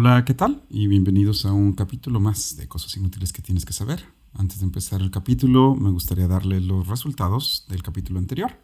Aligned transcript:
Hola, 0.00 0.24
¿qué 0.24 0.32
tal? 0.32 0.62
Y 0.70 0.86
bienvenidos 0.86 1.44
a 1.44 1.52
un 1.52 1.72
capítulo 1.72 2.20
más 2.20 2.56
de 2.56 2.68
Cosas 2.68 2.96
Inútiles 2.96 3.32
que 3.32 3.42
tienes 3.42 3.64
que 3.64 3.72
saber. 3.72 4.04
Antes 4.32 4.60
de 4.60 4.64
empezar 4.64 5.00
el 5.00 5.10
capítulo, 5.10 5.74
me 5.74 5.90
gustaría 5.90 6.28
darle 6.28 6.60
los 6.60 6.86
resultados 6.86 7.66
del 7.68 7.82
capítulo 7.82 8.20
anterior. 8.20 8.60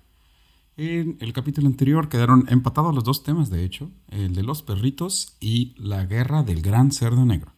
En 0.77 1.17
el 1.19 1.33
capítulo 1.33 1.67
anterior 1.67 2.09
quedaron 2.09 2.45
empatados 2.51 2.95
los 2.95 3.03
dos 3.03 3.25
temas, 3.25 3.51
de 3.51 3.65
hecho, 3.65 3.91
el 4.11 4.37
de 4.37 4.45
los 4.45 4.63
perritos 4.63 5.37
y 5.41 5.75
la 5.77 6.05
guerra 6.07 6.45
del 6.45 6.63
gran 6.63 6.93
cerdo 6.93 7.25
negro. 7.25 7.51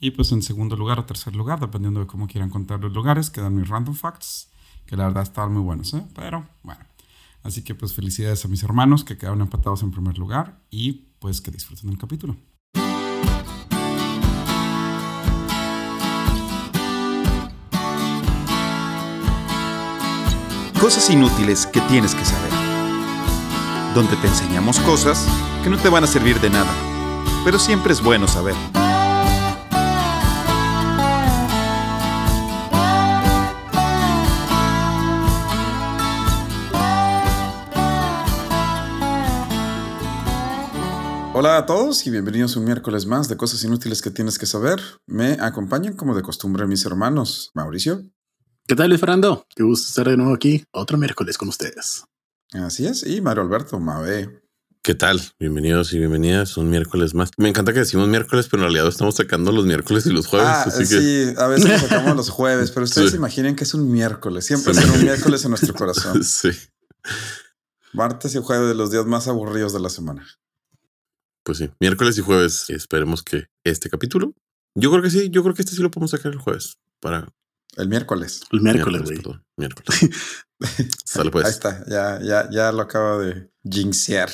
Y 0.00 0.10
pues 0.10 0.32
en 0.32 0.42
segundo 0.42 0.74
lugar 0.74 0.98
o 0.98 1.04
tercer 1.04 1.36
lugar, 1.36 1.60
dependiendo 1.60 2.00
de 2.00 2.08
cómo 2.08 2.26
quieran 2.26 2.50
contar 2.50 2.80
los 2.80 2.92
lugares, 2.92 3.30
quedan 3.30 3.54
mis 3.54 3.68
random 3.68 3.94
facts, 3.94 4.50
que 4.84 4.96
la 4.96 5.04
verdad 5.04 5.22
están 5.22 5.52
muy 5.52 5.62
buenos, 5.62 5.94
¿eh? 5.94 6.04
Pero 6.16 6.48
bueno. 6.64 6.84
Así 7.44 7.62
que 7.62 7.76
pues 7.76 7.94
felicidades 7.94 8.44
a 8.44 8.48
mis 8.48 8.64
hermanos 8.64 9.04
que 9.04 9.16
quedaron 9.16 9.42
empatados 9.42 9.84
en 9.84 9.92
primer 9.92 10.18
lugar 10.18 10.60
y 10.72 11.04
pues 11.20 11.40
que 11.40 11.52
disfruten 11.52 11.88
el 11.88 11.98
capítulo. 11.98 12.36
Cosas 20.82 21.08
inútiles 21.10 21.64
que 21.64 21.80
tienes 21.82 22.12
que 22.12 22.24
saber. 22.24 22.50
Donde 23.94 24.16
te 24.16 24.26
enseñamos 24.26 24.80
cosas 24.80 25.28
que 25.62 25.70
no 25.70 25.78
te 25.78 25.88
van 25.88 26.02
a 26.02 26.08
servir 26.08 26.40
de 26.40 26.50
nada, 26.50 26.74
pero 27.44 27.60
siempre 27.60 27.92
es 27.92 28.02
bueno 28.02 28.26
saber. 28.26 28.56
Hola 41.32 41.58
a 41.58 41.66
todos 41.66 42.04
y 42.08 42.10
bienvenidos 42.10 42.56
un 42.56 42.64
miércoles 42.64 43.06
más 43.06 43.28
de 43.28 43.36
Cosas 43.36 43.62
Inútiles 43.62 44.02
que 44.02 44.10
tienes 44.10 44.36
que 44.36 44.46
saber. 44.46 44.80
Me 45.06 45.34
acompañan 45.40 45.94
como 45.94 46.16
de 46.16 46.22
costumbre 46.22 46.66
mis 46.66 46.84
hermanos 46.84 47.52
Mauricio. 47.54 48.02
¿Qué 48.72 48.76
tal, 48.76 48.88
Luis 48.88 49.00
Fernando? 49.00 49.46
Qué 49.54 49.62
gusto 49.64 49.86
estar 49.88 50.08
de 50.08 50.16
nuevo 50.16 50.32
aquí, 50.32 50.64
otro 50.70 50.96
miércoles 50.96 51.36
con 51.36 51.46
ustedes. 51.50 52.06
Así 52.54 52.86
es, 52.86 53.06
y 53.06 53.20
Mario 53.20 53.42
Alberto 53.42 53.78
Mabe. 53.78 54.40
¿Qué 54.82 54.94
tal? 54.94 55.20
Bienvenidos 55.38 55.92
y 55.92 55.98
bienvenidas 55.98 56.56
un 56.56 56.70
miércoles 56.70 57.12
más. 57.12 57.32
Me 57.36 57.50
encanta 57.50 57.74
que 57.74 57.80
decimos 57.80 58.08
miércoles, 58.08 58.48
pero 58.50 58.62
en 58.62 58.68
realidad 58.70 58.88
estamos 58.88 59.16
sacando 59.16 59.52
los 59.52 59.66
miércoles 59.66 60.06
y 60.06 60.10
los 60.10 60.26
jueves. 60.26 60.48
Ah, 60.50 60.70
sí, 60.70 61.34
a 61.36 61.48
veces 61.48 61.82
sacamos 61.82 62.16
los 62.16 62.30
jueves, 62.30 62.70
pero 62.70 62.84
ustedes 62.84 63.10
Sí. 63.10 63.16
imaginen 63.18 63.56
que 63.56 63.64
es 63.64 63.74
un 63.74 63.92
miércoles. 63.92 64.46
Siempre 64.46 64.72
será 64.72 64.90
un 64.90 65.02
miércoles 65.02 65.44
en 65.44 65.50
nuestro 65.50 65.74
corazón. 65.74 66.24
Sí. 66.24 66.48
Martes 67.92 68.34
y 68.34 68.38
jueves 68.38 68.68
de 68.68 68.74
los 68.74 68.90
días 68.90 69.04
más 69.04 69.28
aburridos 69.28 69.74
de 69.74 69.80
la 69.80 69.90
semana. 69.90 70.26
Pues 71.42 71.58
sí, 71.58 71.68
miércoles 71.78 72.16
y 72.16 72.22
jueves. 72.22 72.70
Esperemos 72.70 73.22
que 73.22 73.48
este 73.64 73.90
capítulo. 73.90 74.32
Yo 74.74 74.90
creo 74.90 75.02
que 75.02 75.10
sí, 75.10 75.28
yo 75.28 75.42
creo 75.42 75.54
que 75.54 75.60
este 75.60 75.76
sí 75.76 75.82
lo 75.82 75.90
podemos 75.90 76.12
sacar 76.12 76.32
el 76.32 76.38
jueves. 76.38 76.78
Para 77.00 77.28
El 77.76 77.88
miércoles. 77.88 78.42
El 78.50 78.60
miércoles, 78.60 79.02
güey. 79.02 79.40
miércoles. 79.56 80.10
Sale 81.04 81.30
pues. 81.30 81.46
Ahí 81.46 81.50
está, 81.50 81.84
ya, 81.88 82.20
ya, 82.22 82.48
ya 82.50 82.72
lo 82.72 82.82
acabo 82.82 83.20
de 83.20 83.50
jinxear. 83.64 84.30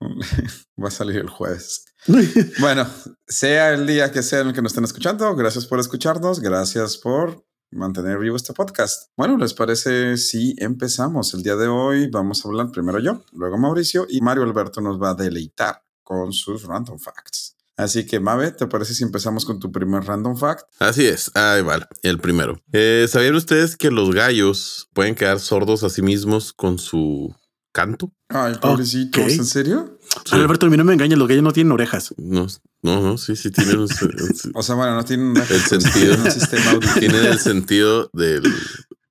Va 0.82 0.88
a 0.88 0.90
salir 0.90 1.16
el 1.16 1.28
jueves. 1.28 1.84
Bueno, 2.60 2.86
sea 3.26 3.72
el 3.72 3.86
día 3.86 4.12
que 4.12 4.22
sea 4.22 4.40
en 4.40 4.48
el 4.48 4.54
que 4.54 4.62
nos 4.62 4.70
estén 4.70 4.84
escuchando, 4.84 5.34
gracias 5.34 5.66
por 5.66 5.80
escucharnos, 5.80 6.38
gracias 6.38 6.96
por 6.96 7.44
mantener 7.72 8.18
vivo 8.18 8.36
este 8.36 8.52
podcast. 8.52 9.10
Bueno, 9.16 9.36
¿les 9.36 9.54
parece 9.54 10.16
si 10.16 10.54
empezamos? 10.58 11.34
El 11.34 11.42
día 11.42 11.56
de 11.56 11.66
hoy 11.66 12.08
vamos 12.08 12.44
a 12.44 12.48
hablar 12.48 12.70
primero 12.70 13.00
yo, 13.00 13.24
luego 13.32 13.58
Mauricio 13.58 14.06
y 14.08 14.20
Mario 14.20 14.44
Alberto 14.44 14.80
nos 14.80 15.02
va 15.02 15.10
a 15.10 15.14
deleitar 15.14 15.82
con 16.04 16.32
sus 16.32 16.62
random 16.62 16.98
facts. 17.00 17.55
Así 17.76 18.06
que, 18.06 18.20
Mabe, 18.20 18.52
¿te 18.52 18.66
parece 18.66 18.94
si 18.94 19.04
empezamos 19.04 19.44
con 19.44 19.60
tu 19.60 19.70
primer 19.70 20.02
random 20.04 20.36
fact? 20.36 20.62
Así 20.78 21.04
es. 21.06 21.30
Ahí 21.34 21.62
va, 21.62 21.86
el 22.02 22.18
primero. 22.18 22.58
Eh, 22.72 23.06
¿Sabían 23.08 23.34
ustedes 23.34 23.76
que 23.76 23.90
los 23.90 24.12
gallos 24.14 24.88
pueden 24.94 25.14
quedar 25.14 25.40
sordos 25.40 25.84
a 25.84 25.90
sí 25.90 26.00
mismos 26.00 26.52
con 26.54 26.78
su 26.78 27.34
canto? 27.72 28.12
Ay, 28.30 28.54
pobrecitos. 28.60 29.30
¿en 29.32 29.44
serio? 29.44 29.98
Alberto, 30.30 30.66
a 30.66 30.70
mí 30.70 30.76
no 30.78 30.84
me 30.84 30.94
engañes, 30.94 31.18
los 31.18 31.28
gallos 31.28 31.44
no 31.44 31.52
tienen 31.52 31.70
orejas. 31.72 32.14
No, 32.16 32.46
no, 32.82 33.02
no, 33.02 33.18
sí, 33.18 33.36
sí 33.36 33.50
tienen 33.50 33.76
un, 33.76 33.82
un- 33.82 34.52
O 34.54 34.62
sea, 34.62 34.74
bueno, 34.74 34.94
no 34.94 35.04
tienen 35.04 35.36
el 35.36 35.60
sentido, 35.60 36.14
un 36.16 36.30
sistema 36.30 36.70
auditivo. 36.70 36.98
tienen 36.98 37.26
el 37.26 37.38
sentido 37.38 38.08
del, 38.14 38.42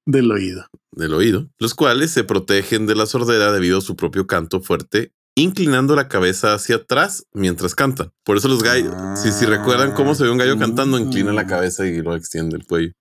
Del 0.07 0.31
oído. 0.31 0.65
del 0.91 1.13
oído, 1.13 1.49
los 1.59 1.75
cuales 1.75 2.09
se 2.11 2.23
protegen 2.23 2.87
de 2.87 2.95
la 2.95 3.05
sordera 3.05 3.51
debido 3.51 3.77
a 3.77 3.81
su 3.81 3.95
propio 3.95 4.25
canto 4.25 4.59
fuerte, 4.61 5.13
inclinando 5.35 5.95
la 5.95 6.07
cabeza 6.07 6.53
hacia 6.53 6.77
atrás 6.77 7.25
mientras 7.33 7.75
cantan. 7.75 8.11
Por 8.23 8.37
eso 8.37 8.47
los 8.47 8.63
gallos, 8.63 8.93
si, 9.19 9.31
si 9.31 9.45
recuerdan 9.45 9.91
cómo 9.93 10.15
se 10.15 10.23
ve 10.23 10.29
un 10.31 10.37
gallo 10.37 10.57
cantando, 10.57 10.97
inclina 10.97 11.33
la 11.33 11.45
cabeza 11.45 11.85
y 11.85 12.01
lo 12.01 12.15
extiende 12.15 12.55
el 12.57 12.65
cuello. 12.65 12.93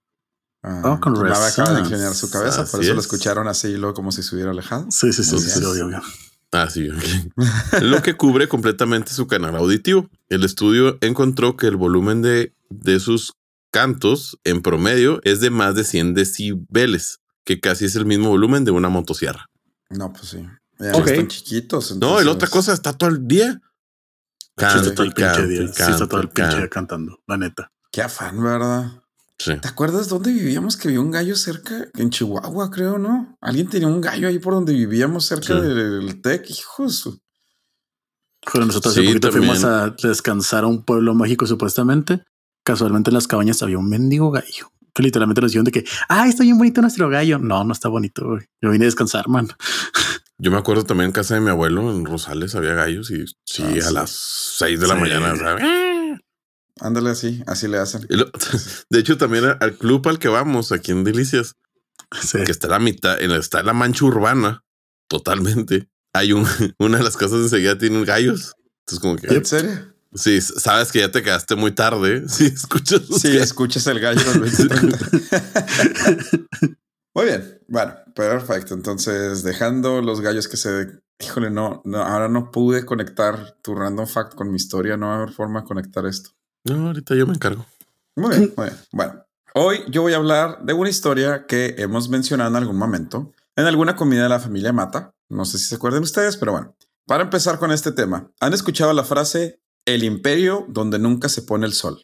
Ah, 0.62 0.80
Oh, 0.84 1.00
con 1.00 1.12
Mabe 1.12 1.30
acaba 1.30 1.44
de 1.48 1.50
razón. 1.50 1.78
inclinar 1.84 2.14
su 2.14 2.30
cabeza, 2.30 2.64
por 2.66 2.80
eso 2.82 2.94
lo 2.94 3.00
es. 3.00 3.06
escucharon 3.06 3.48
así 3.48 3.68
y 3.68 3.76
luego 3.76 3.94
como 3.94 4.10
si 4.12 4.22
se 4.22 4.34
hubiera 4.34 4.50
alejado. 4.50 4.86
Sí, 4.90 5.12
sí, 5.12 5.22
sí, 5.22 5.38
sí, 5.38 5.62
obvio, 5.64 5.86
obvio. 5.86 6.02
Ah, 6.52 6.68
sí. 6.70 6.88
ok. 6.88 7.02
Lo 7.82 8.00
que 8.00 8.16
cubre 8.16 8.46
completamente 8.48 9.12
su 9.12 9.26
canal 9.26 9.56
auditivo. 9.56 10.08
El 10.28 10.44
estudio 10.44 10.98
encontró 11.00 11.56
que 11.56 11.66
el 11.66 11.76
volumen 11.76 12.22
de, 12.22 12.54
de 12.70 13.00
sus 13.00 13.34
cantos 13.72 14.38
en 14.44 14.62
promedio 14.62 15.20
es 15.24 15.40
de 15.40 15.50
más 15.50 15.74
de 15.74 15.82
100 15.84 16.14
decibeles, 16.14 17.18
que 17.44 17.60
casi 17.60 17.84
es 17.86 17.96
el 17.96 18.06
mismo 18.06 18.28
volumen 18.28 18.64
de 18.64 18.70
una 18.70 18.88
motosierra. 18.88 19.50
No, 19.90 20.12
pues 20.12 20.28
sí. 20.28 20.46
Ya 20.78 20.92
Ok. 20.92 21.06
están 21.08 21.28
chiquitos. 21.28 21.96
No, 21.96 22.20
y 22.20 22.24
la 22.24 22.32
otra 22.32 22.48
cosa 22.48 22.72
está 22.72 22.92
todo 22.92 23.10
el 23.10 23.26
día. 23.26 23.60
Sí, 24.56 24.64
está 24.64 24.94
todo 24.94 25.02
el 25.06 25.12
pinche 25.12 25.46
día. 25.46 25.62
y 25.62 25.68
Sí, 25.68 25.82
está 25.82 26.06
todo 26.08 26.20
el 26.20 26.28
canto 26.28 26.32
y 26.32 26.34
pinche 26.34 26.56
día 26.58 26.68
canto. 26.68 26.70
cantando, 26.70 27.18
la 27.26 27.36
neta. 27.36 27.72
Qué 27.90 28.02
afán, 28.02 28.42
¿verdad? 28.42 29.02
Sí. 29.38 29.56
¿Te 29.60 29.66
acuerdas 29.68 30.08
dónde 30.08 30.32
vivíamos 30.32 30.76
que 30.76 30.88
había 30.88 31.00
un 31.00 31.10
gallo 31.10 31.34
cerca? 31.36 31.88
En 31.94 32.10
Chihuahua, 32.10 32.70
creo, 32.70 32.98
¿no? 32.98 33.36
Alguien 33.40 33.68
tenía 33.68 33.88
un 33.88 34.00
gallo 34.00 34.28
ahí 34.28 34.38
por 34.38 34.54
donde 34.54 34.72
vivíamos 34.72 35.24
cerca 35.26 35.54
Sí. 35.54 35.60
del 35.60 36.20
TEC. 36.22 36.50
Hijo 36.50 36.84
de 36.84 36.90
su- 36.90 37.20
Pero 38.52 38.66
nosotros 38.66 38.92
hace 38.92 39.00
Sí, 39.00 39.06
poquito 39.08 39.30
también. 39.30 39.52
fuimos 39.54 39.64
a 39.64 39.90
descansar 40.02 40.64
a 40.64 40.66
un 40.66 40.84
pueblo 40.84 41.14
mágico, 41.14 41.46
supuestamente. 41.46 42.22
Casualmente 42.64 43.10
en 43.10 43.14
las 43.14 43.26
cabañas 43.26 43.62
había 43.62 43.78
un 43.78 43.88
mendigo 43.88 44.30
gallo. 44.30 44.70
Que 44.94 45.02
literalmente 45.02 45.40
nos 45.40 45.50
dijeron 45.50 45.64
de 45.64 45.72
que, 45.72 45.84
ah, 46.08 46.28
está 46.28 46.44
bien 46.44 46.56
bonito 46.56 46.80
nuestro 46.80 47.08
gallo. 47.08 47.38
No, 47.38 47.64
no 47.64 47.72
está 47.72 47.88
bonito, 47.88 48.26
güey. 48.28 48.46
Yo 48.62 48.70
vine 48.70 48.84
a 48.84 48.86
descansar, 48.86 49.28
man. 49.28 49.48
Yo 50.38 50.50
me 50.50 50.58
acuerdo 50.58 50.84
también 50.84 51.06
en 51.06 51.12
casa 51.12 51.34
de 51.34 51.40
mi 51.40 51.50
abuelo, 51.50 51.90
en 51.90 52.04
Rosales, 52.04 52.54
había 52.54 52.74
gallos 52.74 53.10
y 53.10 53.24
sí, 53.46 53.62
Ah, 53.62 53.68
a 53.78 53.88
sí. 53.88 53.94
las 53.94 54.10
6 54.58 54.80
de 54.80 54.86
la 54.88 54.94
Sí. 54.94 55.00
mañana. 55.00 55.36
sea, 55.36 55.56
¡ah! 55.60 56.18
Ándale 56.80 57.10
así, 57.10 57.42
así 57.46 57.68
le 57.68 57.78
hacen. 57.78 58.04
Lo- 58.08 58.30
de 58.90 58.98
hecho, 58.98 59.16
también 59.16 59.44
al 59.60 59.76
club 59.78 60.06
al 60.08 60.18
que 60.18 60.28
vamos 60.28 60.72
aquí 60.72 60.90
en 60.92 61.04
Delicias, 61.04 61.54
Sí. 62.20 62.38
que 62.44 62.50
está 62.50 62.66
la 62.68 62.78
mitad, 62.80 63.20
en 63.20 63.30
la, 63.30 63.36
está 63.36 63.62
la 63.62 63.72
mancha 63.72 64.04
urbana, 64.04 64.62
totalmente. 65.08 65.88
Hay 66.12 66.32
un, 66.32 66.44
una 66.78 66.98
de 66.98 67.04
las 67.04 67.16
casas 67.16 67.38
enseguida 67.38 67.78
tienen 67.78 68.04
gallos. 68.04 68.54
Entonces, 68.86 69.00
como 69.00 69.16
que 69.16 69.28
¿En 69.34 69.44
serio? 69.44 69.94
sí, 70.14 70.40
sabes 70.40 70.90
que 70.92 70.98
ya 70.98 71.10
te 71.12 71.22
quedaste 71.22 71.54
muy 71.54 71.70
tarde. 71.72 72.24
Sí, 72.28 72.46
escuchas. 72.46 73.02
Sí, 73.20 73.36
escuchas 73.36 73.86
el 73.86 74.00
gallo 74.00 74.20
del 74.32 74.40
2030. 74.40 74.98
Muy 77.14 77.26
bien, 77.26 77.60
bueno, 77.68 77.94
perfecto. 78.14 78.74
Entonces, 78.74 79.42
dejando 79.42 80.00
los 80.02 80.20
gallos 80.20 80.48
que 80.48 80.56
se... 80.56 80.88
Híjole, 81.20 81.50
no, 81.50 81.80
no, 81.84 82.02
ahora 82.02 82.28
no 82.28 82.50
pude 82.50 82.84
conectar 82.84 83.56
tu 83.62 83.74
random 83.74 84.06
fact 84.06 84.34
con 84.34 84.50
mi 84.50 84.56
historia. 84.56 84.96
No 84.96 85.06
va 85.08 85.12
a 85.14 85.16
haber 85.22 85.32
forma 85.32 85.60
de 85.60 85.66
conectar 85.66 86.06
esto. 86.06 86.30
No, 86.64 86.88
ahorita 86.88 87.14
yo 87.14 87.26
me 87.26 87.34
encargo. 87.34 87.64
Muy 88.16 88.30
bien, 88.36 88.52
muy 88.56 88.66
bien. 88.66 88.78
Bueno, 88.92 89.24
hoy 89.54 89.80
yo 89.88 90.02
voy 90.02 90.12
a 90.12 90.16
hablar 90.16 90.58
de 90.64 90.72
una 90.72 90.88
historia 90.90 91.46
que 91.46 91.74
hemos 91.78 92.08
mencionado 92.08 92.50
en 92.50 92.56
algún 92.56 92.76
momento, 92.76 93.32
en 93.56 93.66
alguna 93.66 93.94
comida 93.96 94.24
de 94.24 94.28
la 94.28 94.40
familia 94.40 94.72
Mata. 94.72 95.14
No 95.28 95.44
sé 95.44 95.58
si 95.58 95.64
se 95.66 95.76
acuerdan 95.76 96.02
ustedes, 96.02 96.36
pero 96.36 96.52
bueno. 96.52 96.74
Para 97.06 97.22
empezar 97.24 97.58
con 97.58 97.70
este 97.70 97.92
tema, 97.92 98.30
¿han 98.40 98.52
escuchado 98.54 98.92
la 98.92 99.04
frase 99.04 99.60
el 99.84 100.04
imperio 100.04 100.64
donde 100.68 100.98
nunca 100.98 101.28
se 101.28 101.42
pone 101.42 101.66
el 101.66 101.74
sol? 101.74 102.02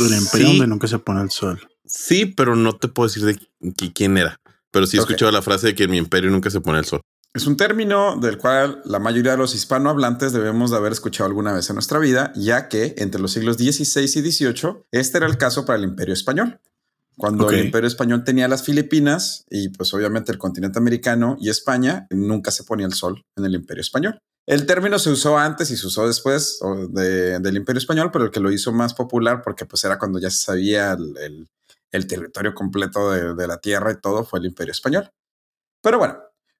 El 0.00 0.14
imperio 0.14 0.46
Sí, 0.48 0.52
donde 0.58 0.66
nunca 0.66 0.86
se 0.88 0.98
pone 0.98 1.20
el 1.22 1.30
sol. 1.30 1.60
sí, 1.84 2.26
pero 2.26 2.56
no 2.56 2.76
te 2.76 2.88
puedo 2.88 3.08
decir 3.08 3.24
de 3.24 3.36
qui- 3.36 3.92
quién 3.94 4.16
era. 4.18 4.40
Pero 4.72 4.86
sí 4.86 4.96
he 4.96 5.00
escuchado 5.00 5.30
la 5.32 5.42
frase 5.42 5.68
de 5.68 5.74
que 5.74 5.84
en 5.84 5.90
mi 5.90 5.96
imperio 5.98 6.30
nunca 6.30 6.50
se 6.50 6.60
pone 6.60 6.78
el 6.78 6.84
sol. 6.84 7.00
Es 7.34 7.46
un 7.46 7.56
término 7.56 8.16
del 8.16 8.38
cual 8.38 8.80
la 8.86 8.98
mayoría 8.98 9.32
de 9.32 9.36
los 9.38 9.54
hispanohablantes 9.54 10.32
debemos 10.32 10.70
de 10.70 10.78
haber 10.78 10.92
escuchado 10.92 11.26
alguna 11.28 11.52
vez 11.52 11.68
en 11.68 11.74
nuestra 11.76 11.98
vida, 11.98 12.32
ya 12.34 12.68
que 12.68 12.94
entre 12.98 13.20
los 13.20 13.32
siglos 13.32 13.56
XVI 13.56 14.04
y 14.04 14.08
XVIII 14.32 14.84
este 14.90 15.18
era 15.18 15.26
el 15.26 15.36
caso 15.36 15.66
para 15.66 15.78
el 15.78 15.84
imperio 15.84 16.14
español. 16.14 16.60
Cuando 17.18 17.44
el 17.50 17.66
imperio 17.66 17.88
español 17.88 18.24
tenía 18.24 18.46
las 18.48 18.62
Filipinas 18.62 19.44
y 19.50 19.70
pues 19.70 19.92
obviamente 19.94 20.32
el 20.32 20.38
continente 20.38 20.78
americano 20.78 21.36
y 21.40 21.48
España, 21.48 22.06
nunca 22.10 22.50
se 22.50 22.64
ponía 22.64 22.86
el 22.86 22.92
sol 22.92 23.22
en 23.36 23.44
el 23.46 23.54
imperio 23.54 23.80
español. 23.80 24.18
El 24.46 24.64
término 24.66 24.98
se 24.98 25.10
usó 25.10 25.36
antes 25.38 25.70
y 25.70 25.76
se 25.76 25.86
usó 25.86 26.06
después 26.06 26.58
de- 26.90 27.38
del 27.40 27.56
imperio 27.56 27.78
español, 27.78 28.10
pero 28.12 28.26
el 28.26 28.30
que 28.30 28.40
lo 28.40 28.52
hizo 28.52 28.70
más 28.72 28.94
popular 28.94 29.42
porque 29.42 29.64
pues 29.64 29.82
era 29.84 29.98
cuando 29.98 30.18
ya 30.18 30.30
se 30.30 30.38
sabía 30.44 30.92
el, 30.92 31.16
el- 31.18 31.46
el 31.92 32.06
territorio 32.06 32.54
completo 32.54 33.10
de, 33.10 33.34
de 33.34 33.46
la 33.46 33.58
tierra 33.58 33.92
y 33.92 34.00
todo 34.00 34.24
fue 34.24 34.38
el 34.38 34.46
imperio 34.46 34.72
español. 34.72 35.10
Pero 35.82 35.98
bueno, 35.98 36.18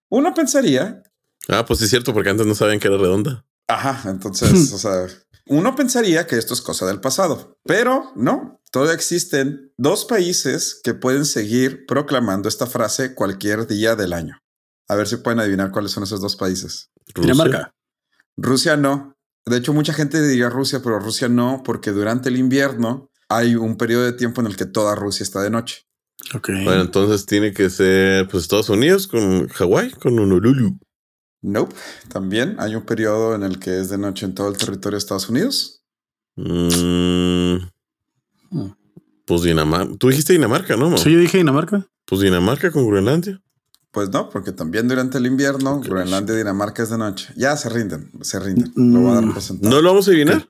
uno 0.09 0.33
pensaría 0.35 1.03
Ah, 1.49 1.65
pues 1.65 1.79
sí 1.79 1.85
es 1.85 1.91
cierto, 1.91 2.13
porque 2.13 2.31
antes 2.31 2.47
no 2.47 2.55
sabían 2.55 2.81
que 2.81 2.89
era 2.89 2.97
redonda. 2.97 3.45
Ajá, 3.69 4.11
entonces, 4.11 4.73
o 4.73 4.79
sea, 4.79 5.07
Uno 5.49 5.77
pensaría 5.77 6.27
que 6.27 6.37
esto 6.37 6.55
es 6.55 6.61
cosa 6.61 6.87
del 6.87 7.01
pasado, 7.01 7.59
pero 7.65 8.13
no. 8.17 8.61
Todavía 8.73 8.95
existen 8.95 9.73
dos 9.77 10.05
países 10.05 10.81
que 10.83 10.93
pueden 10.95 11.25
seguir 11.25 11.87
proclamando 11.87 12.49
esta 12.49 12.67
frase 12.67 13.15
cualquier 13.15 13.67
día 13.67 13.95
del 13.95 14.13
año. 14.13 14.39
A 14.89 14.97
ver 14.97 15.07
si 15.07 15.17
pueden 15.17 15.41
adivinar 15.41 15.71
cuáles 15.71 15.93
son 15.93 16.03
esos 16.03 16.21
dos 16.21 16.37
países. 16.37 16.91
Rusia. 17.15 17.33
Dinamarca. 17.33 17.75
Rusia 18.37 18.77
no. 18.77 19.15
De 19.45 19.57
hecho, 19.57 19.73
mucha 19.73 19.93
gente 19.93 20.21
diría 20.21 20.51
Rusia, 20.51 20.81
pero 20.83 20.99
Rusia 20.99 21.29
no, 21.29 21.63
porque 21.65 21.93
durante 21.93 22.29
el 22.29 22.37
invierno 22.37 23.11
hay 23.29 23.55
un 23.57 23.77
periodo 23.77 24.05
de 24.05 24.13
tiempo 24.13 24.41
en 24.41 24.47
el 24.49 24.57
que 24.57 24.67
toda 24.67 24.95
Rusia 24.95 25.25
está 25.25 25.41
de 25.43 25.51
noche. 25.51 25.87
Ok. 26.35 26.49
Bueno, 26.65 26.81
entonces 26.83 27.27
tiene 27.27 27.53
que 27.53 27.69
ser 27.71 28.27
pues 28.29 28.45
Estados 28.45 28.69
Unidos 28.69 29.07
con 29.07 29.49
Hawái, 29.49 29.91
con 29.93 30.19
Honolulu. 30.19 30.79
Nope. 31.43 31.75
También 32.09 32.57
hay 32.59 32.75
un 32.75 32.85
periodo 32.85 33.35
en 33.35 33.43
el 33.43 33.59
que 33.59 33.79
es 33.81 33.89
de 33.91 33.99
noche 33.99 34.27
en 34.27 34.35
todo 34.35 34.49
el 34.49 34.57
territorio 34.57 34.97
de 34.97 34.99
Estados 34.99 35.29
Unidos. 35.29 35.83
Mm, 36.37 37.57
Mm. 38.51 38.71
pues 39.27 39.43
Dinamarca. 39.43 39.97
Tú 39.99 40.09
dijiste 40.09 40.33
Dinamarca, 40.33 40.77
¿no? 40.77 40.91
Mo? 40.91 40.99
Sí, 40.99 41.11
yo 41.13 41.19
dije 41.19 41.39
Dinamarca. 41.39 41.87
Pues 42.05 42.21
Dinamarca 42.21 42.71
con 42.71 42.87
Groenlandia. 42.87 43.43
Pues 43.91 44.11
no, 44.11 44.29
porque 44.31 44.53
también 44.53 44.87
durante 44.89 45.19
el 45.19 45.27
invierno, 45.27 45.81
Groenlandia 45.81 46.35
y 46.35 46.39
Dinamarca 46.39 46.83
es 46.83 46.91
de 46.91 46.99
noche. 46.99 47.33
Ya 47.37 47.57
se 47.57 47.69
rinden, 47.71 48.11
se 48.21 48.39
rinden. 48.39 48.73
Lo 48.77 49.01
voy 49.01 49.11
a 49.13 49.15
dar 49.17 49.25
Mm. 49.25 49.35
¿No 49.63 49.81
lo 49.81 49.89
vamos 49.91 50.07
a 50.07 50.11
adivinar? 50.11 50.49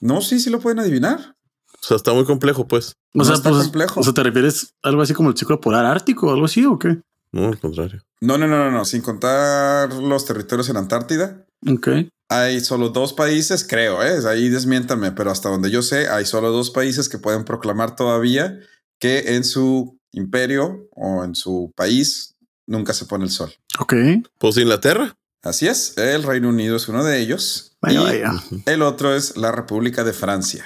No, 0.00 0.20
sí, 0.20 0.40
sí 0.40 0.50
lo 0.50 0.60
pueden 0.60 0.80
adivinar. 0.80 1.36
O 1.82 1.86
sea, 1.86 1.96
está 1.96 2.12
muy 2.12 2.24
complejo, 2.24 2.66
pues. 2.66 2.92
O 3.14 3.18
No 3.18 3.24
sea, 3.24 3.34
está 3.34 3.50
pues, 3.50 3.62
complejo. 3.64 4.00
o 4.00 4.02
sea, 4.02 4.12
¿te 4.12 4.22
refieres 4.22 4.74
a 4.82 4.88
algo 4.88 5.02
así 5.02 5.14
como 5.14 5.30
el 5.30 5.36
ciclo 5.36 5.60
polar 5.60 5.84
ártico 5.86 6.26
o 6.28 6.32
algo 6.32 6.44
así 6.46 6.64
o 6.64 6.78
qué? 6.78 6.98
No, 7.32 7.46
al 7.48 7.58
contrario. 7.58 8.02
No, 8.20 8.38
no, 8.38 8.46
no, 8.48 8.58
no, 8.58 8.70
no. 8.70 8.84
Sin 8.84 9.02
contar 9.02 9.92
los 9.92 10.24
territorios 10.24 10.68
en 10.70 10.76
Antártida, 10.76 11.44
Ok. 11.68 11.88
hay 12.28 12.60
solo 12.60 12.88
dos 12.88 13.12
países, 13.12 13.66
creo, 13.68 14.02
¿eh? 14.02 14.18
ahí 14.28 14.48
desmiéntame, 14.48 15.12
pero 15.12 15.30
hasta 15.30 15.48
donde 15.50 15.70
yo 15.70 15.82
sé, 15.82 16.08
hay 16.08 16.24
solo 16.24 16.50
dos 16.50 16.70
países 16.70 17.08
que 17.08 17.18
pueden 17.18 17.44
proclamar 17.44 17.96
todavía 17.96 18.58
que 18.98 19.36
en 19.36 19.44
su 19.44 19.98
imperio 20.12 20.88
o 20.96 21.22
en 21.22 21.34
su 21.34 21.70
país 21.76 22.34
nunca 22.66 22.92
se 22.94 23.04
pone 23.04 23.24
el 23.24 23.30
sol. 23.30 23.52
Ok. 23.78 23.94
Pues 24.38 24.56
Inglaterra. 24.56 25.14
Así 25.42 25.68
es, 25.68 25.96
el 25.96 26.24
Reino 26.24 26.48
Unido 26.48 26.76
es 26.76 26.88
uno 26.88 27.04
de 27.04 27.20
ellos 27.20 27.76
Vaya, 27.80 28.00
y 28.00 28.04
vaya. 28.22 28.42
el 28.66 28.82
otro 28.82 29.14
es 29.14 29.36
la 29.36 29.52
República 29.52 30.02
de 30.02 30.12
Francia. 30.12 30.64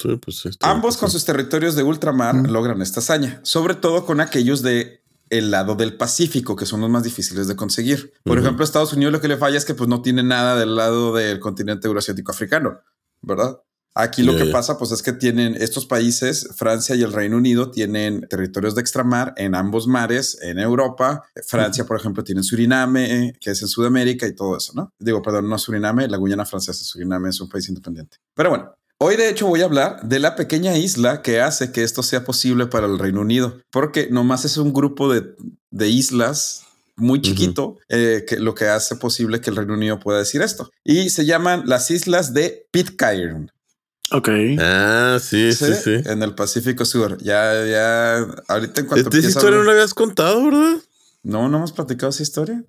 Sí, 0.00 0.16
pues 0.24 0.46
está- 0.46 0.70
Ambos 0.70 0.96
con 0.96 1.10
sus 1.10 1.24
territorios 1.24 1.74
de 1.74 1.82
ultramar 1.82 2.34
Mm. 2.34 2.46
logran 2.50 2.80
esta 2.82 3.00
hazaña, 3.00 3.40
sobre 3.42 3.74
todo 3.74 4.04
con 4.06 4.20
aquellos 4.20 4.62
de 4.62 5.02
el 5.30 5.50
lado 5.50 5.74
del 5.74 5.94
Pacífico, 5.96 6.56
que 6.56 6.64
son 6.64 6.80
los 6.80 6.88
más 6.88 7.02
difíciles 7.02 7.48
de 7.48 7.56
conseguir. 7.56 8.12
Por 8.24 8.38
Ujú. 8.38 8.46
ejemplo, 8.46 8.64
Estados 8.64 8.94
Unidos 8.94 9.12
lo 9.12 9.20
que 9.20 9.28
le 9.28 9.36
falla 9.36 9.58
es 9.58 9.64
que 9.66 9.74
pues 9.74 9.88
no 9.88 10.00
tiene 10.00 10.22
nada 10.22 10.56
del 10.56 10.74
lado 10.74 11.14
del 11.14 11.38
continente 11.38 11.86
euroasiático 11.86 12.32
africano, 12.32 12.80
¿verdad? 13.20 13.58
Aquí 13.94 14.22
lo 14.22 14.32
Ya, 14.32 14.44
que 14.44 14.50
pasa 14.52 14.78
pues 14.78 14.92
es 14.92 15.02
que 15.02 15.12
tienen 15.12 15.54
estos 15.60 15.84
países, 15.84 16.48
Francia 16.56 16.94
y 16.94 17.02
el 17.02 17.12
Reino 17.12 17.36
Unido 17.36 17.70
tienen 17.70 18.26
territorios 18.30 18.74
de 18.76 18.80
extramar 18.80 19.34
en 19.36 19.54
ambos 19.56 19.88
mares, 19.88 20.38
en 20.40 20.58
Europa. 20.60 21.24
Francia, 21.46 21.84
por 21.84 21.98
ejemplo, 21.98 22.22
tiene 22.22 22.42
Suriname, 22.44 23.34
que 23.40 23.50
es 23.50 23.60
en 23.60 23.68
Sudamérica 23.68 24.26
y 24.26 24.34
todo 24.36 24.56
eso, 24.56 24.72
¿no? 24.74 24.92
Digo, 25.00 25.20
perdón, 25.20 25.48
no 25.48 25.58
Suriname, 25.58 26.06
la 26.06 26.16
Guyana 26.16 26.44
francesa, 26.46 26.84
Suriname 26.84 27.30
es 27.30 27.40
un 27.40 27.48
país 27.48 27.68
independiente. 27.68 28.18
Pero 28.34 28.50
bueno, 28.50 28.72
Hoy 29.00 29.14
de 29.14 29.28
hecho 29.28 29.46
voy 29.46 29.62
a 29.62 29.66
hablar 29.66 30.02
de 30.02 30.18
la 30.18 30.34
pequeña 30.34 30.76
isla 30.76 31.22
que 31.22 31.40
hace 31.40 31.70
que 31.70 31.84
esto 31.84 32.02
sea 32.02 32.24
posible 32.24 32.66
para 32.66 32.86
el 32.86 32.98
Reino 32.98 33.20
Unido, 33.20 33.60
porque 33.70 34.08
nomás 34.10 34.44
es 34.44 34.56
un 34.56 34.72
grupo 34.72 35.12
de, 35.12 35.36
de 35.70 35.88
islas 35.88 36.64
muy 36.96 37.22
chiquito 37.22 37.78
eh, 37.88 38.24
que 38.26 38.40
lo 38.40 38.56
que 38.56 38.66
hace 38.66 38.96
posible 38.96 39.40
que 39.40 39.50
el 39.50 39.56
Reino 39.56 39.74
Unido 39.74 40.00
pueda 40.00 40.18
decir 40.18 40.42
esto. 40.42 40.72
Y 40.82 41.10
se 41.10 41.24
llaman 41.24 41.62
las 41.66 41.92
islas 41.92 42.34
de 42.34 42.66
Pitcairn. 42.72 43.52
Ok. 44.10 44.28
Ah, 44.58 45.18
sí, 45.22 45.52
sí, 45.52 45.74
sí. 45.74 45.94
En 46.04 46.24
el 46.24 46.34
Pacífico 46.34 46.84
Sur. 46.84 47.18
Ya, 47.22 47.64
ya, 47.66 48.26
ahorita 48.48 48.80
en 48.80 48.86
cuanto 48.86 49.10
Esta 49.10 49.28
historia 49.28 49.58
no 49.58 49.64
la 49.64 49.72
habías 49.72 49.94
contado, 49.94 50.44
¿verdad? 50.44 50.78
No, 51.22 51.48
no 51.48 51.58
hemos 51.58 51.70
platicado 51.70 52.10
esa 52.10 52.24
historia. 52.24 52.64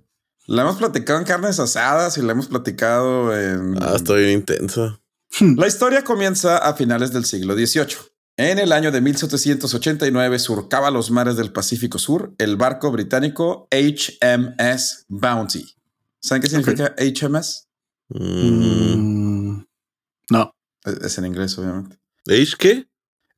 La 0.46 0.62
hemos 0.62 0.78
platicado 0.78 1.18
en 1.18 1.26
carnes 1.26 1.60
asadas 1.60 2.18
y 2.20 2.22
la 2.22 2.34
hemos 2.34 2.48
platicado 2.48 3.36
en... 3.36 3.82
Ah, 3.82 3.94
está 3.96 4.14
bien 4.14 4.32
intensa. 4.32 5.00
La 5.58 5.68
historia 5.68 6.04
comienza 6.04 6.58
a 6.58 6.74
finales 6.74 7.12
del 7.12 7.26
siglo 7.26 7.54
XVIII. 7.56 7.96
En 8.38 8.58
el 8.58 8.72
año 8.72 8.92
de 8.92 9.02
1789 9.02 10.40
surcaba 10.40 10.92
los 10.92 11.12
mares 11.12 11.36
del 11.36 11.52
Pacífico 11.52 12.00
Sur 12.00 12.34
el 12.38 12.56
barco 12.56 12.90
británico 12.92 13.68
HMS 13.72 15.06
Bounty. 15.10 15.76
¿Saben 16.22 16.42
qué 16.42 16.50
significa 16.50 16.96
HMS? 16.98 17.68
Mm. 18.10 19.62
No. 20.30 20.56
Es 20.86 20.94
es 20.94 21.18
en 21.18 21.26
inglés, 21.26 21.58
obviamente. 21.58 22.00
¿H 22.28 22.56
qué? 22.58 22.88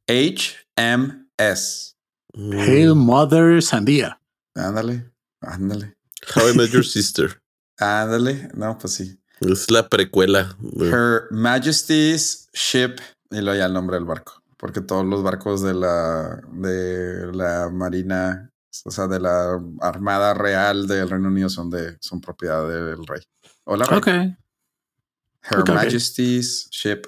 HMS. 0.08 1.96
Mm. 2.34 2.60
Hail 2.60 2.96
Mother 2.96 3.62
Sandía. 3.62 4.22
Ándale, 4.54 5.12
ándale, 5.42 5.98
How 6.36 6.50
I 6.50 6.58
Met 6.58 6.72
Your 6.72 6.86
Sister. 6.86 7.42
ándale. 7.78 8.50
No, 8.54 8.78
pues 8.78 8.94
sí. 8.94 9.18
Es 9.42 9.72
la 9.72 9.90
precuela. 9.90 10.56
Her 10.80 11.24
Majesty's 11.32 12.50
Ship 12.54 12.96
y 13.32 13.42
luego 13.42 13.58
ya 13.58 13.66
el 13.66 13.74
nombre 13.74 13.96
del 13.96 14.06
barco, 14.06 14.42
porque 14.58 14.82
todos 14.82 15.06
los 15.06 15.24
barcos 15.24 15.62
de 15.62 15.74
la 15.74 16.42
de 16.52 17.32
la 17.34 17.70
Marina, 17.72 18.52
o 18.86 18.92
sea, 18.92 19.08
de 19.08 19.20
la 19.20 19.60
Armada 19.82 20.36
Real 20.36 20.88
del 20.88 21.10
Reino 21.10 21.30
Unido 21.30 21.50
son 21.50 21.72
de 21.72 21.98
son 22.02 22.22
propiedad 22.22 22.68
del 22.68 23.06
rey. 23.08 23.22
Hola, 23.64 23.86
rey. 23.86 23.98
Ok. 23.98 24.08
Her. 24.08 25.74
Majesty's 25.74 26.70
Ship 26.70 27.02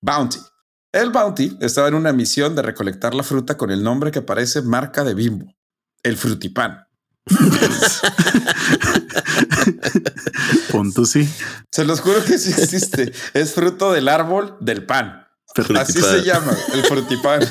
Bounty. 0.00 0.40
El 0.90 1.10
Bounty 1.10 1.56
estaba 1.60 1.86
en 1.86 1.94
una 1.94 2.12
misión 2.12 2.56
de 2.56 2.62
recolectar 2.62 3.14
la 3.14 3.22
fruta 3.22 3.56
con 3.56 3.70
el 3.70 3.84
nombre 3.84 4.10
que 4.10 4.22
parece 4.22 4.62
marca 4.62 5.04
de 5.04 5.14
Bimbo, 5.14 5.54
el 6.02 6.16
frutipán. 6.16 6.87
Punto 10.70 11.04
sí. 11.04 11.28
Se 11.70 11.84
los 11.84 12.00
juro 12.00 12.24
que 12.24 12.38
sí 12.38 12.50
existe. 12.50 13.12
es 13.34 13.52
fruto 13.52 13.92
del 13.92 14.08
árbol 14.08 14.56
del 14.60 14.84
pan. 14.84 15.26
Así 15.76 16.00
se 16.00 16.22
llama, 16.22 16.56
el 16.72 16.84
frutipán. 16.84 17.40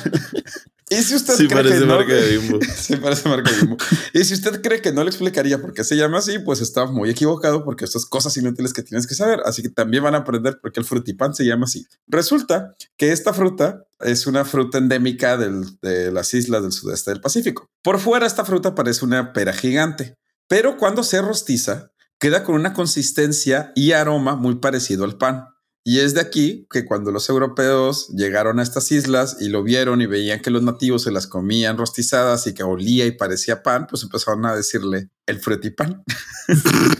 y 0.90 0.96
si 0.96 1.14
usted 1.16 1.34
Sí, 1.34 1.46
cree 1.48 1.62
parece 1.62 1.80
que 1.80 1.86
no, 1.86 1.96
marca 1.96 2.14
de 2.14 2.38
Bimbo. 2.38 2.58
sí 2.76 2.96
parece 2.96 3.28
marca 3.28 3.50
de 3.50 3.56
Bimbo. 3.58 3.76
Y 4.14 4.24
si 4.24 4.34
usted 4.34 4.60
cree 4.62 4.80
que 4.80 4.92
no 4.92 5.02
le 5.04 5.10
explicaría 5.10 5.60
por 5.60 5.72
qué 5.74 5.84
se 5.84 5.96
llama 5.96 6.18
así, 6.18 6.38
pues 6.38 6.60
está 6.60 6.86
muy 6.86 7.10
equivocado 7.10 7.64
porque 7.64 7.84
estas 7.84 8.06
cosas 8.06 8.36
inútiles 8.36 8.72
que 8.72 8.82
tienes 8.82 9.06
que 9.06 9.14
saber. 9.14 9.40
Así 9.44 9.62
que 9.62 9.68
también 9.68 10.02
van 10.02 10.14
a 10.14 10.18
aprender 10.18 10.58
por 10.60 10.72
qué 10.72 10.80
el 10.80 10.86
frutipán 10.86 11.34
se 11.34 11.44
llama 11.44 11.64
así. 11.64 11.86
Resulta 12.06 12.74
que 12.96 13.12
esta 13.12 13.32
fruta 13.34 13.84
es 14.00 14.26
una 14.26 14.44
fruta 14.44 14.78
endémica 14.78 15.36
del- 15.36 15.78
de 15.82 16.10
las 16.12 16.32
islas 16.34 16.62
del 16.62 16.72
sudeste 16.72 17.10
del 17.10 17.20
Pacífico. 17.20 17.68
Por 17.82 17.98
fuera 17.98 18.26
esta 18.26 18.44
fruta 18.44 18.74
parece 18.74 19.04
una 19.04 19.32
pera 19.32 19.52
gigante, 19.52 20.14
pero 20.48 20.76
cuando 20.76 21.02
se 21.02 21.20
rostiza 21.20 21.90
queda 22.20 22.42
con 22.42 22.54
una 22.56 22.72
consistencia 22.72 23.72
y 23.76 23.92
aroma 23.92 24.34
muy 24.36 24.56
parecido 24.56 25.04
al 25.04 25.18
pan. 25.18 25.44
Y 25.90 26.00
es 26.00 26.12
de 26.12 26.20
aquí 26.20 26.66
que 26.70 26.84
cuando 26.84 27.10
los 27.12 27.30
europeos 27.30 28.08
llegaron 28.08 28.58
a 28.60 28.62
estas 28.62 28.92
islas 28.92 29.38
y 29.40 29.48
lo 29.48 29.62
vieron 29.62 30.02
y 30.02 30.06
veían 30.06 30.40
que 30.42 30.50
los 30.50 30.62
nativos 30.62 31.04
se 31.04 31.10
las 31.10 31.26
comían 31.26 31.78
rostizadas 31.78 32.46
y 32.46 32.52
que 32.52 32.62
olía 32.62 33.06
y 33.06 33.12
parecía 33.12 33.62
pan, 33.62 33.86
pues 33.88 34.02
empezaron 34.02 34.44
a 34.44 34.54
decirle 34.54 35.08
el 35.24 35.40
frutipan. 35.40 36.02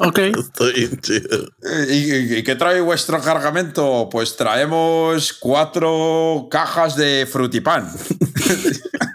Ok. 0.00 0.18
Estoy 0.18 0.96
chido. 1.00 1.48
¿Y, 1.88 1.92
y- 2.14 2.36
y 2.38 2.42
qué 2.44 2.54
trae 2.54 2.80
vuestro 2.80 3.20
cargamento? 3.20 4.08
Pues 4.12 4.36
traemos 4.36 5.32
cuatro 5.32 6.46
cajas 6.50 6.94
de 6.94 7.26
frutipan. 7.28 7.90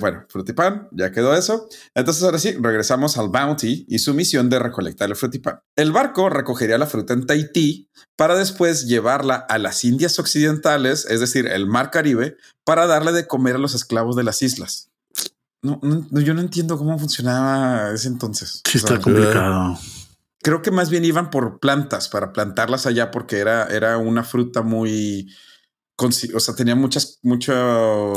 Bueno, 0.00 0.24
frutipan, 0.28 0.88
ya 0.90 1.12
quedó 1.12 1.34
eso. 1.34 1.68
Entonces 1.94 2.22
ahora 2.24 2.38
sí, 2.38 2.56
regresamos 2.60 3.18
al 3.18 3.28
Bounty 3.28 3.84
y 3.88 3.98
su 4.00 4.14
misión 4.14 4.48
de 4.50 4.58
recolectar 4.58 5.08
el 5.08 5.16
frutipan. 5.16 5.60
El 5.76 5.92
barco 5.92 6.28
recogería 6.28 6.78
la 6.78 6.86
fruta 6.86 7.12
en 7.12 7.26
Tahití 7.26 7.88
para 8.16 8.34
después 8.34 8.86
llevarla 8.86 9.36
a 9.36 9.58
las 9.58 9.84
Indias 9.84 10.18
Occidentales, 10.18 11.06
es 11.08 11.20
decir, 11.20 11.46
el 11.46 11.66
Mar 11.66 11.90
Caribe, 11.90 12.36
para 12.64 12.86
darle 12.86 13.12
de 13.12 13.26
comer 13.26 13.56
a 13.56 13.58
los 13.58 13.74
esclavos 13.74 14.16
de 14.16 14.24
las 14.24 14.42
islas. 14.42 14.90
No, 15.62 15.80
yo 16.10 16.34
no 16.34 16.40
entiendo 16.40 16.78
cómo 16.78 16.98
funcionaba 16.98 17.90
ese 17.92 18.08
entonces. 18.08 18.62
Sí, 18.66 18.78
O 18.78 18.80
sea, 18.80 18.96
está 18.96 19.00
complicado. 19.00 19.78
creo 20.42 20.62
que 20.62 20.70
más 20.70 20.88
bien 20.88 21.04
iban 21.04 21.30
por 21.30 21.60
plantas 21.60 22.08
para 22.08 22.32
plantarlas 22.32 22.86
allá 22.86 23.10
porque 23.10 23.38
era, 23.38 23.66
era 23.66 23.98
una 23.98 24.24
fruta 24.24 24.62
muy... 24.62 25.30
O 25.98 26.40
sea, 26.40 26.54
tenía 26.54 26.74
muchas, 26.74 27.18
mucho... 27.22 27.52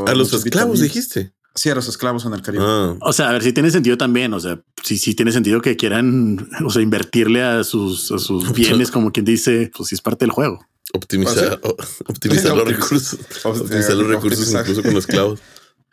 A 0.08 0.16
los 0.16 0.32
esclavos 0.32 0.80
vitaminas. 0.80 0.82
dijiste. 0.82 1.34
Sí, 1.56 1.70
a 1.70 1.76
los 1.76 1.88
esclavos 1.88 2.26
en 2.26 2.34
el 2.34 2.42
Caribe. 2.42 2.64
Ah, 2.68 2.96
O 3.02 3.14
sea, 3.14 3.30
a 3.30 3.34
ver 3.34 3.44
si 3.44 3.54
tiene 3.54 3.70
sentido 3.70 3.98
también. 3.98 4.34
O 4.34 4.40
sea, 4.40 4.60
sí, 4.84 4.98
sí 4.98 5.14
tiene 5.14 5.32
sentido 5.32 5.62
que 5.62 5.76
quieran, 5.78 6.50
o 6.66 6.70
sea, 6.72 6.82
invertirle 6.82 7.44
a 7.44 7.64
sus, 7.64 8.12
a 8.12 8.18
sus 8.18 8.54
bienes, 8.54 8.90
como 8.92 9.12
quien 9.12 9.26
dice, 9.26 9.72
pues 9.76 9.90
sí 9.90 9.96
es 9.96 10.02
parte 10.02 10.26
del 10.26 10.32
juego. 10.32 10.66
optimizar, 10.94 11.60
o- 11.64 11.76
optimizar 12.08 12.56
los 12.56 12.66
Optimiz- 12.68 12.80
recursos. 12.80 13.20
Opt- 13.44 13.62
Optimizar 13.62 13.96
los 13.96 14.08
recursos 14.08 14.40
optimizar. 14.40 14.62
incluso 14.62 14.82
con 14.84 14.94
los 14.94 15.08
clavos. 15.08 15.40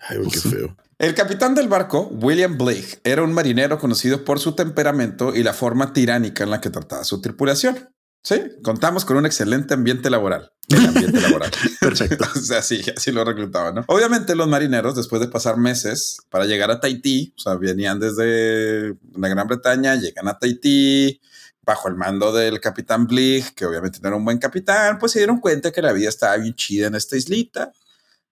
Ay, 0.09 0.17
güey, 0.19 0.31
qué 0.31 0.41
feo. 0.41 0.77
El 0.99 1.15
capitán 1.15 1.55
del 1.55 1.69
barco, 1.69 2.09
William 2.11 2.57
Blake, 2.59 3.01
era 3.05 3.23
un 3.23 3.33
marinero 3.33 3.79
conocido 3.79 4.25
por 4.25 4.39
su 4.41 4.53
temperamento 4.53 5.35
y 5.35 5.43
la 5.43 5.53
forma 5.55 5.93
tiránica 5.93 6.45
en 6.45 6.51
la 6.51 6.61
que 6.61 6.71
trataba 6.71 7.03
a 7.03 7.05
su 7.05 7.21
tripulación. 7.21 7.89
Sí, 8.23 8.43
contamos 8.63 9.05
con 9.05 9.17
un 9.17 9.27
excelente 9.27 9.75
ambiente 9.75 10.11
laboral. 10.11 10.53
El 10.69 10.87
ambiente 10.87 11.21
laboral. 11.23 11.51
Perfecto. 11.81 12.25
o 12.37 12.39
sea, 12.39 12.63
sí, 12.63 12.83
así 12.97 13.13
lo 13.13 13.25
reclutaban, 13.25 13.75
¿no? 13.75 13.85
Obviamente 13.89 14.35
los 14.35 14.49
marineros, 14.49 14.95
después 14.95 15.21
de 15.21 15.29
pasar 15.29 15.57
meses 15.57 16.19
para 16.29 16.45
llegar 16.45 16.71
a 16.71 16.81
Tahití, 16.81 17.35
o 17.37 17.41
sea, 17.41 17.55
venían 17.55 17.99
desde 17.99 18.97
la 19.17 19.29
Gran 19.29 19.49
Bretaña, 19.49 19.95
llegan 19.97 20.29
a 20.29 20.39
Tahití, 20.39 21.21
bajo 21.63 21.89
el 21.89 21.97
mando 21.97 22.33
del 22.33 22.61
capitán 22.61 23.07
Blig, 23.07 23.55
que 23.55 23.65
obviamente 23.65 24.01
no 24.03 24.09
era 24.09 24.17
un 24.17 24.25
buen 24.25 24.39
capitán, 24.39 24.99
pues 24.99 25.13
se 25.13 25.21
dieron 25.21 25.41
cuenta 25.41 25.73
que 25.73 25.83
la 25.83 25.93
vida 25.93 26.09
estaba 26.09 26.37
bien 26.37 26.55
chida 26.55 26.89
en 26.89 26.95
esta 26.95 27.17
islita. 27.17 27.73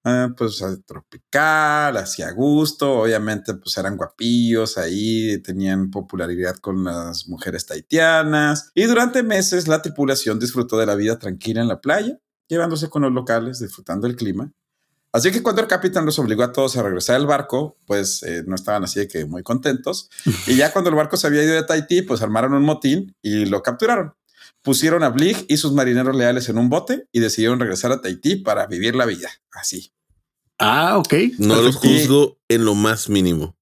Ah, 0.05 0.33
pues 0.37 0.65
tropical, 0.87 1.97
hacía 1.97 2.31
gusto, 2.31 3.01
obviamente 3.01 3.55
pues 3.55 3.77
eran 3.77 3.97
guapillos 3.97 4.79
ahí, 4.79 5.43
tenían 5.43 5.91
popularidad 5.91 6.57
con 6.57 6.85
las 6.85 7.29
mujeres 7.29 7.67
taitianas 7.67 8.71
y 8.75 8.85
durante 8.85 9.23
meses 9.23 9.67
la 9.67 9.83
tripulación 9.83 10.39
disfrutó 10.39 10.79
de 10.79 10.87
la 10.87 10.95
vida 10.95 11.19
tranquila 11.19 11.61
en 11.61 11.69
la 11.69 11.81
playa, 11.81 12.19
llevándose 12.49 12.89
con 12.89 13.03
los 13.03 13.13
locales, 13.13 13.59
disfrutando 13.59 14.07
el 14.07 14.17
clima. 14.17 14.53
Así 15.13 15.33
que 15.33 15.43
cuando 15.43 15.63
el 15.63 15.69
capitán 15.69 16.05
los 16.05 16.19
obligó 16.19 16.43
a 16.43 16.53
todos 16.53 16.77
a 16.77 16.83
regresar 16.83 17.17
al 17.17 17.27
barco, 17.27 17.77
pues 17.87 18.23
eh, 18.23 18.45
no 18.47 18.55
estaban 18.55 18.85
así 18.85 19.01
de 19.01 19.09
que 19.09 19.25
muy 19.25 19.43
contentos. 19.43 20.11
Y 20.47 20.57
ya 20.57 20.73
cuando 20.73 20.91
el 20.91 20.97
barco 20.97 21.17
se 21.17 21.27
había 21.27 21.43
ido 21.43 21.55
de 21.55 21.63
Tahití, 21.63 22.03
pues 22.03 22.23
armaron 22.23 22.53
un 22.53 22.63
motín 22.63 23.17
y 23.23 23.47
lo 23.47 23.63
capturaron. 23.63 24.15
Pusieron 24.69 25.03
a 25.03 25.09
Blig 25.09 25.47
y 25.49 25.57
sus 25.57 25.73
marineros 25.73 26.15
leales 26.15 26.51
en 26.51 26.59
un 26.59 26.69
bote 26.69 27.09
y 27.11 27.21
decidieron 27.21 27.59
regresar 27.59 27.91
a 27.91 28.03
Tahití 28.03 28.37
para 28.37 28.67
vivir 28.67 28.95
la 28.95 29.07
vida. 29.07 29.31
Así. 29.51 29.95
Ah, 30.59 30.99
ok. 30.99 31.15
No 31.39 31.63
los 31.63 31.77
juzgo 31.77 32.39
en 32.49 32.67
lo 32.67 32.75
más 32.75 33.09
mínimo. 33.09 33.57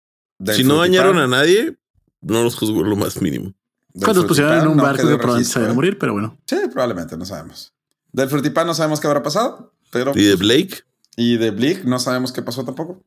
Si 0.52 0.64
no 0.64 0.78
dañaron 0.78 1.18
a 1.18 1.28
nadie, 1.28 1.78
no 2.22 2.42
los 2.42 2.56
juzgo 2.56 2.80
en 2.80 2.90
lo 2.90 2.96
más 2.96 3.22
mínimo. 3.22 3.54
Cuando 3.92 4.22
los 4.22 4.24
pusieron 4.24 4.58
en 4.58 4.66
un 4.66 4.76
no 4.78 4.82
barco 4.82 5.06
que 5.06 5.14
probablemente 5.14 5.48
se 5.48 5.60
iban 5.60 5.70
a 5.70 5.72
¿eh? 5.74 5.76
morir, 5.76 5.96
pero 5.96 6.12
bueno. 6.12 6.36
Sí, 6.44 6.56
probablemente, 6.72 7.16
no 7.16 7.24
sabemos. 7.24 7.72
Del 8.10 8.28
frutipán 8.28 8.66
no 8.66 8.74
sabemos 8.74 8.98
qué 8.98 9.06
habrá 9.06 9.22
pasado, 9.22 9.74
pero... 9.92 10.10
Y 10.12 10.24
de 10.24 10.34
Blake, 10.34 10.82
Y 11.16 11.36
de 11.36 11.52
Blig 11.52 11.84
no 11.86 12.00
sabemos 12.00 12.32
qué 12.32 12.42
pasó 12.42 12.64
tampoco. 12.64 13.00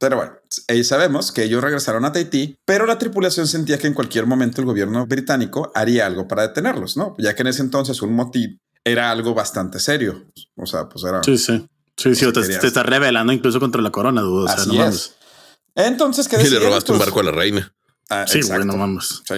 Pero 0.00 0.16
bueno, 0.16 0.32
eh, 0.68 0.84
sabemos 0.84 1.32
que 1.32 1.42
ellos 1.42 1.62
regresaron 1.62 2.04
a 2.04 2.12
Tahití, 2.12 2.56
pero 2.64 2.86
la 2.86 2.98
tripulación 2.98 3.48
sentía 3.48 3.78
que 3.78 3.88
en 3.88 3.94
cualquier 3.94 4.26
momento 4.26 4.60
el 4.60 4.66
gobierno 4.66 5.06
británico 5.06 5.72
haría 5.74 6.06
algo 6.06 6.28
para 6.28 6.42
detenerlos, 6.46 6.96
¿no? 6.96 7.14
Ya 7.18 7.34
que 7.34 7.42
en 7.42 7.48
ese 7.48 7.62
entonces 7.62 8.00
un 8.02 8.14
motín 8.14 8.60
era 8.84 9.10
algo 9.10 9.34
bastante 9.34 9.80
serio. 9.80 10.24
O 10.56 10.66
sea, 10.66 10.88
pues 10.88 11.04
era... 11.04 11.22
Sí, 11.24 11.36
sí. 11.36 11.66
Sí, 11.96 12.14
sí, 12.14 12.32
te, 12.32 12.40
estás 12.40 12.86
revelando 12.86 13.32
incluso 13.32 13.58
contra 13.58 13.82
la 13.82 13.90
corona, 13.90 14.20
dudo. 14.20 14.44
O 14.44 14.46
sea, 14.46 14.54
Así 14.54 14.68
no 14.68 14.74
es. 14.74 14.78
mames. 14.78 15.14
Entonces, 15.74 16.28
¿qué 16.28 16.40
y 16.40 16.48
le 16.48 16.60
robaste 16.60 16.92
un 16.92 16.98
Pues, 16.98 17.08
barco 17.08 17.20
a 17.20 17.22
la 17.24 17.32
reina 17.32 17.74
ah, 18.08 18.24
Sí, 18.28 18.38
exacto. 18.38 18.64
bueno, 18.66 18.78
vamos. 18.78 19.22
Sí, 19.26 19.34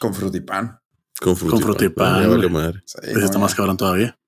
con 0.00 0.14
frutipán. 0.14 0.78
con 1.20 1.36
frutipán. 1.36 1.62
frutipán, 1.62 2.22
Ya 2.22 2.28
valió 2.28 2.48
güey. 2.48 2.62
madre. 2.62 2.82
Sí, 2.86 2.98
Pues 3.12 3.24
está 3.24 3.38
más 3.38 3.54
cabrón 3.54 3.76
todavía. 3.76 4.18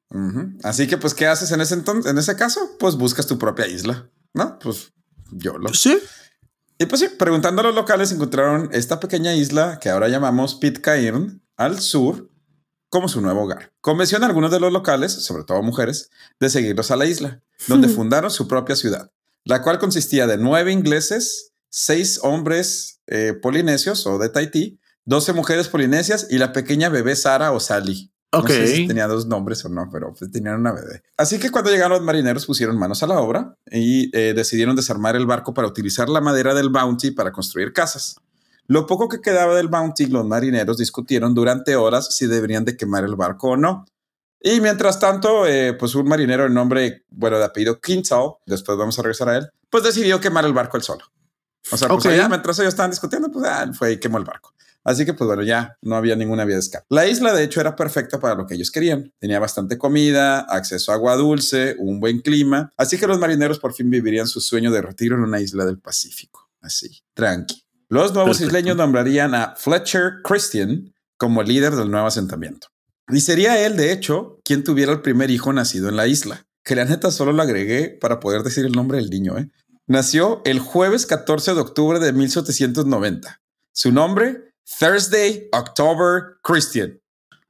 Así 0.63 0.87
que, 0.89 0.99
pues, 0.99 1.15
¿qué 1.15 1.27
haces 1.27 1.51
en 1.53 1.63
ese 1.63 1.73
entonces? 1.73 2.11
En 2.11 2.19
ese 2.19 2.37
caso, 2.37 2.61
pues 2.79 2.97
buscas 2.97 3.27
tu 3.27 3.39
propia 3.39 3.67
isla, 3.67 4.11
¿no? 4.35 4.59
Pues 4.59 4.93
yo 5.33 5.59
lo. 5.59 5.73
Sí. 5.75 5.99
Y 6.79 6.87
pues 6.87 7.01
sí, 7.01 7.09
preguntando 7.09 7.61
a 7.61 7.65
los 7.65 7.75
locales, 7.75 8.11
encontraron 8.11 8.71
esta 8.73 9.01
pequeña 9.01 9.35
isla 9.35 9.79
que 9.81 9.91
ahora 9.91 10.09
llamamos 10.09 10.55
Pitcairn 10.55 11.43
al 11.57 11.81
sur 11.81 12.31
como 12.89 13.09
su 13.09 13.21
nuevo 13.21 13.43
hogar. 13.43 13.73
Convenció 13.81 14.19
a 14.19 14.27
algunos 14.27 14.51
de 14.51 14.61
los 14.61 14.73
locales, 14.73 15.13
sobre 15.13 15.45
todo 15.45 15.63
mujeres, 15.63 16.11
de 16.41 16.51
seguirlos 16.51 16.91
a 16.91 16.97
la 16.97 17.07
isla, 17.07 17.43
donde 17.69 17.89
fundaron 17.89 18.31
su 18.31 18.49
propia 18.49 18.77
ciudad, 18.77 19.13
la 19.45 19.63
cual 19.63 19.79
consistía 19.79 20.27
de 20.27 20.39
nueve 20.39 20.73
ingleses, 20.73 21.53
seis 21.69 22.19
hombres 22.23 23.01
eh, 23.07 23.35
polinesios 23.41 24.07
o 24.07 24.19
de 24.19 24.29
Tahití, 24.29 24.81
doce 25.05 25.33
mujeres 25.33 25.69
polinesias 25.69 26.27
y 26.31 26.39
la 26.39 26.53
pequeña 26.53 26.89
bebé 26.89 27.15
Sara 27.15 27.53
o 27.53 27.61
Sally. 27.61 28.10
Ok. 28.33 28.49
No 28.49 28.55
sé 28.55 28.67
si 28.69 28.87
tenía 28.87 29.09
dos 29.09 29.27
nombres 29.27 29.65
o 29.65 29.69
no, 29.69 29.89
pero 29.91 30.15
pues 30.15 30.31
tenían 30.31 30.61
una 30.61 30.73
bebé. 30.73 31.03
Así 31.17 31.39
que 31.39 31.51
cuando 31.51 31.71
llegaron 31.71 31.99
los 31.99 32.03
marineros 32.03 32.47
pusieron 32.47 32.79
manos 32.79 33.03
a 33.03 33.07
la 33.07 33.19
obra 33.19 33.57
y 33.71 34.17
eh, 34.17 34.35
decidieron 34.35 34.77
desarmar 34.77 35.17
el 35.17 35.27
barco 35.27 35.53
para 35.53 35.67
utilizar 35.67 36.09
la 36.09 36.21
madera 36.21 36.55
del 36.55 36.69
Bounty 36.69 37.11
para 37.11 37.33
construir 37.33 37.73
casas. 37.73 38.17
Lo 38.67 38.87
poco 38.87 39.09
que 39.09 39.21
quedaba 39.21 39.57
del 39.57 39.67
Bounty, 39.67 40.07
los 40.07 40.25
marineros 40.25 40.79
discutieron 40.79 41.35
durante 41.35 41.75
horas 41.75 42.15
si 42.15 42.29
deberían 42.29 42.65
de 42.65 42.77
quemar 42.77 43.03
el 43.03 43.17
barco 43.17 43.51
o 43.51 43.57
no. 43.57 43.85
Y 44.41 44.61
mientras 44.61 45.01
tanto, 45.01 45.45
eh, 45.47 45.75
pues 45.75 45.95
un 45.97 46.07
marinero 46.07 46.45
de 46.45 46.51
nombre, 46.51 47.05
bueno, 47.11 47.39
de 47.39 47.45
apellido 47.45 47.81
Quintal, 47.81 48.35
después 48.47 48.79
vamos 48.79 48.97
a 48.99 49.03
regresar 49.03 49.29
a 49.29 49.37
él, 49.39 49.51
pues 49.69 49.83
decidió 49.83 50.21
quemar 50.21 50.45
el 50.45 50.53
barco 50.53 50.77
él 50.77 50.85
solo. 50.85 51.05
O 51.71 51.77
sea, 51.77 51.89
pues 51.89 52.07
allá, 52.07 52.29
mientras 52.29 52.59
ellos 52.59 52.73
estaban 52.73 52.91
discutiendo, 52.91 53.31
pues 53.31 53.45
ah, 53.47 53.71
fue 53.77 53.93
y 53.93 54.01
quemó 54.01 54.19
el 54.19 54.25
barco. 54.25 54.55
Así 54.85 55.05
que, 55.05 55.15
pues 55.15 55.27
bueno, 55.27 55.43
ya 55.43 55.77
no 55.83 55.97
había 55.97 56.17
ninguna 56.17 56.45
vía 56.45 56.57
de 56.57 56.61
escape. 56.61 56.87
La 56.89 57.07
isla, 57.07 57.35
de 57.35 57.45
hecho, 57.45 57.61
era 57.61 57.77
perfecta 57.77 58.19
para 58.19 58.35
lo 58.35 58.47
que 58.47 58.55
ellos 58.55 58.71
querían. 58.71 59.13
Tenía 59.19 59.39
bastante 59.39 59.77
comida, 59.77 60.41
acceso 60.41 60.93
a 60.93 60.95
agua 60.95 61.17
dulce, 61.17 61.77
un 61.79 62.01
buen 62.01 62.21
clima. 62.21 62.71
Así 62.77 62.99
que 62.99 63.07
los 63.07 63.19
marineros 63.19 63.59
por 63.59 63.75
fin 63.75 63.91
vivirían 63.91 64.27
su 64.27 64.41
sueño 64.41 64.71
de 64.71 64.83
retiro 64.83 65.17
en 65.17 65.23
una 65.23 65.41
isla 65.41 65.65
del 65.65 65.79
Pacífico. 65.79 66.49
Así, 66.61 67.03
tranqui. 67.15 67.63
Los 67.89 68.15
nuevos 68.15 68.39
Perfecto. 68.39 68.57
isleños 68.57 68.77
nombrarían 68.77 69.35
a 69.35 69.55
Fletcher 69.57 70.23
Christian 70.23 70.95
como 71.17 71.43
líder 71.43 71.75
del 71.75 71.91
nuevo 71.91 72.07
asentamiento. 72.07 72.69
Y 73.09 73.21
sería 73.21 73.65
él, 73.67 73.77
de 73.77 73.93
hecho, 73.93 74.39
quien 74.45 74.63
tuviera 74.65 74.93
el 74.93 75.03
primer 75.03 75.31
hijo 75.31 75.53
nacido 75.53 75.89
en 75.89 75.97
la 75.97 76.07
isla. 76.07 76.47
Que 76.65 76.77
la 76.77 76.85
neta 76.85 77.11
solo 77.11 77.33
lo 77.33 77.43
agregué 77.43 77.89
para 77.89 78.21
poder 78.21 78.43
decir 78.43 78.65
el 78.65 78.73
nombre 78.73 78.99
del 78.99 79.11
niño. 79.11 79.37
¿eh? 79.39 79.51
Nació 79.87 80.41
el 80.45 80.61
jueves 80.61 81.07
14 81.07 81.55
de 81.55 81.61
octubre 81.61 81.99
de 81.99 82.13
1790. 82.13 83.41
Su 83.73 83.93
nombre, 83.93 84.50
Thursday, 84.79 85.49
October, 85.53 86.39
Christian. 86.43 87.01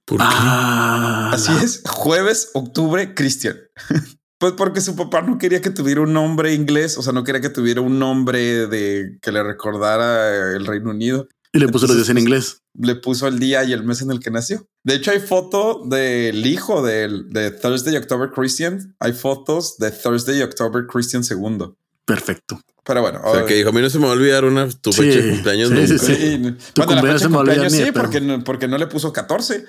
¿Por 0.05 0.19
qué? 0.19 0.25
Ah, 0.27 1.31
Así 1.33 1.53
es, 1.63 1.83
jueves, 1.89 2.51
octubre, 2.55 3.15
Christian. 3.15 3.57
Pues 4.41 4.55
porque 4.55 4.81
su 4.81 4.97
papá 4.97 5.21
no 5.21 5.37
quería 5.37 5.61
que 5.61 5.69
tuviera 5.69 6.01
un 6.01 6.15
nombre 6.15 6.55
inglés, 6.55 6.97
o 6.97 7.03
sea, 7.03 7.13
no 7.13 7.25
quería 7.25 7.43
que 7.43 7.51
tuviera 7.51 7.83
un 7.83 7.99
nombre 7.99 8.67
de 8.69 9.19
que 9.21 9.33
le 9.33 9.43
recordara 9.43 10.57
el 10.57 10.65
Reino 10.65 10.93
Unido. 10.93 11.29
Y 11.53 11.59
le 11.59 11.69
puso 11.69 11.87
los 11.87 11.97
días 11.97 12.09
en 12.09 12.17
inglés. 12.17 12.63
Le 12.73 12.95
puso 12.95 13.29
el 13.29 13.39
día 13.39 13.65
y 13.65 13.75
el 13.75 13.85
mes 13.85 14.01
en 14.01 14.11
el 14.11 14.19
que 14.19 14.31
nació. 14.31 14.67
De 14.83 14.95
hecho, 14.95 15.11
hay 15.11 15.21
foto 15.21 15.83
del 15.85 16.47
hijo 16.47 16.83
de, 16.83 17.51
Thursday, 17.61 17.99
October, 17.99 18.31
Christian. 18.31 18.97
Hay 18.99 19.13
fotos 19.13 19.77
de 19.77 19.91
Thursday, 19.91 20.41
October, 20.41 20.87
Christian 20.87 21.23
segundo. 21.23 21.77
Perfecto. 22.07 22.63
Pero 22.91 23.03
bueno, 23.03 23.21
O 23.25 23.33
sea, 23.33 23.47
que 23.47 23.55
dijo, 23.55 23.69
a 23.69 23.73
mí 23.73 23.81
no 23.81 23.89
se 23.89 23.99
me 24.01 24.07
va 24.07 24.11
a 24.11 24.15
olvidar 24.15 24.45
una 24.45 24.69
tu 24.69 24.93
Sí, 24.93 25.03
fecha 25.03 25.21
de 25.25 25.31
cumpleaños 25.31 25.69
sí, 25.69 25.75
nunca. 25.75 25.87
sí, 25.87 25.99
sí. 25.99 26.15
Sí, 26.17 26.39
Tu 26.39 26.43
bueno, 26.43 26.57
la 26.77 26.87
cumpleaños 26.87 27.03
fecha 27.05 27.19
se 27.21 27.29
me 27.29 27.35
va 27.35 27.39
a 27.39 27.41
olvidar 27.43 27.59
cumpleaños 27.59 27.73
de 27.73 27.79
sí, 27.79 27.93
pedo. 27.93 28.03
porque 28.03 28.21
no, 28.21 28.43
porque 28.45 28.67
no 28.69 28.79
le 28.79 28.87
puso 28.89 29.13
14. 29.13 29.65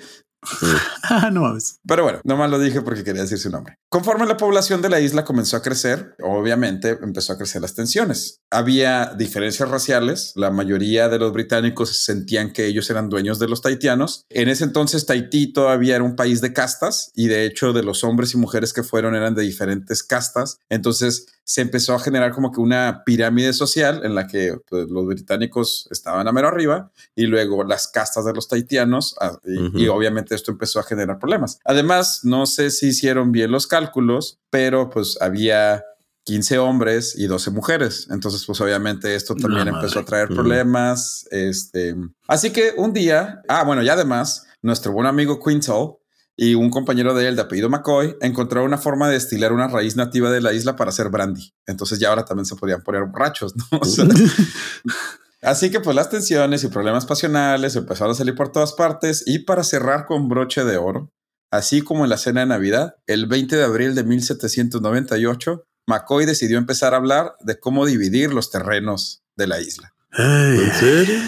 Ah, 1.04 1.30
no 1.32 1.42
mames. 1.42 1.78
Pero 1.86 2.02
bueno, 2.02 2.20
nomás 2.24 2.50
lo 2.50 2.58
dije 2.58 2.80
porque 2.82 3.04
quería 3.04 3.22
decir 3.22 3.38
su 3.38 3.48
nombre. 3.50 3.76
Conforme 3.88 4.26
la 4.26 4.36
población 4.36 4.82
de 4.82 4.88
la 4.88 5.00
isla 5.00 5.24
comenzó 5.24 5.56
a 5.56 5.62
crecer, 5.62 6.16
obviamente 6.20 6.98
empezó 7.00 7.32
a 7.32 7.38
crecer 7.38 7.62
las 7.62 7.74
tensiones. 7.74 8.40
Había 8.50 9.14
diferencias 9.16 9.68
raciales. 9.68 10.32
La 10.34 10.50
mayoría 10.50 11.08
de 11.08 11.20
los 11.20 11.32
británicos 11.32 12.04
sentían 12.04 12.52
que 12.52 12.66
ellos 12.66 12.90
eran 12.90 13.08
dueños 13.08 13.38
de 13.38 13.46
los 13.48 13.62
taitianos. 13.62 14.24
En 14.30 14.48
ese 14.48 14.64
entonces, 14.64 15.06
Tahití 15.06 15.52
todavía 15.52 15.94
era 15.94 16.04
un 16.04 16.16
país 16.16 16.40
de 16.40 16.52
castas 16.52 17.12
y 17.14 17.28
de 17.28 17.44
hecho 17.46 17.72
de 17.72 17.84
los 17.84 18.02
hombres 18.02 18.34
y 18.34 18.38
mujeres 18.38 18.72
que 18.72 18.82
fueron 18.82 19.14
eran 19.14 19.36
de 19.36 19.42
diferentes 19.42 20.02
castas. 20.02 20.56
Entonces 20.68 21.26
se 21.44 21.60
empezó 21.60 21.94
a 21.94 22.00
generar 22.00 22.32
como 22.32 22.50
que 22.50 22.60
una 22.60 23.02
pirámide 23.12 23.52
social 23.52 24.00
en 24.04 24.14
la 24.14 24.26
que 24.26 24.56
pues, 24.70 24.88
los 24.88 25.06
británicos 25.06 25.86
estaban 25.90 26.26
a 26.26 26.32
mero 26.32 26.48
arriba 26.48 26.90
y 27.14 27.26
luego 27.26 27.62
las 27.62 27.88
castas 27.88 28.24
de 28.24 28.32
los 28.32 28.48
taitianos 28.48 29.14
ah, 29.20 29.38
y, 29.44 29.86
obviamente 29.88 30.34
esto 30.34 30.50
empezó 30.50 30.80
a 30.80 30.82
generar 30.82 31.18
problemas. 31.18 31.58
Además, 31.66 32.20
no 32.22 32.46
sé 32.46 32.70
si 32.70 32.86
hicieron 32.88 33.30
bien 33.30 33.50
los 33.50 33.66
cálculos, 33.66 34.38
pero 34.48 34.88
pues 34.88 35.20
había 35.20 35.84
15 36.24 36.58
hombres 36.58 37.14
y 37.18 37.26
12 37.26 37.50
mujeres. 37.50 38.08
Entonces, 38.10 38.44
pues 38.46 38.58
obviamente 38.62 39.14
esto 39.14 39.34
también 39.34 39.68
empezó 39.68 39.96
madre. 39.96 40.00
a 40.00 40.04
traer 40.04 40.28
problemas. 40.28 41.28
Este, 41.30 41.94
así 42.28 42.50
que 42.50 42.72
un 42.78 42.94
día, 42.94 43.42
ah, 43.46 43.64
bueno, 43.64 43.82
y 43.82 43.90
además, 43.90 44.46
nuestro 44.62 44.92
buen 44.92 45.06
amigo 45.06 45.38
Quintal 45.38 45.96
y 46.36 46.54
un 46.54 46.70
compañero 46.70 47.14
de 47.14 47.28
él 47.28 47.36
de 47.36 47.42
apellido 47.42 47.68
McCoy 47.68 48.16
encontraron 48.20 48.68
una 48.68 48.78
forma 48.78 49.08
de 49.08 49.14
destilar 49.14 49.52
una 49.52 49.68
raíz 49.68 49.96
nativa 49.96 50.30
de 50.30 50.40
la 50.40 50.52
isla 50.52 50.76
para 50.76 50.90
hacer 50.90 51.10
brandy. 51.10 51.52
Entonces 51.66 51.98
ya 51.98 52.08
ahora 52.08 52.24
también 52.24 52.46
se 52.46 52.56
podían 52.56 52.82
poner 52.82 53.04
borrachos, 53.04 53.54
¿no? 53.56 53.64
O 53.80 53.84
sea, 53.84 54.06
Así 55.42 55.70
que 55.70 55.80
pues 55.80 55.96
las 55.96 56.08
tensiones 56.08 56.62
y 56.62 56.68
problemas 56.68 57.04
pasionales 57.04 57.74
empezaron 57.74 58.12
a 58.12 58.14
salir 58.14 58.36
por 58.36 58.52
todas 58.52 58.72
partes 58.74 59.24
y 59.26 59.40
para 59.40 59.64
cerrar 59.64 60.06
con 60.06 60.28
broche 60.28 60.64
de 60.64 60.76
oro, 60.76 61.10
así 61.50 61.82
como 61.82 62.04
en 62.04 62.10
la 62.10 62.16
cena 62.16 62.40
de 62.40 62.46
Navidad, 62.46 62.94
el 63.08 63.26
20 63.26 63.56
de 63.56 63.64
abril 63.64 63.96
de 63.96 64.04
1798, 64.04 65.64
McCoy 65.88 66.26
decidió 66.26 66.58
empezar 66.58 66.94
a 66.94 66.98
hablar 66.98 67.34
de 67.40 67.58
cómo 67.58 67.86
dividir 67.86 68.32
los 68.32 68.52
terrenos 68.52 69.24
de 69.36 69.48
la 69.48 69.60
isla. 69.60 69.92
Ay, 70.12 70.60
¿En 70.60 70.72
serio? 70.74 71.20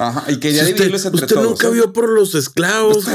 Ajá, 0.00 0.32
y 0.32 0.40
quería 0.40 0.64
Si 0.64 0.72
dividirlos 0.72 1.04
usted, 1.04 1.10
entre 1.10 1.24
usted 1.26 1.36
todos. 1.36 1.50
nunca 1.50 1.68
¿eh? 1.68 1.72
vio 1.72 1.92
por 1.92 2.08
los 2.08 2.34
esclavos, 2.34 3.06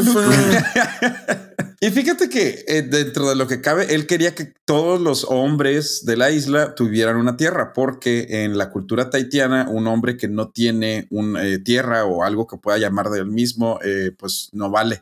y 1.82 1.90
fíjate 1.90 2.30
que 2.30 2.64
eh, 2.68 2.84
dentro 2.84 3.28
de 3.28 3.36
lo 3.36 3.48
que 3.48 3.60
cabe, 3.60 3.96
él 3.96 4.06
quería 4.06 4.36
que 4.36 4.54
todos 4.66 5.02
los 5.02 5.26
hombres 5.28 6.06
de 6.06 6.16
la 6.16 6.30
isla 6.30 6.76
tuvieran 6.76 7.16
una 7.16 7.38
tierra, 7.38 7.74
porque 7.74 8.44
en 8.44 8.60
la 8.60 8.70
cultura 8.70 9.10
taitiana, 9.10 9.68
un 9.68 9.88
hombre 9.88 10.16
que 10.16 10.28
no 10.28 10.52
tiene 10.52 11.08
una 11.10 11.42
tierra 11.64 12.06
o 12.06 12.24
algo 12.24 12.46
que 12.46 12.58
pueda 12.58 12.78
llamar 12.78 13.10
de 13.10 13.22
él 13.22 13.32
mismo, 13.32 13.80
eh, 13.84 14.12
pues 14.16 14.50
no 14.52 14.70
vale. 14.70 15.02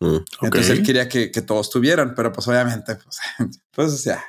Mm. 0.00 0.16
Entonces 0.42 0.70
él 0.70 0.82
quería 0.82 1.08
que, 1.08 1.30
que 1.30 1.42
todos 1.42 1.70
tuvieran, 1.70 2.16
pero 2.16 2.32
pues 2.32 2.48
obviamente, 2.48 2.96
pues, 2.96 3.18
pues 3.70 3.92
o 3.92 3.98
sea. 3.98 4.20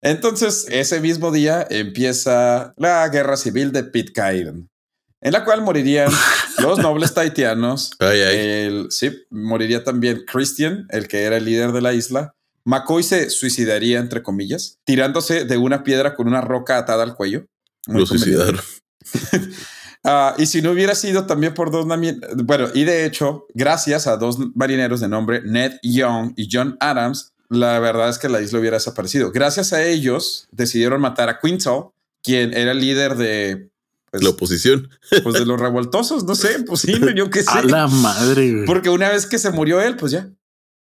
Entonces, 0.00 0.66
ese 0.68 1.00
mismo 1.00 1.30
día 1.30 1.64
empieza 1.70 2.74
la 2.76 3.08
guerra 3.10 3.36
civil 3.36 3.70
de 3.70 3.84
Pitcairn, 3.84 4.68
en 5.22 5.32
la 5.32 5.44
cual 5.44 5.62
morirían 5.62 6.10
los 6.58 6.78
nobles 6.78 7.14
taitianos. 7.14 7.92
Ay, 7.98 8.20
ay. 8.20 8.36
El, 8.36 8.86
sí, 8.90 9.24
moriría 9.30 9.84
también 9.84 10.24
Christian, 10.26 10.86
el 10.90 11.08
que 11.08 11.22
era 11.22 11.38
el 11.38 11.44
líder 11.44 11.72
de 11.72 11.80
la 11.80 11.94
isla. 11.94 12.34
McCoy 12.64 13.02
se 13.02 13.30
suicidaría, 13.30 13.98
entre 13.98 14.22
comillas, 14.22 14.78
tirándose 14.84 15.44
de 15.44 15.56
una 15.56 15.82
piedra 15.82 16.14
con 16.14 16.28
una 16.28 16.40
roca 16.40 16.78
atada 16.78 17.02
al 17.02 17.16
cuello. 17.16 17.46
Lo 17.86 18.04
suicidaron. 18.04 18.60
Ah, 20.04 20.34
y 20.36 20.46
si 20.46 20.62
no 20.62 20.72
hubiera 20.72 20.96
sido 20.96 21.26
también 21.26 21.54
por 21.54 21.70
dos, 21.70 21.86
bueno, 21.86 22.68
y 22.74 22.82
de 22.82 23.06
hecho, 23.06 23.46
gracias 23.54 24.08
a 24.08 24.16
dos 24.16 24.36
marineros 24.56 24.98
de 24.98 25.06
nombre 25.06 25.42
Ned 25.44 25.74
Young 25.84 26.32
y 26.34 26.48
John 26.50 26.76
Adams, 26.80 27.34
la 27.48 27.78
verdad 27.78 28.08
es 28.08 28.18
que 28.18 28.28
la 28.28 28.40
isla 28.40 28.58
hubiera 28.58 28.78
desaparecido. 28.78 29.30
Gracias 29.30 29.72
a 29.72 29.84
ellos 29.84 30.48
decidieron 30.50 31.00
matar 31.00 31.28
a 31.28 31.38
Quintal, 31.38 31.90
quien 32.20 32.52
era 32.52 32.72
el 32.72 32.80
líder 32.80 33.14
de, 33.14 33.70
pues, 34.12 34.22
La 34.22 34.30
oposición. 34.30 34.90
pues, 35.22 35.34
de 35.34 35.46
los 35.46 35.58
revoltosos, 35.58 36.24
no 36.24 36.34
sé, 36.34 36.62
pues 36.66 36.80
sí, 36.82 36.94
yo 37.16 37.30
qué 37.30 37.42
sé. 37.42 37.58
A 37.58 37.62
la 37.62 37.88
madre, 37.88 38.52
güey. 38.52 38.66
Porque 38.66 38.90
una 38.90 39.08
vez 39.08 39.26
que 39.26 39.38
se 39.38 39.50
murió 39.50 39.80
él, 39.80 39.96
pues 39.96 40.12
ya, 40.12 40.30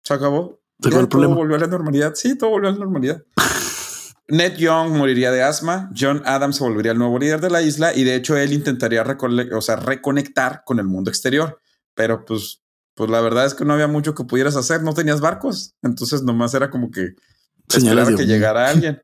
se 0.03 0.13
acabó. 0.13 0.59
Se 0.81 0.89
Ya 0.89 0.99
el 0.99 1.07
todo 1.07 1.35
volvió 1.35 1.55
a 1.55 1.59
la 1.59 1.67
normalidad. 1.67 2.13
Sí, 2.15 2.37
todo 2.37 2.49
volvió 2.49 2.69
a 2.69 2.71
la 2.73 2.79
normalidad. 2.79 3.23
Ned 4.29 4.57
Young 4.57 4.91
moriría 4.91 5.31
de 5.31 5.43
asma, 5.43 5.91
John 5.97 6.21
Adams 6.25 6.57
se 6.57 6.63
volvería 6.63 6.91
el 6.91 6.99
nuevo 6.99 7.17
líder 7.17 7.41
de 7.41 7.49
la 7.49 7.61
isla 7.61 7.95
y 7.95 8.03
de 8.03 8.15
hecho 8.15 8.37
él 8.37 8.53
intentaría 8.53 9.03
o 9.03 9.61
sea, 9.61 9.75
reconectar 9.75 10.63
con 10.65 10.77
el 10.77 10.85
mundo 10.85 11.09
exterior, 11.09 11.59
pero 11.95 12.25
pues, 12.25 12.61
pues 12.93 13.09
la 13.09 13.21
verdad 13.21 13.47
es 13.47 13.55
que 13.55 13.65
no 13.65 13.73
había 13.73 13.87
mucho 13.87 14.13
que 14.13 14.25
pudieras 14.25 14.55
hacer, 14.55 14.83
no 14.83 14.93
tenías 14.93 15.19
barcos, 15.19 15.73
entonces 15.81 16.21
nomás 16.21 16.53
era 16.53 16.69
como 16.69 16.91
que 16.91 17.15
Señales 17.67 18.03
esperar 18.03 18.13
a 18.13 18.17
que 18.17 18.25
llegara 18.27 18.69
alguien. 18.69 19.01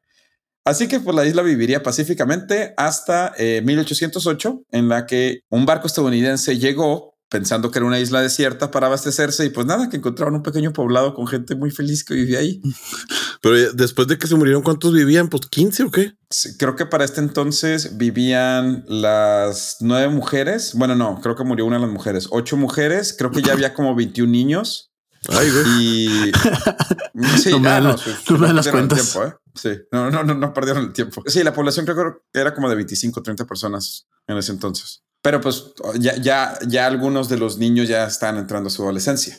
Así 0.66 0.88
que 0.88 1.00
pues 1.00 1.16
la 1.16 1.26
isla 1.26 1.44
viviría 1.44 1.84
pacíficamente 1.84 2.74
hasta 2.76 3.34
eh, 3.38 3.62
1808, 3.64 4.64
en 4.72 4.90
la 4.90 5.06
que 5.06 5.42
un 5.50 5.66
barco 5.66 5.86
estadounidense 5.88 6.58
llegó 6.58 7.16
pensando 7.30 7.72
que 7.72 7.80
era 7.80 7.86
una 7.86 8.00
isla 8.00 8.22
desierta 8.22 8.72
para 8.72 8.88
abastecerse 8.88 9.46
y 9.46 9.50
pues 9.50 9.68
nada, 9.68 9.90
que 9.90 9.98
encontraron 9.98 10.36
un 10.36 10.44
pequeño 10.44 10.74
poblado 10.74 11.14
con 11.14 11.28
gente 11.28 11.56
muy 11.56 11.70
feliz 11.72 12.04
que 12.04 12.14
vivía 12.14 12.40
ahí. 12.40 12.62
Pero 13.42 13.58
ya 13.58 13.72
después 13.74 14.08
de 14.08 14.18
que 14.18 14.28
se 14.28 14.36
murieron, 14.36 14.64
¿cuántos 14.64 14.94
vivían? 14.94 15.30
Pues 15.30 15.44
15 15.48 15.84
o 15.84 15.92
qué? 15.92 16.14
Sí, 16.30 16.58
Creo 16.58 16.76
que 16.76 16.86
para 16.86 17.06
este 17.06 17.22
entonces 17.22 17.98
vivían 17.98 18.86
las 18.88 19.78
nueve 19.82 20.10
mujeres. 20.10 20.74
Bueno, 20.76 20.96
no, 20.96 21.20
creo 21.22 21.36
que 21.36 21.44
murió 21.44 21.66
una 21.66 21.76
de 21.76 21.84
las 21.84 21.92
mujeres. 21.92 22.28
Ocho 22.32 22.58
mujeres. 22.58 23.16
Creo 23.18 23.32
que 23.32 23.42
ya 23.42 23.54
había 23.54 23.74
como 23.74 23.96
21 23.96 24.32
niños. 24.32 24.92
Ay, 25.30 25.52
güey. 25.52 25.66
Y 25.80 26.32
sí, 27.42 27.52
No 27.52 27.60
me 27.60 27.70
ah, 27.70 27.80
no, 27.82 27.90
la- 27.90 27.98
sí, 27.98 28.12
no 28.30 28.38
me 28.38 28.48
dan 28.48 28.56
las 28.56 28.66
perdieron 28.66 28.84
el 28.84 28.88
cuentas. 28.90 29.12
tiempo, 29.14 29.28
¿eh? 29.28 29.36
Sí, 29.56 29.70
no, 29.92 30.12
no, 30.12 30.24
no, 30.24 30.34
no 30.36 30.54
perdieron 30.54 30.84
el 30.86 30.94
tiempo. 30.94 31.24
Sí, 31.26 31.44
la 31.44 31.54
población 31.54 31.86
creo 31.86 32.22
que 32.32 32.40
era 32.40 32.54
como 32.54 32.70
de 32.70 32.76
25, 32.76 33.22
30 33.24 33.46
personas 33.46 34.08
en 34.28 34.38
ese 34.38 34.52
entonces. 34.52 35.02
Pero 35.22 35.42
pues 35.42 35.74
ya, 35.98 36.16
ya, 36.18 36.60
ya 36.68 36.86
algunos 36.86 37.30
de 37.30 37.38
los 37.38 37.58
niños 37.58 37.88
ya 37.88 38.06
están 38.06 38.38
entrando 38.38 38.68
a 38.68 38.72
su 38.72 38.84
adolescencia. 38.84 39.38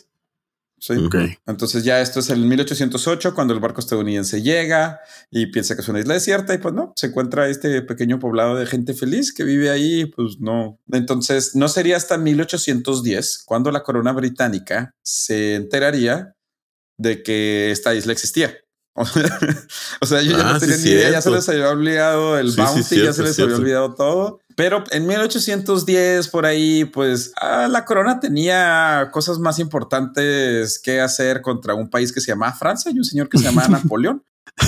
Sí. 0.79 0.93
Mm. 0.95 1.07
Ok. 1.07 1.17
Entonces 1.47 1.85
ya 1.85 2.01
esto 2.01 2.21
es 2.21 2.31
el 2.31 2.41
1808 2.41 3.35
cuando 3.35 3.55
el 3.55 3.61
barco 3.61 3.81
estadounidense 3.81 4.43
llega 4.43 5.01
y 5.31 5.47
piensa 5.47 5.75
que 5.75 5.83
es 5.83 5.89
una 5.89 6.01
isla 6.01 6.15
desierta 6.15 6.55
y 6.55 6.59
pues 6.59 6.75
no, 6.75 6.93
se 6.97 7.07
encuentra 7.07 7.49
este 7.49 7.83
pequeño 7.83 8.19
poblado 8.19 8.57
de 8.57 8.67
gente 8.67 8.95
feliz 8.95 9.33
que 9.33 9.45
vive 9.45 9.71
ahí, 9.71 10.07
pues 10.07 10.39
no. 10.41 10.79
Entonces 10.93 11.55
no 11.55 11.69
sería 11.69 11.97
hasta 11.97 12.19
1810 12.19 13.45
cuando 13.47 13.71
la 13.71 13.83
corona 13.83 14.13
británica 14.13 14.95
se 15.03 15.55
enteraría 15.55 16.35
de 16.99 17.23
que 17.23 17.71
esta 17.71 17.95
isla 17.95 18.13
existía. 18.13 18.55
o 20.01 20.07
sea, 20.07 20.21
ellos 20.21 20.39
ya 20.39 20.49
Ah, 20.49 20.53
no 20.55 20.61
sí, 20.61 20.67
tenían 20.67 20.83
ni 20.85 20.91
idea, 20.91 21.11
ya 21.11 21.21
se 21.21 21.31
les 21.31 21.49
había 21.49 21.69
olvidado 21.71 22.39
el 22.39 22.51
Sí, 22.51 22.57
sí, 22.57 22.63
bounty, 22.63 23.03
ya 23.03 23.13
se 23.13 23.23
les 23.23 23.39
había 23.39 23.57
olvidado 23.57 23.95
todo. 23.95 24.41
Pero 24.57 24.85
en 24.91 25.07
1810, 25.07 26.29
por 26.29 26.47
ahí, 26.47 26.87
pues 26.87 27.33
ah, 27.41 27.69
la 27.69 27.85
corona 27.85 28.21
tenía 28.21 29.11
cosas 29.13 29.39
más 29.39 29.59
importantes 29.59 30.79
que 30.79 31.01
hacer 31.01 31.43
contra 31.43 31.75
un 31.75 31.91
país 31.91 32.13
que 32.13 32.21
se 32.21 32.29
llamaba 32.33 32.55
Francia 32.55 32.91
y 32.91 32.99
un 32.99 33.05
señor 33.05 33.29
que 33.29 33.39
se 33.39 33.45
llamaba 33.45 33.69
Napoleón, 33.83 34.25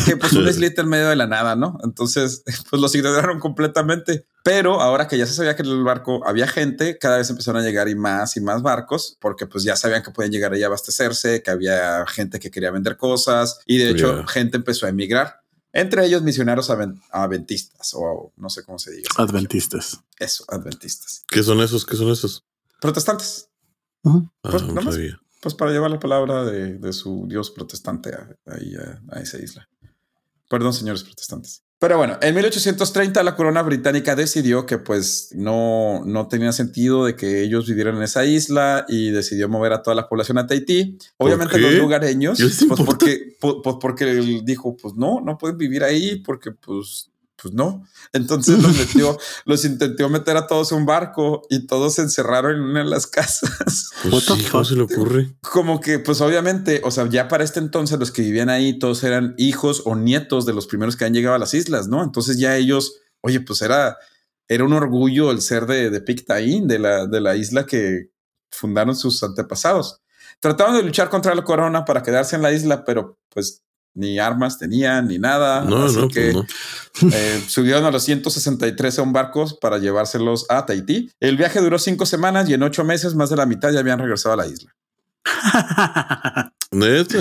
que 0.06 0.16
pues 0.16 0.32
una 0.32 0.50
islita 0.50 0.82
en 0.82 0.88
medio 0.88 1.08
de 1.08 1.16
la 1.16 1.26
nada, 1.26 1.56
¿no? 1.56 1.78
Entonces, 1.84 2.42
pues 2.70 2.80
los 2.82 2.94
ignoraron 2.94 3.40
completamente. 3.40 4.26
Pero 4.44 4.80
ahora 4.80 5.08
que 5.08 5.18
ya 5.18 5.26
se 5.26 5.34
sabía 5.34 5.54
que 5.56 5.62
en 5.62 5.68
el 5.68 5.82
barco 5.84 6.26
había 6.26 6.46
gente, 6.48 6.96
cada 6.98 7.18
vez 7.18 7.28
empezaron 7.28 7.60
a 7.60 7.64
llegar 7.64 7.88
y 7.88 7.94
más 7.94 8.36
y 8.36 8.40
más 8.40 8.62
barcos, 8.62 9.16
porque 9.20 9.46
pues 9.46 9.62
ya 9.64 9.76
sabían 9.76 10.02
que 10.02 10.10
podían 10.10 10.32
llegar 10.32 10.52
ahí 10.52 10.62
a 10.62 10.66
abastecerse, 10.66 11.42
que 11.42 11.50
había 11.50 12.06
gente 12.06 12.40
que 12.40 12.50
quería 12.50 12.70
vender 12.70 12.96
cosas 12.96 13.60
y 13.66 13.78
de 13.78 13.90
hecho 13.90 14.14
Yeah. 14.14 14.26
gente 14.26 14.56
empezó 14.56 14.86
a 14.86 14.88
emigrar. 14.88 15.42
Entre 15.72 16.04
ellos 16.06 16.22
misioneros 16.22 16.70
adventistas 17.10 17.92
o 17.94 18.32
no 18.36 18.48
sé 18.48 18.62
cómo 18.64 18.78
se 18.78 18.90
diga. 18.92 19.08
Adventistas. 19.18 20.00
Eso, 20.18 20.44
adventistas. 20.48 21.22
¿Qué 21.28 21.42
son 21.42 21.60
esos? 21.60 21.84
¿Qué 21.84 21.94
son 21.96 22.08
esos? 22.10 22.42
Protestantes. 22.80 23.48
Ujú. 24.02 24.30
Ah, 24.44 24.48
Pues, 24.50 24.62
no 24.62 24.82
sabía. 24.82 25.20
Pues 25.40 25.54
para 25.54 25.70
llevar 25.70 25.90
la 25.90 26.00
palabra 26.00 26.44
de, 26.44 26.74
de 26.78 26.92
su 26.92 27.26
Dios 27.28 27.50
protestante 27.50 28.10
a, 28.14 28.28
ahí 28.46 28.74
a, 28.74 29.00
a 29.16 29.20
esa 29.20 29.38
isla. 29.38 29.68
Perdón, 30.50 30.72
señores 30.72 31.04
protestantes. 31.04 31.62
Pero 31.80 31.96
bueno, 31.96 32.18
en 32.20 32.34
1830 32.34 33.22
la 33.22 33.36
corona 33.36 33.62
británica 33.62 34.16
decidió 34.16 34.66
que 34.66 34.78
pues 34.78 35.28
no, 35.36 36.02
no 36.04 36.26
tenía 36.26 36.50
sentido 36.50 37.04
de 37.04 37.14
que 37.14 37.40
ellos 37.42 37.68
vivieran 37.68 37.96
en 37.98 38.02
esa 38.02 38.24
isla 38.24 38.84
y 38.88 39.10
decidió 39.10 39.48
mover 39.48 39.72
a 39.72 39.82
toda 39.82 39.94
la 39.94 40.08
población 40.08 40.38
a 40.38 40.46
Tahití. 40.48 40.98
Obviamente 41.18 41.56
los 41.58 41.74
lugareños, 41.74 42.36
¿Qué 42.38 42.44
les 42.44 42.56
pues 42.56 42.62
importa? 42.62 42.84
porque, 42.84 43.36
po- 43.40 43.62
pues 43.62 43.76
porque 43.80 44.10
él 44.10 44.40
dijo, 44.44 44.76
pues 44.76 44.94
no, 44.94 45.20
no 45.20 45.38
pueden 45.38 45.56
vivir 45.56 45.84
ahí 45.84 46.16
porque 46.16 46.50
pues, 46.50 47.10
pues 47.40 47.54
no. 47.54 47.86
Entonces 48.12 48.62
los 48.62 48.76
metió, 48.78 49.18
los 49.44 49.64
intentó 49.64 50.08
meter 50.08 50.36
a 50.36 50.46
todos 50.46 50.72
en 50.72 50.78
un 50.78 50.86
barco 50.86 51.42
y 51.48 51.66
todos 51.66 51.94
se 51.94 52.02
encerraron 52.02 52.56
en 52.56 52.62
una 52.62 52.80
de 52.80 52.90
las 52.90 53.06
casas. 53.08 53.90
Pues 54.10 54.24
sí, 54.24 54.46
¿cómo 54.50 54.64
se 54.64 54.74
le 54.74 54.82
ocurre? 54.82 55.34
como 55.40 55.80
que, 55.80 55.98
pues 55.98 56.20
obviamente, 56.20 56.80
o 56.84 56.90
sea, 56.90 57.08
ya 57.08 57.28
para 57.28 57.44
este 57.44 57.60
entonces 57.60 57.98
los 57.98 58.10
que 58.10 58.22
vivían 58.22 58.50
ahí 58.50 58.78
todos 58.78 59.02
eran 59.04 59.34
hijos 59.38 59.82
o 59.84 59.94
nietos 59.94 60.46
de 60.46 60.54
los 60.54 60.66
primeros 60.66 60.96
que 60.96 61.04
han 61.04 61.14
llegado 61.14 61.36
a 61.36 61.38
las 61.38 61.54
islas, 61.54 61.88
¿no? 61.88 62.02
Entonces 62.02 62.38
ya 62.38 62.56
ellos, 62.56 63.00
oye, 63.20 63.40
pues 63.40 63.62
era, 63.62 63.96
era 64.48 64.64
un 64.64 64.72
orgullo 64.72 65.30
el 65.30 65.40
ser 65.40 65.66
de, 65.66 65.90
de 65.90 66.00
Pictaín, 66.00 66.66
de 66.66 66.78
la, 66.78 67.06
de 67.06 67.20
la 67.20 67.36
isla 67.36 67.66
que 67.66 68.10
fundaron 68.50 68.96
sus 68.96 69.22
antepasados. 69.22 70.00
Trataban 70.40 70.76
de 70.76 70.82
luchar 70.82 71.10
contra 71.10 71.34
la 71.34 71.42
corona 71.42 71.84
para 71.84 72.02
quedarse 72.02 72.36
en 72.36 72.42
la 72.42 72.52
isla, 72.52 72.84
pero 72.84 73.18
pues 73.28 73.64
ni 73.94 74.18
armas 74.18 74.58
tenían 74.58 75.08
ni 75.08 75.18
nada. 75.18 75.62
No, 75.64 75.84
así 75.84 75.96
no, 75.96 76.08
que 76.08 76.32
pues 76.32 77.02
no. 77.02 77.10
eh, 77.12 77.42
subieron 77.46 77.84
a 77.84 77.90
los 77.90 78.04
163 78.04 78.98
en 78.98 79.12
barcos 79.12 79.54
para 79.54 79.78
llevárselos 79.78 80.46
a 80.48 80.66
Tahití. 80.66 81.10
El 81.20 81.36
viaje 81.36 81.60
duró 81.60 81.78
cinco 81.78 82.06
semanas 82.06 82.48
y 82.48 82.54
en 82.54 82.62
ocho 82.62 82.84
meses 82.84 83.14
más 83.14 83.30
de 83.30 83.36
la 83.36 83.46
mitad 83.46 83.72
ya 83.72 83.80
habían 83.80 83.98
regresado 83.98 84.34
a 84.34 84.36
la 84.36 84.46
isla. 84.46 84.74
Neta. 86.70 87.18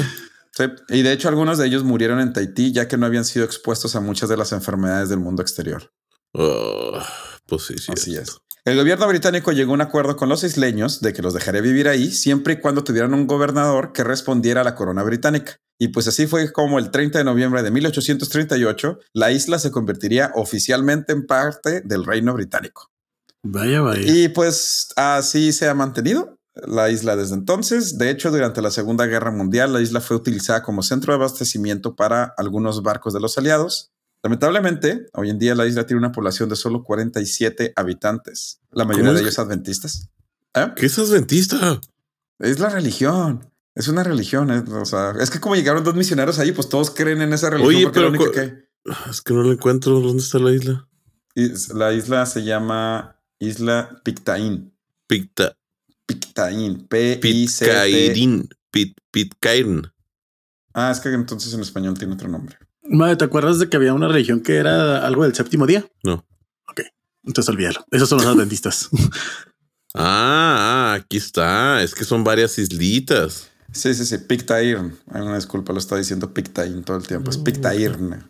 Sí, 0.52 0.64
y 0.90 1.02
de 1.04 1.12
hecho 1.12 1.30
algunos 1.30 1.58
de 1.58 1.68
ellos 1.68 1.84
murieron 1.84 2.20
en 2.20 2.34
Tahití 2.34 2.72
ya 2.72 2.88
que 2.88 2.98
no 2.98 3.06
habían 3.06 3.26
sido 3.26 3.46
expuestos 3.46 3.96
a 3.96 4.02
muchas 4.02 4.28
de 4.30 4.38
las 4.38 4.52
enfermedades 4.52 5.10
del 5.10 5.20
mundo 5.20 5.42
exterior. 5.42 5.92
Ah, 6.38 7.06
pues 7.46 7.64
sí, 7.64 7.78
sí. 7.78 7.92
Así 7.92 8.16
es. 8.16 8.38
El 8.68 8.76
gobierno 8.76 9.08
británico 9.08 9.54
llegó 9.54 9.72
a 9.72 9.76
un 9.76 9.82
acuerdo 9.82 10.18
con 10.18 10.28
los 10.28 10.44
isleños 10.44 11.00
de 11.00 11.14
que 11.14 11.22
los 11.22 11.34
dejaría 11.34 11.62
vivir 11.62 11.88
ahí 11.88 12.12
siempre 12.12 12.56
y 12.56 12.60
cuando 12.60 12.84
tuvieran 12.84 13.14
un 13.14 13.26
gobernador 13.26 13.94
que 13.94 14.04
respondiera 14.04 14.60
a 14.60 14.64
la 14.66 14.76
corona 14.76 15.04
británica. 15.04 15.56
Y 15.80 15.90
pues 15.90 16.08
así 16.10 16.28
fue 16.28 16.52
como 16.52 16.78
el 16.78 16.92
30 16.92 17.20
de 17.20 17.24
noviembre 17.24 17.64
de 17.64 17.72
1838 17.72 19.00
la 19.14 19.32
isla 19.32 19.58
se 19.60 19.72
convertiría 19.72 20.32
oficialmente 20.36 21.14
en 21.14 21.26
parte 21.26 21.82
del 21.82 22.04
reino 22.04 22.34
británico. 22.34 22.92
Vaya, 23.44 23.80
vaya. 23.80 24.02
Y 24.04 24.28
pues 24.30 24.90
así 24.98 25.54
se 25.54 25.70
ha 25.70 25.74
mantenido 25.74 26.38
la 26.56 26.90
isla 26.90 27.16
desde 27.16 27.36
entonces. 27.36 27.98
De 27.98 28.10
hecho, 28.10 28.32
durante 28.32 28.62
la 28.62 28.72
Segunda 28.72 29.06
Guerra 29.06 29.32
Mundial, 29.32 29.72
la 29.72 29.82
isla 29.82 30.02
fue 30.02 30.18
utilizada 30.18 30.64
como 30.64 30.84
centro 30.84 31.14
de 31.14 31.20
abastecimiento 31.20 31.96
para 31.96 32.34
algunos 32.38 32.82
barcos 32.82 33.14
de 33.14 33.22
los 33.22 33.38
aliados. 33.38 33.92
Lamentablemente, 34.32 35.06
hoy 35.14 35.30
en 35.30 35.40
día 35.40 35.56
la 35.56 35.66
isla 35.68 35.86
tiene 35.88 36.00
una 36.00 36.12
población 36.12 36.50
de 36.50 36.58
solo 36.58 36.84
47 36.84 37.72
habitantes, 37.78 38.60
la 38.72 38.84
mayoría 38.84 39.06
¿Cómo 39.12 39.16
de 39.18 39.22
ellos 39.24 39.40
adventistas. 39.40 40.10
¿Eh? 40.54 40.68
¿Qué 40.76 40.88
es 40.88 41.00
adventista? 41.00 41.80
Es 42.40 42.60
la 42.60 42.68
religión. 42.68 43.50
Es 43.74 43.88
una 43.88 44.04
religión. 44.04 44.52
es- 44.52 44.68
o 44.70 44.84
sea, 44.86 45.14
es 45.20 45.30
que 45.30 45.40
como 45.40 45.56
llegaron 45.56 45.82
dos 45.86 45.96
misioneros 45.96 46.40
ahí, 46.40 46.52
pues 46.52 46.68
todos 46.68 46.90
creen 46.92 47.22
en 47.22 47.32
esa 47.32 47.50
religión. 47.50 47.74
Oye, 47.76 47.86
la 47.86 47.92
pero 47.94 48.10
única 48.10 48.26
cu- 48.26 48.32
que- 48.32 48.68
Ah, 48.90 49.08
Es 49.10 49.22
que 49.22 49.34
no 49.34 49.44
le 49.44 49.54
encuentro 49.54 50.00
dónde 50.02 50.22
está 50.24 50.40
la 50.40 50.52
isla. 50.52 50.88
La 51.74 51.94
isla 51.94 52.26
se 52.26 52.44
llama 52.44 53.18
Isla 53.40 54.02
Pictaín. 54.04 54.74
Picta, 55.08 55.56
Pictaín. 56.06 56.86
P-I-C-T. 56.88 58.14
Pitcairn. 58.14 58.50
Pit, 58.72 58.98
Pitcairn. 59.12 59.92
Ah, 60.74 60.92
es 60.92 61.00
que 61.00 61.10
entonces 61.14 61.54
en 61.54 61.62
español 61.62 61.98
tiene 61.98 62.14
otro 62.14 62.28
nombre. 62.28 62.58
Madre, 62.90 63.16
¿te 63.18 63.26
acuerdas 63.26 63.60
de 63.60 63.70
que 63.70 63.78
había 63.78 63.94
una 63.94 64.08
religión 64.08 64.42
que 64.42 64.56
era 64.56 65.06
algo 65.06 65.24
del 65.24 65.36
séptimo 65.36 65.66
día? 65.66 65.86
No. 66.04 66.26
Ok, 66.70 66.82
entonces 67.24 67.50
olvídalo. 67.50 67.86
Esos 67.92 68.10
son 68.10 68.20
los 68.20 68.28
adventistas. 68.28 68.90
Ah, 70.00 70.94
ah, 70.94 70.94
aquí 70.94 71.18
está. 71.18 71.82
Es 71.82 71.96
que 71.96 72.04
son 72.04 72.24
varias 72.24 72.60
islitas. 72.60 73.50
Sí, 73.72 73.96
sí, 73.96 74.06
sí, 74.06 74.18
Pictairn. 74.20 74.96
Una 75.08 75.36
disculpa, 75.36 75.74
lo 75.74 75.80
está 75.80 75.96
diciendo 75.96 76.32
Pictairn 76.32 76.84
todo 76.84 76.98
el 76.98 77.08
tiempo. 77.08 77.32
Es 77.32 77.38
Pictairn. 77.38 78.30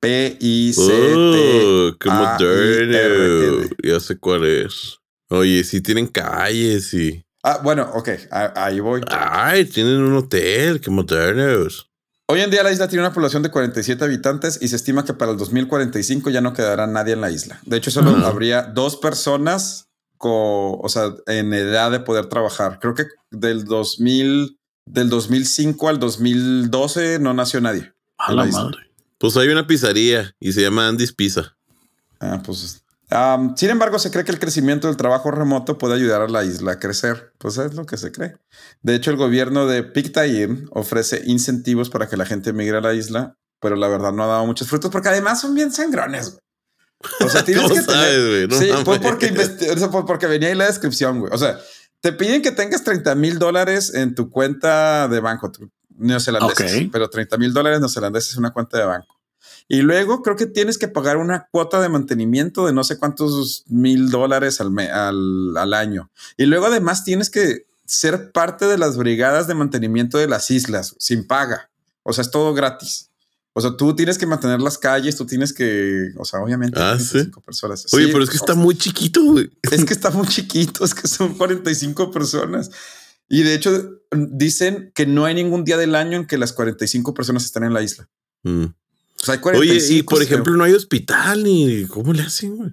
P-I-C-T. 0.00 1.64
Oh, 1.66 1.98
qué 1.98 2.08
moderno. 2.08 3.68
Ya 3.82 4.00
sé 4.00 4.16
cuál 4.16 4.46
es. 4.46 4.98
Oye, 5.28 5.64
sí 5.64 5.80
tienen 5.82 6.06
calles 6.06 6.94
y. 6.94 7.22
Ah, 7.42 7.60
bueno, 7.62 7.90
ok, 7.92 8.08
ahí 8.30 8.80
voy. 8.80 9.02
Ay, 9.08 9.66
tienen 9.66 10.00
un 10.00 10.14
hotel, 10.14 10.80
qué 10.80 10.90
modernos. 10.90 11.90
Hoy 12.26 12.40
en 12.40 12.50
día 12.50 12.62
la 12.62 12.72
isla 12.72 12.88
tiene 12.88 13.04
una 13.04 13.12
población 13.12 13.42
de 13.42 13.50
47 13.50 14.02
habitantes 14.02 14.58
y 14.62 14.68
se 14.68 14.76
estima 14.76 15.04
que 15.04 15.12
para 15.12 15.32
el 15.32 15.36
2045 15.38 16.30
ya 16.30 16.40
no 16.40 16.54
quedará 16.54 16.86
nadie 16.86 17.12
en 17.12 17.20
la 17.20 17.30
isla. 17.30 17.60
De 17.66 17.76
hecho, 17.76 17.90
solo 17.90 18.10
habría 18.26 18.62
dos 18.62 18.96
personas 18.96 19.88
co- 20.16 20.78
o 20.80 20.88
sea, 20.88 21.14
en 21.26 21.52
edad 21.52 21.90
de 21.90 22.00
poder 22.00 22.26
trabajar. 22.26 22.78
Creo 22.80 22.94
que 22.94 23.04
del 23.30 23.64
2000, 23.64 24.58
del 24.86 25.10
2005 25.10 25.88
al 25.90 25.98
2012 25.98 27.18
no 27.18 27.34
nació 27.34 27.60
nadie. 27.60 27.92
A 28.16 28.32
la 28.32 28.44
madre. 28.56 28.78
Pues 29.18 29.36
hay 29.36 29.48
una 29.48 29.66
pizzería 29.66 30.34
y 30.40 30.52
se 30.52 30.62
llama 30.62 30.88
Andy's 30.88 31.12
Pizza. 31.12 31.54
Ah, 32.20 32.40
pues. 32.44 32.83
Sin 33.56 33.70
embargo, 33.70 33.98
se 33.98 34.10
cree 34.10 34.24
que 34.24 34.32
el 34.32 34.38
crecimiento 34.38 34.86
del 34.88 34.96
trabajo 34.96 35.30
remoto 35.30 35.78
puede 35.78 35.94
ayudar 35.94 36.22
a 36.22 36.28
la 36.28 36.44
isla 36.44 36.72
a 36.72 36.78
crecer. 36.78 37.32
Pues 37.38 37.58
es 37.58 37.74
lo 37.74 37.86
que 37.86 37.96
se 37.96 38.10
cree. 38.12 38.36
De 38.82 38.94
hecho, 38.94 39.10
el 39.10 39.16
gobierno 39.16 39.66
de 39.66 39.82
Pictair 39.82 40.64
ofrece 40.70 41.22
incentivos 41.26 41.90
para 41.90 42.08
que 42.08 42.16
la 42.16 42.26
gente 42.26 42.50
emigre 42.50 42.78
a 42.78 42.80
la 42.80 42.94
isla, 42.94 43.36
pero 43.60 43.76
la 43.76 43.88
verdad 43.88 44.12
no 44.12 44.24
ha 44.24 44.28
dado 44.28 44.46
muchos 44.46 44.68
frutos 44.68 44.90
porque 44.90 45.08
además 45.08 45.40
son 45.40 45.54
bien 45.54 45.72
sangrones. 45.72 46.30
güey. 46.30 46.40
O 47.20 47.28
sea, 47.28 47.44
tienes 47.44 47.64
¿Cómo 47.64 47.74
que 47.74 47.82
tener. 47.82 47.96
sabes, 48.02 48.26
güey? 48.26 48.48
No 48.48 48.56
sí, 48.58 48.84
fue 48.84 48.98
porque, 49.00 49.28
fue 49.90 50.06
porque 50.06 50.26
venía 50.26 50.48
ahí 50.48 50.54
la 50.54 50.66
descripción, 50.66 51.20
güey. 51.20 51.32
O 51.32 51.38
sea, 51.38 51.58
te 52.00 52.12
piden 52.12 52.42
que 52.42 52.50
tengas 52.52 52.82
30 52.84 53.14
mil 53.14 53.38
dólares 53.38 53.94
en 53.94 54.14
tu 54.14 54.30
cuenta 54.30 55.08
de 55.08 55.20
banco 55.20 55.50
Ok. 56.42 56.62
pero 56.92 57.08
30 57.08 57.36
mil 57.38 57.52
dólares 57.52 57.80
neozelandeses 57.80 58.32
es 58.32 58.36
una 58.36 58.52
cuenta 58.52 58.78
de 58.78 58.84
banco. 58.84 59.13
Y 59.68 59.82
luego 59.82 60.22
creo 60.22 60.36
que 60.36 60.46
tienes 60.46 60.76
que 60.78 60.88
pagar 60.88 61.16
una 61.16 61.48
cuota 61.50 61.80
de 61.80 61.88
mantenimiento 61.88 62.66
de 62.66 62.72
no 62.72 62.84
sé 62.84 62.98
cuántos 62.98 63.64
mil 63.66 64.10
dólares 64.10 64.60
al, 64.60 64.78
al, 64.78 65.56
al 65.56 65.74
año. 65.74 66.10
Y 66.36 66.44
luego 66.46 66.66
además 66.66 67.04
tienes 67.04 67.30
que 67.30 67.66
ser 67.86 68.32
parte 68.32 68.66
de 68.66 68.78
las 68.78 68.96
brigadas 68.96 69.46
de 69.46 69.54
mantenimiento 69.54 70.18
de 70.18 70.28
las 70.28 70.50
islas 70.50 70.94
sin 70.98 71.26
paga. 71.26 71.70
O 72.02 72.12
sea, 72.12 72.22
es 72.22 72.30
todo 72.30 72.52
gratis. 72.54 73.10
O 73.56 73.60
sea, 73.60 73.76
tú 73.76 73.94
tienes 73.94 74.18
que 74.18 74.26
mantener 74.26 74.60
las 74.60 74.78
calles, 74.78 75.16
tú 75.16 75.26
tienes 75.26 75.52
que, 75.52 76.08
o 76.18 76.24
sea, 76.24 76.40
obviamente, 76.40 76.78
Ah, 76.80 76.96
35 76.96 77.40
personas. 77.40 77.86
Oye, 77.94 78.06
Sí, 78.06 78.12
pero 78.12 78.24
es 78.24 78.30
que 78.30 78.36
está 78.36 78.54
muy 78.54 78.76
chiquito, 78.76 79.22
güey. 79.22 79.50
es 79.62 79.84
que 79.84 79.92
está 79.94 80.10
muy 80.10 80.26
chiquito, 80.26 80.84
es 80.84 80.92
que 80.94 81.06
son 81.06 81.34
45 81.34 82.10
personas. 82.10 82.70
Y 83.28 83.44
de 83.44 83.54
hecho, 83.54 84.00
dicen 84.10 84.90
que 84.94 85.06
no 85.06 85.24
hay 85.24 85.34
ningún 85.34 85.64
día 85.64 85.76
del 85.76 85.94
año 85.94 86.18
en 86.18 86.26
que 86.26 86.36
las 86.36 86.52
45 86.52 87.14
personas 87.14 87.44
estén 87.44 87.62
en 87.64 87.72
la 87.72 87.82
isla. 87.82 88.08
Mm. 88.42 88.66
Hay 89.28 89.38
Oye, 89.42 89.42
45. 89.42 89.94
y 89.98 90.02
por 90.02 90.22
ejemplo, 90.22 90.56
no 90.56 90.64
hay 90.64 90.72
hospital 90.72 91.42
ni 91.42 91.84
cómo 91.86 92.12
le 92.12 92.22
hacen, 92.22 92.56
güey. 92.56 92.70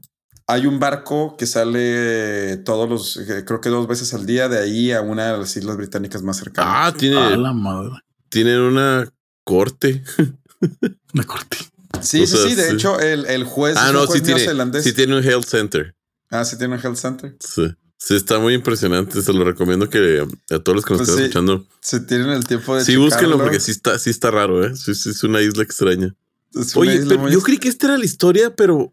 hay 0.48 0.66
un 0.66 0.80
barco 0.80 1.36
que 1.38 1.46
sale 1.48 2.58
todos 2.58 2.90
los, 2.90 3.18
eh, 3.18 3.44
creo 3.46 3.62
que 3.62 3.70
dos 3.70 3.88
veces 3.88 4.14
al 4.14 4.26
día 4.26 4.50
de 4.50 4.60
ahí 4.60 4.92
a 4.92 5.02
una 5.02 5.32
de 5.32 5.38
las 5.38 5.56
islas 5.56 5.78
británicas 5.78 6.24
más 6.24 6.38
cercanas. 6.38 6.74
Ah, 6.76 6.94
tiene, 6.98 7.38
la 7.38 7.54
madre. 7.54 7.92
tienen 8.30 8.60
una 8.60 9.08
corte. 9.44 10.04
Me 11.14 11.24
corté. 11.24 11.58
sí, 12.02 12.22
o 12.24 12.28
sí, 12.28 12.38
sea, 12.38 12.48
sí. 12.50 12.56
De 12.56 12.70
sí. 12.70 12.74
hecho, 12.76 13.00
el, 13.00 13.26
el 13.26 13.44
juez, 13.44 13.76
ah, 13.78 13.88
es 13.88 13.94
no, 13.94 14.06
juez 14.06 14.20
sí 14.20 14.26
tiene, 14.26 14.40
neozelandés. 14.40 14.84
sí 14.84 14.94
tiene 14.94 15.18
un 15.18 15.24
health 15.24 15.46
center. 15.46 15.96
Ah, 16.30 16.46
sí 16.46 16.58
tiene 16.58 16.76
un 16.76 16.82
health 16.84 16.98
center. 16.98 17.36
Sí. 17.40 17.68
Sí, 18.04 18.16
está 18.16 18.40
muy 18.40 18.56
impresionante. 18.56 19.22
Se 19.22 19.32
lo 19.32 19.44
recomiendo 19.44 19.88
que 19.88 20.26
a 20.50 20.58
todos 20.60 20.76
los 20.76 20.86
que 20.86 20.94
nos 20.94 21.02
Pues 21.02 21.10
están 21.10 21.18
sí, 21.18 21.24
escuchando. 21.24 21.68
Si 21.82 22.00
tienen 22.08 22.30
el 22.30 22.48
tiempo 22.48 22.76
de 22.76 22.84
Sí, 22.84 22.96
búsquenlo 22.96 23.36
checarlo, 23.36 23.38
porque 23.44 23.60
sí 23.60 23.70
está, 23.70 24.00
sí 24.00 24.10
está 24.10 24.32
raro, 24.32 24.66
¿eh? 24.66 24.76
Sí, 24.76 24.96
sí, 24.96 25.12
es 25.12 25.24
una 25.24 25.40
isla 25.42 25.62
extraña. 25.62 26.16
Es 26.54 26.76
Oye, 26.76 27.02
pero 27.08 27.20
muy- 27.22 27.32
yo 27.32 27.42
creí 27.42 27.58
que 27.58 27.70
esta 27.70 27.88
era 27.88 27.98
la 27.98 28.06
historia, 28.06 28.56
pero. 28.56 28.90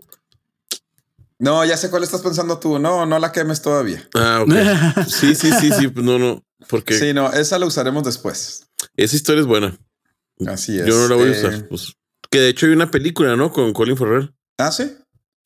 No, 1.38 1.64
ya 1.64 1.76
sé 1.76 1.88
cuál 1.90 2.02
estás 2.02 2.20
pensando 2.22 2.58
tú. 2.58 2.78
No, 2.78 3.06
no 3.06 3.18
la 3.18 3.30
quemes 3.32 3.62
todavía. 3.62 4.06
Ah, 4.14 4.42
ok. 4.42 4.48
Sí, 5.08 5.34
sí, 5.34 5.50
sí, 5.60 5.70
sí. 5.72 5.92
No, 5.94 6.18
no. 6.18 6.42
Porque 6.68 6.98
Sí, 6.98 7.12
no, 7.14 7.32
esa 7.32 7.58
la 7.58 7.66
usaremos 7.66 8.02
después. 8.04 8.66
esa 8.96 9.16
historia 9.16 9.40
es 9.42 9.46
buena. 9.46 9.78
Así 10.46 10.78
es. 10.78 10.86
Yo 10.86 10.96
no 10.98 11.08
la 11.08 11.14
voy 11.14 11.28
a 11.30 11.32
Eh, 11.32 11.38
usar. 11.46 11.68
Pues, 11.68 11.92
que 12.30 12.40
de 12.40 12.48
hecho 12.48 12.66
hay 12.66 12.72
una 12.72 12.90
película, 12.90 13.36
¿no? 13.36 13.52
Con 13.52 13.72
Colin 13.72 13.96
Farrell. 13.96 14.34
Ah, 14.58 14.72
sí. 14.72 14.92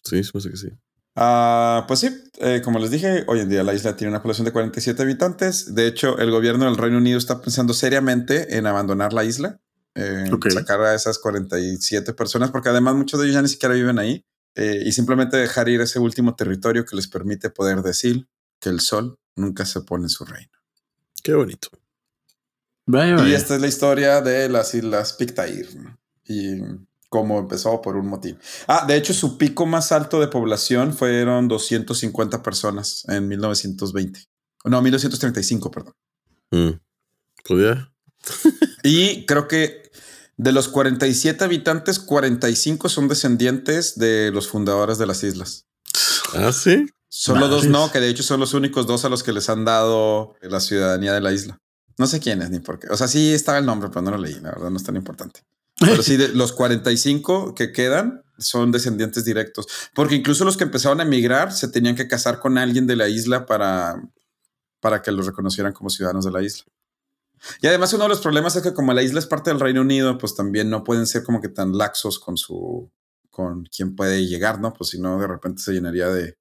Sí, 0.04 0.20
hace 0.20 0.50
que 0.50 0.56
sí. 0.56 0.68
Ah, 1.14 1.84
pues 1.86 2.00
sí, 2.00 2.08
eh, 2.40 2.62
como 2.64 2.78
les 2.78 2.90
dije, 2.90 3.24
hoy 3.28 3.40
en 3.40 3.48
día 3.50 3.62
la 3.62 3.74
isla 3.74 3.94
tiene 3.96 4.10
una 4.10 4.22
población 4.22 4.46
de 4.46 4.52
47 4.52 5.02
habitantes. 5.02 5.74
De 5.74 5.86
hecho, 5.86 6.18
el 6.18 6.30
gobierno 6.30 6.64
del 6.64 6.78
Reino 6.78 6.96
Unido 6.96 7.18
está 7.18 7.42
pensando 7.42 7.74
seriamente 7.74 8.56
en 8.56 8.66
abandonar 8.66 9.12
la 9.12 9.22
isla, 9.24 9.60
eh, 9.94 10.30
sacar 10.50 10.80
a 10.80 10.94
esas 10.94 11.18
47 11.18 12.12
personas, 12.14 12.50
porque 12.50 12.70
además 12.70 12.94
muchos 12.94 13.20
de 13.20 13.26
ellos 13.26 13.34
ya 13.34 13.42
ni 13.42 13.48
siquiera 13.48 13.74
viven 13.74 13.98
ahí, 13.98 14.24
eh, 14.54 14.82
y 14.84 14.92
simplemente 14.92 15.36
dejar 15.36 15.68
ir 15.68 15.80
ese 15.80 15.98
último 15.98 16.34
territorio 16.34 16.84
que 16.84 16.96
les 16.96 17.08
permite 17.08 17.50
poder 17.50 17.82
decir 17.82 18.28
que 18.60 18.68
el 18.68 18.80
sol 18.80 19.18
nunca 19.36 19.64
se 19.64 19.80
pone 19.80 20.04
en 20.04 20.10
su 20.10 20.24
reino. 20.24 20.52
Qué 21.22 21.34
bonito. 21.34 21.68
Vaya, 22.86 23.26
Y 23.26 23.32
esta 23.32 23.54
es 23.54 23.60
la 23.60 23.68
historia 23.68 24.20
de 24.20 24.48
las 24.48 24.74
islas 24.74 25.12
Pictair 25.12 25.76
¿no? 25.76 25.98
y 26.24 26.60
cómo 27.08 27.38
empezó 27.38 27.80
por 27.80 27.96
un 27.96 28.08
motivo. 28.08 28.38
Ah, 28.66 28.84
de 28.86 28.96
hecho, 28.96 29.12
su 29.12 29.38
pico 29.38 29.66
más 29.66 29.92
alto 29.92 30.20
de 30.20 30.28
población 30.28 30.92
fueron 30.92 31.46
250 31.46 32.42
personas 32.42 33.04
en 33.08 33.28
1920. 33.28 34.20
No, 34.64 34.82
1935, 34.82 35.70
perdón. 35.70 35.94
Mm. 36.50 36.70
Pues 37.44 37.64
ya. 37.64 37.92
Y 38.82 39.26
creo 39.26 39.46
que 39.46 39.81
de 40.42 40.52
los 40.52 40.68
47 40.68 41.44
habitantes, 41.44 42.00
45 42.00 42.88
son 42.88 43.06
descendientes 43.08 43.96
de 43.96 44.30
los 44.32 44.48
fundadores 44.48 44.98
de 44.98 45.06
las 45.06 45.22
islas. 45.22 45.66
Ah, 46.34 46.52
sí. 46.52 46.86
Solo 47.08 47.46
dos 47.48 47.66
no, 47.66 47.92
que 47.92 48.00
de 48.00 48.08
hecho 48.08 48.22
son 48.22 48.40
los 48.40 48.52
únicos 48.52 48.86
dos 48.86 49.04
a 49.04 49.08
los 49.08 49.22
que 49.22 49.32
les 49.32 49.48
han 49.48 49.64
dado 49.64 50.34
la 50.40 50.60
ciudadanía 50.60 51.12
de 51.12 51.20
la 51.20 51.32
isla. 51.32 51.60
No 51.98 52.06
sé 52.06 52.18
quiénes 52.18 52.50
ni 52.50 52.58
por 52.58 52.80
qué. 52.80 52.88
O 52.88 52.96
sea, 52.96 53.06
sí 53.06 53.32
estaba 53.32 53.58
el 53.58 53.66
nombre, 53.66 53.90
pero 53.90 54.02
no 54.02 54.12
lo 54.12 54.18
leí. 54.18 54.34
La 54.40 54.50
verdad 54.50 54.70
no 54.70 54.78
es 54.78 54.82
tan 54.82 54.96
importante. 54.96 55.40
Pero 55.78 56.02
sí, 56.02 56.16
de 56.16 56.28
los 56.28 56.52
45 56.52 57.54
que 57.54 57.70
quedan 57.70 58.22
son 58.38 58.72
descendientes 58.72 59.24
directos. 59.24 59.66
Porque 59.94 60.16
incluso 60.16 60.44
los 60.44 60.56
que 60.56 60.64
empezaron 60.64 61.00
a 61.00 61.04
emigrar 61.04 61.52
se 61.52 61.68
tenían 61.68 61.94
que 61.94 62.08
casar 62.08 62.40
con 62.40 62.58
alguien 62.58 62.86
de 62.86 62.96
la 62.96 63.08
isla 63.08 63.46
para, 63.46 64.02
para 64.80 65.02
que 65.02 65.12
los 65.12 65.26
reconocieran 65.26 65.72
como 65.72 65.90
ciudadanos 65.90 66.24
de 66.24 66.32
la 66.32 66.42
isla. 66.42 66.64
Y 67.60 67.66
además 67.66 67.92
uno 67.92 68.04
de 68.04 68.08
los 68.10 68.20
problemas 68.20 68.54
es 68.56 68.62
que 68.62 68.72
como 68.74 68.92
la 68.94 69.02
isla 69.02 69.18
es 69.18 69.26
parte 69.26 69.50
del 69.50 69.60
Reino 69.60 69.80
Unido, 69.80 70.16
pues 70.18 70.34
también 70.34 70.70
no 70.70 70.84
pueden 70.84 71.06
ser 71.06 71.22
como 71.24 71.40
que 71.40 71.48
tan 71.48 71.76
laxos 71.76 72.18
con 72.18 72.36
su 72.36 72.90
con 73.30 73.64
quién 73.64 73.96
puede 73.96 74.26
llegar, 74.26 74.60
¿no? 74.60 74.72
Pues 74.74 74.90
si 74.90 75.00
no, 75.00 75.18
de 75.18 75.26
repente 75.26 75.62
se 75.62 75.72
llenaría 75.72 76.08
de 76.08 76.36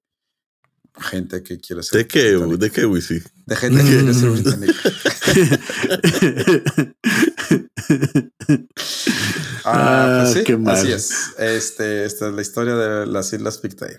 gente 1.00 1.42
que 1.42 1.58
quiere 1.58 1.82
ser 1.82 1.98
¿De 2.00 2.06
qué? 2.06 2.32
¿De 2.36 2.70
qué? 2.70 3.00
Sí. 3.00 3.22
De 3.46 3.56
gente 3.56 3.82
que 3.82 3.88
quiere 3.88 4.12
ser 4.14 4.28
británica. 4.30 4.74
Ah, 9.64 9.64
Ah, 9.64 10.20
pues 10.24 10.34
sí, 10.34 10.44
qué 10.44 10.56
mal. 10.56 10.74
así 10.74 10.92
es. 10.92 11.12
Este, 11.38 12.04
esta 12.04 12.28
es 12.28 12.34
la 12.34 12.42
historia 12.42 12.74
de 12.74 13.06
las 13.06 13.32
Islas 13.32 13.58
Pictair. 13.58 13.98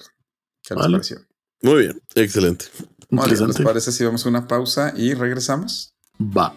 ¿Qué 0.61 0.73
les 0.75 0.81
Vale. 0.83 0.97
pareció? 0.97 1.17
Muy 1.61 1.79
bien. 1.83 2.01
Excelente. 2.15 2.65
Vale, 3.09 3.31
¿Les 3.31 3.39
Interesante. 3.39 3.63
parece 3.63 3.91
si 3.91 4.03
vamos 4.03 4.25
a 4.25 4.29
una 4.29 4.47
pausa 4.47 4.93
y 4.95 5.13
regresamos? 5.13 5.93
Va. 6.19 6.53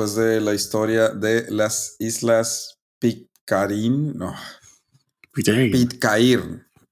Después 0.00 0.14
de 0.14 0.40
la 0.40 0.54
historia 0.54 1.10
de 1.10 1.50
las 1.50 1.96
Islas 1.98 2.78
Pitcairn, 2.98 4.16
no, 4.16 4.34
Pitcairn. 5.32 5.70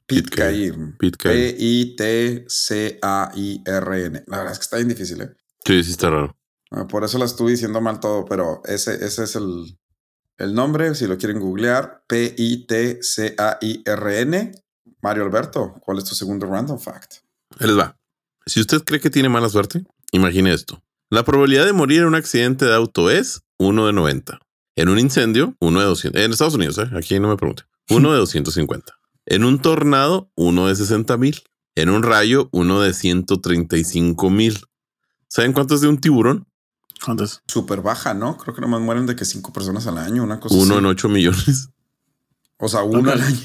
Pitcairn, 0.07 0.97
Pitcairn. 0.99 0.99
La 4.27 4.39
verdad 4.39 4.53
es 4.53 4.59
que 4.59 4.63
está 4.63 4.77
bien 4.77 4.89
difícil, 4.89 5.23
¿eh? 5.23 5.31
Sí, 5.65 5.83
sí 5.85 5.93
está 5.93 6.11
raro. 6.11 6.37
Ah, 6.71 6.87
Por 6.87 7.03
eso 7.05 7.17
la 7.19 7.25
estuve 7.25 7.53
diciendo 7.53 7.81
mal 7.81 7.99
todo, 8.01 8.27
pero 8.27 8.61
ese, 8.65 9.03
ese 9.05 9.25
es 9.25 9.37
el, 9.37 9.79
el 10.37 10.53
nombre, 10.55 10.95
si 10.95 11.07
lo 11.07 11.17
quieren 11.17 11.41
googlear, 11.41 12.05
P-I-T-C-A-I-R-N. 12.09 12.53
Mario 15.01 15.23
Alberto, 15.25 15.75
¿cuál 15.81 15.99
es 15.99 16.05
tu 16.05 16.15
segundo 16.15 16.47
random 16.47 16.79
fact? 16.79 17.15
Ahí 17.59 17.69
les 17.69 17.79
va. 17.79 17.99
Si 18.45 18.61
usted 18.61 18.83
cree 18.85 19.01
que 19.01 19.11
tiene 19.11 19.29
mala 19.29 19.49
suerte, 19.49 19.85
imagine 20.13 20.53
esto. 20.53 20.83
La 21.11 21.25
probabilidad 21.25 21.65
de 21.65 21.73
morir 21.73 22.01
en 22.01 22.07
un 22.09 22.15
accidente 22.15 22.67
de 22.67 22.75
auto 22.75 23.11
es 23.11 23.43
1 23.59 23.87
de 23.87 23.93
90. 23.93 24.39
En 24.77 24.89
un 24.89 24.99
incendio, 24.99 25.57
uno 25.61 25.81
de 25.81 25.87
200. 25.87 26.23
En 26.23 26.33
Estados 26.33 26.55
Unidos, 26.55 26.79
¿eh? 26.79 26.89
aquí 26.97 27.19
no 27.19 27.29
me 27.29 27.37
pregunte. 27.37 27.65
Uno 27.91 28.13
de 28.13 28.19
250. 28.19 28.93
En 29.27 29.45
un 29.45 29.61
tornado, 29.61 30.31
uno 30.37 30.69
de 30.69 30.77
60 30.77 31.17
mil. 31.17 31.43
En 31.75 31.89
un 31.89 32.03
rayo, 32.03 32.49
uno 32.53 32.81
de 32.81 32.93
135 32.93 34.31
mil. 34.31 34.61
¿Saben 35.29 35.53
cuánto 35.53 35.75
es 35.75 35.81
de 35.81 35.89
un 35.89 35.99
tiburón? 35.99 36.47
¿Cuántos? 37.05 37.43
Súper 37.47 37.81
baja, 37.81 38.13
¿no? 38.15 38.37
Creo 38.37 38.55
que 38.55 38.61
nomás 38.61 38.81
mueren 38.81 39.07
de 39.07 39.17
que 39.17 39.25
cinco 39.25 39.53
personas 39.53 39.87
al 39.87 39.99
año, 39.99 40.23
una 40.25 40.41
cosa 40.41 40.57
Uno 40.57 40.75
así. 40.75 40.79
en 40.79 40.87
8 40.87 41.09
millones. 41.09 41.69
O 42.61 42.69
sea, 42.69 42.83
uno 42.83 43.13
al 43.13 43.21
año. 43.23 43.41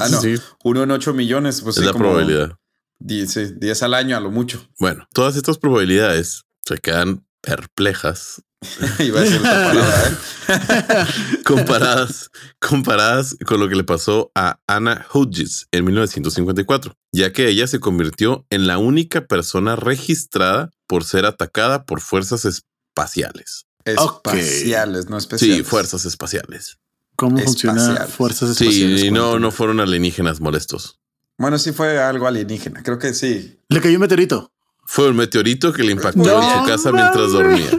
ah, 0.00 0.08
no. 0.10 0.20
Sí, 0.20 0.34
Uno 0.64 0.82
en 0.82 0.90
ocho 0.90 1.12
millones. 1.12 1.60
Pues 1.60 1.76
es 1.76 1.80
sí, 1.82 1.86
la 1.86 1.92
como 1.92 2.04
probabilidad. 2.06 2.56
10, 3.00 3.30
sí, 3.30 3.52
10 3.58 3.82
al 3.82 3.92
año 3.94 4.16
a 4.16 4.20
lo 4.20 4.30
mucho. 4.30 4.66
Bueno, 4.80 5.06
todas 5.12 5.36
estas 5.36 5.58
probabilidades 5.58 6.44
se 6.66 6.78
quedan 6.78 7.26
perplejas 7.40 8.42
Iba 8.98 9.20
a 9.20 9.22
decir 9.22 9.36
esta 9.36 9.64
palabra, 9.64 10.08
¿eh? 10.08 11.42
comparadas, 11.44 12.30
comparadas 12.58 13.36
con 13.46 13.60
lo 13.60 13.68
que 13.68 13.76
le 13.76 13.84
pasó 13.84 14.30
a 14.34 14.58
Anna 14.66 15.06
Hodges 15.12 15.66
en 15.72 15.84
1954, 15.84 16.94
ya 17.12 17.32
que 17.32 17.48
ella 17.48 17.66
se 17.66 17.80
convirtió 17.80 18.46
en 18.50 18.66
la 18.66 18.78
única 18.78 19.26
persona 19.26 19.76
registrada 19.76 20.70
por 20.86 21.04
ser 21.04 21.26
atacada 21.26 21.84
por 21.84 22.00
fuerzas 22.00 22.44
espaciales. 22.44 23.66
Espaciales, 23.84 25.08
no 25.08 25.18
especiales. 25.18 25.58
Sí, 25.58 25.62
fuerzas 25.64 26.04
espaciales. 26.06 26.78
¿Cómo 27.16 27.38
funciona 27.38 27.80
Espaciales. 27.80 28.14
fuerzas 28.14 28.50
espaciales? 28.50 29.00
Sí, 29.00 29.06
y 29.08 29.10
no, 29.10 29.38
no 29.38 29.50
fueron 29.50 29.80
alienígenas 29.80 30.40
molestos. 30.40 30.98
Bueno, 31.36 31.58
sí 31.58 31.72
fue 31.72 32.00
algo 32.00 32.26
alienígena. 32.26 32.82
Creo 32.82 32.98
que 32.98 33.12
sí. 33.12 33.58
Le 33.68 33.80
cayó 33.80 33.96
un 33.96 34.02
meteorito. 34.02 34.53
Fue 34.86 35.08
un 35.10 35.16
meteorito 35.16 35.72
que 35.72 35.82
le 35.82 35.92
impactó 35.92 36.22
No 36.22 36.42
en 36.42 36.60
su 36.60 36.66
casa 36.66 36.92
mientras 36.92 37.32
dormía. 37.32 37.70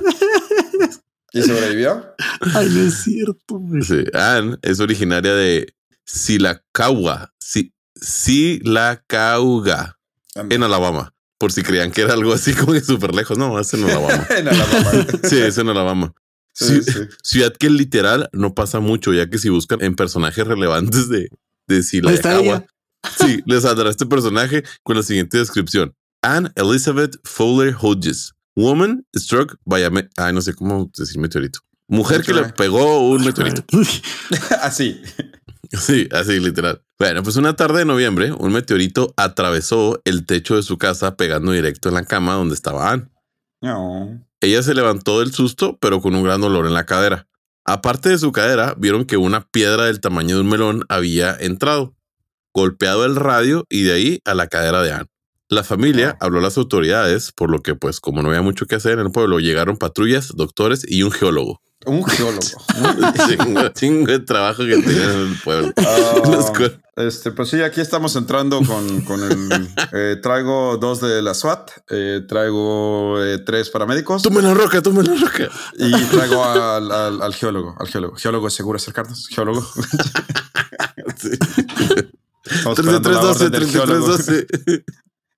¿Y 1.33 1.41
sobrevivió? 1.41 2.13
Ay, 2.53 2.69
no 2.71 2.81
es 2.81 3.03
cierto. 3.03 3.59
güey. 3.59 3.81
Sí, 3.83 4.03
Anne 4.13 4.57
es 4.61 4.79
originaria 4.79 5.33
de 5.35 5.73
Silacagua, 6.05 7.33
Si- 7.39 7.73
Silacauga, 7.95 9.97
en 10.35 10.63
Alabama. 10.63 11.13
Por 11.37 11.51
si 11.51 11.63
creían 11.63 11.91
que 11.91 12.01
era 12.01 12.13
algo 12.13 12.33
así 12.33 12.53
como 12.53 12.73
que 12.73 12.81
súper 12.81 13.13
lejos. 13.13 13.37
No, 13.37 13.59
es 13.59 13.73
en 13.73 13.83
Alabama. 13.83 14.27
En 14.37 14.47
Alabama. 14.47 15.05
Sí, 15.23 15.37
es 15.37 15.57
en 15.57 15.69
Alabama. 15.69 16.13
Sí, 16.53 16.81
Sí. 16.81 16.99
Ciudad 17.21 17.53
que 17.53 17.69
literal 17.69 18.29
no 18.31 18.55
pasa 18.55 18.79
mucho, 18.79 19.13
ya 19.13 19.29
que 19.29 19.37
si 19.37 19.49
buscan 19.49 19.83
en 19.83 19.95
personajes 19.95 20.47
relevantes 20.47 21.09
de, 21.09 21.29
de 21.67 21.83
ella. 21.91 22.65
sí, 23.19 23.41
les 23.45 23.63
saldrá 23.63 23.89
este 23.89 24.05
personaje 24.05 24.63
con 24.83 24.95
la 24.95 25.03
siguiente 25.03 25.37
descripción. 25.37 25.93
Anne 26.25 26.49
Elizabeth 26.55 27.17
Fowler 27.23 27.75
Hodges, 27.79 28.33
woman 28.55 29.05
struck 29.15 29.57
by 29.63 29.83
a... 29.83 29.91
Ay, 30.17 30.33
no 30.33 30.41
sé 30.41 30.55
cómo 30.55 30.89
decir 30.97 31.19
meteorito. 31.19 31.59
Mujer 31.87 32.23
que 32.23 32.33
le 32.33 32.45
pegó 32.45 33.07
un 33.09 33.23
meteorito. 33.23 33.63
Así. 34.61 34.99
Sí, 35.71 36.07
así 36.11 36.39
literal. 36.39 36.81
Bueno, 36.97 37.21
pues 37.23 37.35
una 37.35 37.55
tarde 37.55 37.79
de 37.79 37.85
noviembre, 37.85 38.31
un 38.31 38.53
meteorito 38.53 39.13
atravesó 39.17 39.99
el 40.05 40.25
techo 40.25 40.55
de 40.55 40.63
su 40.63 40.77
casa 40.77 41.17
pegando 41.17 41.51
directo 41.51 41.89
en 41.89 41.95
la 41.95 42.05
cama 42.05 42.35
donde 42.35 42.53
estaba 42.53 42.91
Anne. 42.91 43.09
No. 43.61 44.23
Ella 44.41 44.63
se 44.63 44.75
levantó 44.75 45.19
del 45.19 45.33
susto, 45.33 45.77
pero 45.81 46.01
con 46.01 46.15
un 46.15 46.23
gran 46.23 46.39
dolor 46.39 46.65
en 46.65 46.73
la 46.73 46.85
cadera. 46.85 47.27
Aparte 47.65 48.09
de 48.09 48.17
su 48.19 48.31
cadera, 48.31 48.75
vieron 48.77 49.05
que 49.05 49.17
una 49.17 49.41
piedra 49.41 49.85
del 49.85 49.99
tamaño 49.99 50.35
de 50.35 50.41
un 50.41 50.49
melón 50.49 50.85
había 50.87 51.35
entrado, 51.35 51.95
golpeado 52.53 53.05
el 53.05 53.15
radio 53.15 53.65
y 53.69 53.83
de 53.83 53.93
ahí 53.93 54.21
a 54.23 54.35
la 54.35 54.47
cadera 54.47 54.81
de 54.81 54.93
Anne. 54.93 55.14
La 55.49 55.63
familia 55.63 56.17
habló 56.19 56.39
a 56.39 56.41
las 56.41 56.57
autoridades, 56.57 57.31
por 57.31 57.51
lo 57.51 57.59
que, 57.61 57.75
pues, 57.75 57.99
como 57.99 58.21
no 58.23 58.29
había 58.29 58.41
mucho 58.41 58.65
que 58.65 58.75
hacer 58.75 58.93
en 58.93 59.05
el 59.05 59.11
pueblo, 59.11 59.39
llegaron 59.39 59.77
patrullas, 59.77 60.29
doctores 60.35 60.83
y 60.87 61.03
un 61.03 61.11
geólogo. 61.11 61.61
Un 61.85 62.03
geólogo. 62.03 62.39
chingo, 63.27 63.67
chingo 63.69 64.07
de 64.11 64.19
trabajo 64.21 64.63
que 64.65 64.77
tenían 64.81 65.11
en 65.11 65.27
el 65.33 65.37
pueblo. 65.43 65.71
Ah, 65.77 66.71
este, 66.95 67.31
pues 67.31 67.49
sí, 67.49 67.61
aquí 67.61 67.79
estamos 67.81 68.15
entrando 68.15 68.59
con, 68.63 69.01
con 69.01 69.21
el. 69.21 69.69
eh, 69.93 70.15
traigo 70.23 70.77
dos 70.77 70.99
de 71.01 71.21
la 71.21 71.35
SWAT, 71.35 71.69
eh, 71.91 72.21
traigo 72.27 73.21
eh, 73.21 73.37
tres 73.39 73.69
paramédicos 73.69 74.23
Tome 74.23 74.41
la 74.41 74.53
roca, 74.55 74.81
tome 74.81 75.03
la 75.03 75.13
roca. 75.13 75.49
y 75.77 75.91
traigo 76.05 76.43
al, 76.43 76.91
al- 76.91 77.21
al 77.21 77.33
geólogo. 77.35 77.75
Al 77.77 77.87
geólogo. 77.87 78.15
Geólogo 78.15 78.49
seguro 78.49 78.77
acercarnos. 78.77 79.27
Geólogo. 79.27 79.63
Sí. 81.17 81.29
Estamos 82.45 82.79
esperando 82.79 83.11
la 83.11 83.19
3312, 83.33 83.43
orden 83.45 83.51
del 83.51 83.67
geólogo. 83.69 84.05
3312. 84.17 84.83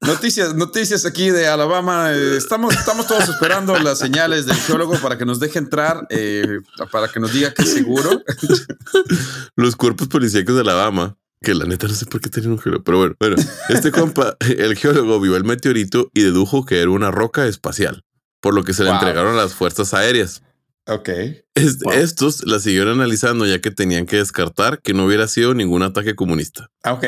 Noticias, 0.01 0.53
noticias 0.55 1.05
aquí 1.05 1.31
de 1.31 1.47
Alabama. 1.47 2.13
eh, 2.13 2.37
estamos, 2.37 2.75
estamos 2.75 3.07
todos 3.07 3.27
esperando 3.29 3.77
las 3.79 3.97
señales 3.99 4.45
del 4.45 4.55
geólogo 4.55 4.93
para 4.99 5.17
que 5.17 5.25
nos 5.25 5.39
deje 5.39 5.57
entrar, 5.57 6.05
eh, 6.11 6.59
para 6.91 7.07
que 7.07 7.19
nos 7.19 7.33
diga 7.33 7.51
que 7.53 7.63
es 7.63 7.73
seguro. 7.73 8.21
Los 9.55 9.75
cuerpos 9.75 10.07
policíacos 10.07 10.53
de 10.55 10.61
Alabama, 10.61 11.17
que 11.41 11.55
la 11.55 11.65
neta 11.65 11.87
no 11.87 11.93
sé 11.95 12.05
por 12.05 12.21
qué 12.21 12.29
tenían 12.29 12.53
un 12.53 12.59
geólogo, 12.59 12.83
pero 12.83 12.99
bueno, 12.99 13.15
bueno, 13.19 13.35
este 13.69 13.91
compa, 13.91 14.37
el 14.39 14.75
geólogo 14.77 15.19
vio 15.19 15.35
el 15.35 15.43
meteorito 15.43 16.11
y 16.13 16.21
dedujo 16.21 16.63
que 16.65 16.79
era 16.79 16.91
una 16.91 17.09
roca 17.09 17.47
espacial, 17.47 18.03
por 18.39 18.53
lo 18.53 18.63
que 18.63 18.73
se 18.73 18.83
le 18.83 18.89
Wow. 18.91 18.99
entregaron 18.99 19.33
a 19.33 19.41
las 19.41 19.55
fuerzas 19.55 19.93
aéreas. 19.95 20.43
Ok. 20.87 21.09
Es- 21.55 21.79
Wow. 21.83 21.93
Estos 21.93 22.45
la 22.45 22.59
siguieron 22.59 22.93
analizando 22.99 23.45
ya 23.45 23.59
que 23.59 23.71
tenían 23.71 24.05
que 24.05 24.17
descartar 24.17 24.81
que 24.81 24.93
no 24.93 25.05
hubiera 25.05 25.27
sido 25.27 25.53
ningún 25.53 25.83
ataque 25.83 26.15
comunista. 26.15 26.69
Ok. 26.85 27.03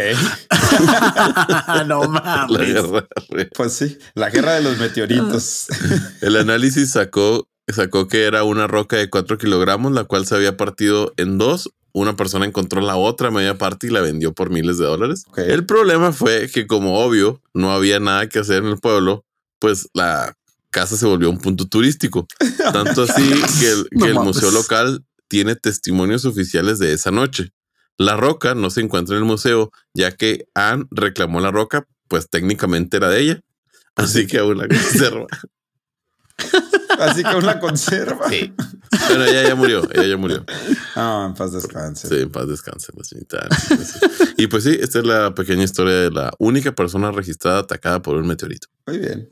no 1.87 2.01
La 2.13 2.47
mames. 2.47 2.73
guerra. 2.73 3.07
Pues 3.55 3.73
sí, 3.73 3.97
la 4.15 4.29
guerra 4.29 4.53
de 4.53 4.61
los 4.63 4.77
meteoritos. 4.77 5.67
El 6.21 6.35
análisis 6.37 6.91
sacó, 6.91 7.47
sacó 7.67 8.07
que 8.07 8.23
era 8.25 8.43
una 8.43 8.67
roca 8.67 8.97
de 8.97 9.09
4 9.09 9.37
kilogramos, 9.37 9.91
la 9.91 10.03
cual 10.03 10.25
se 10.25 10.35
había 10.35 10.57
partido 10.57 11.13
en 11.17 11.37
dos. 11.37 11.69
Una 11.91 12.15
persona 12.15 12.45
encontró 12.45 12.81
la 12.81 12.95
otra 12.97 13.31
media 13.31 13.57
parte 13.57 13.87
y 13.87 13.89
la 13.89 14.01
vendió 14.01 14.31
por 14.33 14.51
miles 14.51 14.77
de 14.77 14.85
dólares. 14.85 15.23
El 15.37 15.65
problema 15.65 16.11
fue 16.11 16.47
que, 16.49 16.67
como 16.67 16.99
obvio, 16.99 17.41
no 17.53 17.71
había 17.71 17.99
nada 17.99 18.29
que 18.29 18.39
hacer 18.39 18.63
en 18.63 18.69
el 18.69 18.77
pueblo, 18.77 19.25
pues 19.59 19.89
la 19.95 20.33
casa 20.71 20.97
se 20.97 21.05
volvió 21.05 21.29
un 21.29 21.39
punto 21.39 21.67
turístico. 21.67 22.27
Tanto 22.73 23.03
así 23.03 23.23
que 23.59 23.71
el, 23.71 23.87
No 23.91 24.05
que 24.05 24.09
el 24.11 24.15
mames. 24.15 24.35
museo 24.35 24.51
local 24.51 25.03
tiene 25.27 25.55
testimonios 25.55 26.25
oficiales 26.25 26.79
de 26.79 26.93
esa 26.93 27.11
noche. 27.11 27.53
La 27.97 28.15
roca 28.15 28.55
no 28.55 28.69
se 28.69 28.81
encuentra 28.81 29.15
en 29.15 29.23
el 29.23 29.27
museo, 29.27 29.71
ya 29.93 30.11
que 30.11 30.45
Anne 30.55 30.85
reclamó 30.91 31.41
la 31.41 31.51
roca, 31.51 31.85
pues 32.07 32.29
técnicamente 32.29 32.97
era 32.97 33.09
de 33.09 33.19
ella. 33.21 33.41
Así 33.95 34.25
que 34.25 34.39
aún 34.39 34.57
la 34.57 34.67
conserva. 34.67 35.27
Así 36.99 37.23
que 37.23 37.35
una 37.35 37.59
conserva. 37.59 38.29
Sí. 38.29 38.53
Bueno, 39.07 39.25
ella 39.25 39.43
ya 39.47 39.55
murió, 39.55 39.87
ella 39.93 40.05
ya 40.05 40.17
murió. 40.17 40.45
Ah, 40.95 41.25
en 41.29 41.33
paz 41.35 41.53
descanse. 41.53 42.07
Sí, 42.07 42.15
en 42.15 42.31
paz 42.31 42.47
descanse 42.47 42.91
la. 42.95 43.49
Y 44.37 44.47
pues 44.47 44.63
sí, 44.63 44.77
esta 44.79 44.99
es 44.99 45.05
la 45.05 45.33
pequeña 45.35 45.63
historia 45.63 45.93
de 45.93 46.11
la 46.11 46.31
única 46.39 46.73
persona 46.73 47.11
registrada 47.11 47.59
atacada 47.59 48.01
por 48.01 48.15
un 48.15 48.27
meteorito. 48.27 48.67
Muy 48.87 48.99
bien. 48.99 49.29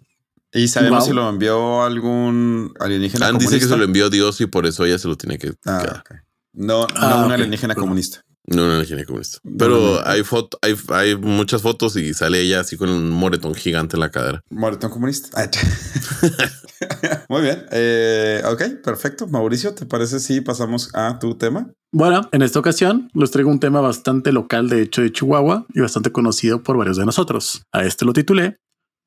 ¿Y 0.54 0.68
sabemos 0.68 1.00
Wow. 1.00 1.08
si 1.08 1.14
lo 1.14 1.30
envió 1.30 1.84
algún 1.84 2.74
alienígena 2.80 3.28
Anne 3.28 3.40
dice 3.40 3.46
que 3.52 3.60
comunista? 3.60 3.74
se 3.76 3.78
lo 3.78 3.84
envió 3.84 4.10
Dios 4.10 4.40
y 4.42 4.46
por 4.48 4.66
eso 4.66 4.86
ella 4.86 4.98
se 4.98 5.08
lo 5.08 5.16
tiene 5.18 5.38
que 5.38 5.50
Ah, 5.66 5.80
quedar. 5.82 5.98
ok. 6.00 6.12
No, 6.54 6.82
no 6.82 6.88
Ah, 6.96 7.24
un 7.26 7.32
alienígena 7.32 7.76
comunista. 7.76 8.22
No, 8.50 8.66
no, 8.66 8.82
no, 8.82 9.06
comunista. 9.06 9.40
No, 9.44 9.58
Pero 9.58 9.78
no, 9.78 9.94
no. 9.96 10.02
hay 10.08 10.24
foto, 10.24 10.58
hay, 10.62 10.74
hay 10.94 11.18
muchas 11.18 11.62
fotos 11.62 11.98
y 11.98 12.14
sale 12.14 12.40
ella 12.40 12.62
así 12.62 12.78
con 12.78 12.88
un 12.90 13.10
moretón 13.10 13.54
gigante 13.54 13.98
en 13.98 14.00
la 14.00 14.10
cadera. 14.10 14.42
Moretón 14.50 14.90
comunista. 14.90 15.30
Ah, 15.36 15.50
Muy 17.30 17.42
bien. 17.42 17.66
Eh, 17.72 18.42
ok, 18.46 18.82
perfecto. 18.84 19.28
Mauricio, 19.28 19.74
¿te 19.74 19.86
parece 19.86 20.20
si 20.22 20.42
pasamos 20.42 20.90
a 20.94 21.20
tu 21.20 21.36
tema? 21.38 21.72
Bueno, 21.92 22.30
en 22.32 22.42
esta 22.42 22.60
ocasión 22.60 23.10
les 23.14 23.32
traigo 23.32 23.50
un 23.50 23.60
tema 23.60 23.82
bastante 23.82 24.32
local, 24.32 24.70
de 24.70 24.82
hecho, 24.82 25.02
de 25.02 25.12
Chihuahua 25.12 25.66
y 25.74 25.82
bastante 25.82 26.12
conocido 26.12 26.64
por 26.64 26.78
varios 26.78 26.98
de 26.98 27.06
nosotros. 27.06 27.64
A 27.74 27.84
este 27.84 28.06
lo 28.06 28.14
titulé 28.14 28.58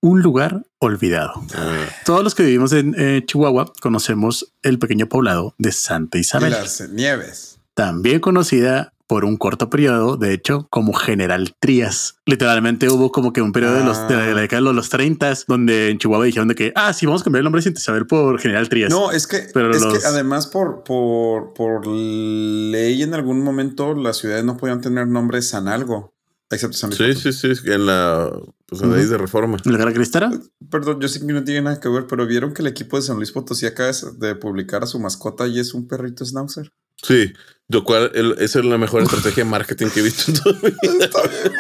Un 0.03 0.23
lugar 0.23 0.65
olvidado. 0.79 1.33
Ah, 1.55 1.85
Todos 2.07 2.25
los 2.25 2.35
que 2.35 2.43
vivimos 2.45 2.73
en 2.73 2.95
eh, 2.99 3.23
Chihuahua 3.27 3.71
conocemos 3.83 4.53
el 4.63 4.79
pequeño 4.79 5.07
poblado 5.09 5.55
de 5.59 5.73
Santa 5.73 6.17
Isabel, 6.19 6.55
Pilar 6.55 6.91
Nieves. 6.91 7.59
también 7.75 8.21
conocida 8.21 8.95
por 9.07 9.25
un 9.25 9.37
corto 9.37 9.69
periodo, 9.71 10.17
de 10.17 10.33
hecho, 10.33 10.69
como 10.71 10.93
General 10.95 11.53
Trías. 11.59 12.15
Literalmente 12.27 12.89
hubo 12.89 13.11
como 13.11 13.33
que 13.33 13.43
un 13.43 13.51
periodo 13.53 13.75
de, 13.75 13.85
los, 13.85 14.07
de 14.09 14.15
la 14.35 14.41
década 14.41 14.61
de 14.61 14.65
los, 14.67 14.75
los 14.77 14.89
30 14.89 15.35
donde 15.49 15.91
en 15.91 15.99
Chihuahua 15.99 16.25
dijeron 16.25 16.47
de 16.49 16.55
que, 16.55 16.73
ah, 16.77 16.93
sí, 16.93 17.07
vamos 17.07 17.23
a 17.23 17.25
cambiar 17.25 17.41
el 17.41 17.45
nombre 17.45 17.59
de 17.59 17.65
Santa 17.65 17.81
Isabel 17.81 18.07
por 18.07 18.39
General 18.41 18.69
Trías. 18.69 18.89
No, 18.91 19.11
es 19.11 19.27
que, 19.27 19.49
Pero 19.53 19.73
es 19.75 19.83
los- 19.83 19.99
que 19.99 20.07
además 20.07 20.47
por, 20.47 20.85
por, 20.85 21.53
por 21.55 21.87
ley 21.89 23.03
en 23.03 23.13
algún 23.13 23.43
momento 23.43 23.95
las 23.95 24.19
ciudades 24.19 24.45
no 24.45 24.57
podían 24.57 24.81
tener 24.81 25.09
nombre 25.09 25.43
San 25.43 25.67
algo, 25.67 26.15
excepto 26.49 26.77
San 26.79 26.91
Luis. 26.97 27.19
sí, 27.19 27.33
sí, 27.33 27.55
sí, 27.57 27.63
en 27.71 27.87
la, 27.87 28.31
pues, 28.71 28.81
en 28.83 28.91
la 28.91 28.97
ley 28.97 29.07
de 29.07 29.19
reforma. 29.19 29.59
¿La 29.65 29.77
Guerra 29.79 29.93
Cristera? 29.93 30.31
Perdón, 30.71 31.01
yo 31.01 31.09
sé 31.09 31.21
que 31.21 31.27
no 31.33 31.45
tiene 31.45 31.63
nada 31.63 31.81
que 31.81 31.89
ver, 31.91 32.07
pero 32.09 32.27
vieron 32.27 32.55
que 32.55 32.63
el 32.63 32.69
equipo 32.69 32.97
de 32.97 33.03
San 33.03 33.17
Luis 33.17 33.33
Potosí 33.33 33.67
acaba 33.67 33.91
de 34.19 34.35
publicar 34.37 34.83
a 34.83 34.87
su 34.87 34.99
mascota 34.99 35.47
y 35.47 35.59
es 35.59 35.75
un 35.75 35.87
perrito 35.89 36.25
schnauzer. 36.25 36.73
Sí, 37.03 37.33
Lo 37.69 37.83
cual, 37.83 38.11
el- 38.15 38.35
esa 38.41 38.59
es 38.59 38.65
la 38.67 38.77
mejor 38.77 39.03
estrategia 39.03 39.43
de 39.45 39.49
marketing 39.51 39.87
que 39.89 40.01
he 40.01 40.03
visto 40.03 40.31
en 40.31 40.37
toda 40.39 40.59
mi 40.63 40.71
vida. 40.83 41.05
Está 41.07 41.23
bien, 41.29 41.53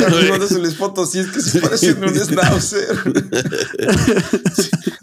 mandado. 0.00 0.30
Mándaselo 0.30 0.70
fotos. 0.70 1.10
Sí, 1.10 1.18
es 1.18 1.26
que 1.26 1.40
se 1.40 1.60
parecen 1.60 2.02
a 2.02 2.06
un 2.06 2.14
schnauzer. 2.14 2.96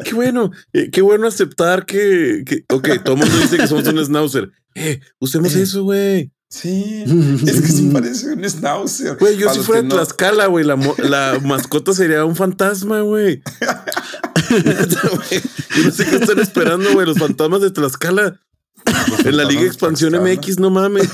Qué 0.04 0.14
bueno, 0.16 0.52
eh, 0.74 0.90
qué 0.92 1.02
bueno 1.02 1.28
aceptar 1.28 1.86
que, 1.86 2.44
que 2.46 2.66
ok, 2.70 2.90
todo 3.04 3.16
el 3.16 3.22
mundo 3.22 3.38
dice 3.38 3.58
que 3.58 3.68
somos 3.68 3.88
un 3.88 4.04
schnauzer. 4.04 4.52
Eh, 4.76 5.00
usemos 5.20 5.56
Eh. 5.56 5.62
eso, 5.62 5.84
güey. 5.84 6.32
Sí, 6.54 7.04
es 7.48 7.62
que 7.62 7.68
sí 7.68 7.90
parece 7.92 8.32
un 8.34 8.44
schnauzer. 8.48 9.18
Güey, 9.18 9.38
yo 9.38 9.48
Para 9.48 9.60
si 9.60 9.66
fuera 9.66 9.82
de 9.82 9.88
no- 9.88 9.96
Tlaxcala, 9.96 10.46
güey, 10.46 10.64
la, 10.64 10.76
mo- 10.76 10.96
la 11.00 11.40
mascota 11.44 11.94
sería 11.94 12.24
un 12.26 12.36
fantasma, 12.36 13.02
güey. 13.02 13.42
Yo 14.52 15.84
no 15.86 15.92
sé 15.92 16.06
qué 16.06 16.16
están 16.18 16.38
esperando, 16.40 16.94
güey, 16.94 17.08
los 17.08 17.18
fantasmas 17.18 17.62
de 17.62 17.72
Tlaxcala. 17.72 18.40
En 19.26 19.38
la 19.38 19.46
Liga 19.46 19.64
Expansión 19.64 20.12
Tlaxcala. 20.12 20.36
MX, 20.36 20.60
no 20.60 20.70
mames. 20.70 21.10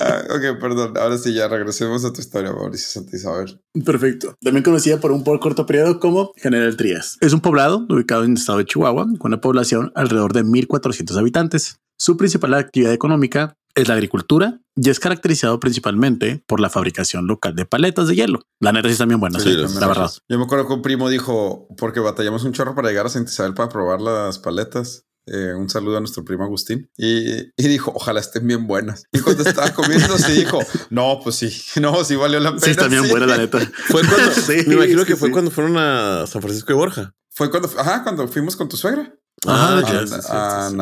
Ah, 0.00 0.22
ok, 0.30 0.58
perdón. 0.60 0.96
Ahora 0.96 1.18
sí, 1.18 1.34
ya 1.34 1.48
regresemos 1.48 2.04
a 2.04 2.12
tu 2.12 2.20
historia, 2.20 2.52
Mauricio 2.52 2.88
Santa 2.88 3.16
Isabel. 3.16 3.60
Perfecto. 3.84 4.36
También 4.40 4.62
conocida 4.62 4.98
por 4.98 5.12
un 5.12 5.24
por 5.24 5.38
corto 5.40 5.66
periodo 5.66 6.00
como 6.00 6.32
General 6.36 6.74
Trías. 6.76 7.18
Es 7.20 7.32
un 7.32 7.40
poblado 7.40 7.86
ubicado 7.88 8.24
en 8.24 8.32
el 8.32 8.36
estado 8.38 8.58
de 8.58 8.64
Chihuahua 8.64 9.06
con 9.18 9.32
una 9.32 9.40
población 9.40 9.92
alrededor 9.94 10.32
de 10.32 10.44
1.400 10.44 11.18
habitantes. 11.18 11.80
Su 12.02 12.16
principal 12.16 12.54
actividad 12.54 12.94
económica 12.94 13.58
es 13.74 13.86
la 13.86 13.92
agricultura 13.92 14.58
y 14.74 14.88
es 14.88 14.98
caracterizado 14.98 15.60
principalmente 15.60 16.42
por 16.46 16.58
la 16.58 16.70
fabricación 16.70 17.26
local 17.26 17.54
de 17.54 17.66
paletas 17.66 18.08
de 18.08 18.14
hielo. 18.16 18.40
La 18.58 18.72
neta 18.72 18.88
sí 18.88 18.92
están 18.92 19.08
bien 19.08 19.20
buenas, 19.20 19.42
Sí, 19.42 19.50
¿eh? 19.50 19.56
las- 19.58 19.74
la 19.74 19.86
verdad. 19.86 20.10
Yo 20.26 20.38
me 20.38 20.44
acuerdo 20.44 20.66
que 20.66 20.72
un 20.72 20.80
primo 20.80 21.10
dijo, 21.10 21.68
porque 21.76 22.00
batallamos 22.00 22.42
un 22.44 22.52
chorro 22.54 22.74
para 22.74 22.88
llegar 22.88 23.04
a 23.04 23.10
Santa 23.10 23.30
Isabel 23.30 23.52
para 23.52 23.68
probar 23.68 24.00
las 24.00 24.38
paletas. 24.38 25.04
Eh, 25.26 25.52
un 25.54 25.68
saludo 25.68 25.98
a 25.98 26.00
nuestro 26.00 26.24
primo 26.24 26.42
Agustín. 26.44 26.90
Y, 26.96 27.38
y 27.54 27.68
dijo, 27.68 27.92
ojalá 27.94 28.20
estén 28.20 28.46
bien 28.46 28.66
buenas. 28.66 29.04
Y 29.12 29.18
cuando 29.20 29.42
estaba 29.42 29.68
comiendo, 29.74 30.16
sí 30.16 30.32
dijo, 30.32 30.58
no, 30.88 31.20
pues 31.22 31.36
sí, 31.36 31.52
no, 31.82 32.02
sí 32.02 32.16
valió 32.16 32.40
la 32.40 32.52
pena. 32.52 32.62
Sí, 32.64 32.70
están 32.70 32.88
bien 32.90 33.04
sí". 33.04 33.10
buenas, 33.10 33.28
la 33.28 33.36
neta. 33.36 33.58
Fue 33.88 34.00
cuando, 34.08 34.32
Sí, 34.32 34.54
me 34.66 34.74
imagino 34.76 35.02
sí, 35.02 35.06
que 35.06 35.16
fue 35.16 35.28
sí. 35.28 35.32
cuando 35.32 35.50
fueron 35.50 35.76
a 35.76 36.26
San 36.26 36.40
Francisco 36.40 36.68
de 36.72 36.78
Borja. 36.78 37.14
Fue 37.28 37.50
cuando, 37.50 37.68
ajá, 37.78 38.02
cuando 38.02 38.26
fuimos 38.26 38.56
con 38.56 38.70
tu 38.70 38.78
suegra. 38.78 39.14
Ah, 39.46 39.78
a, 39.78 39.80
ya, 39.82 40.06
sí, 40.06 40.14
sí, 40.14 40.20
sí, 40.22 40.28
a 40.30 40.62
sí, 40.64 40.70
sí. 40.70 40.76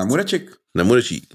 Namurechi, 0.74 1.26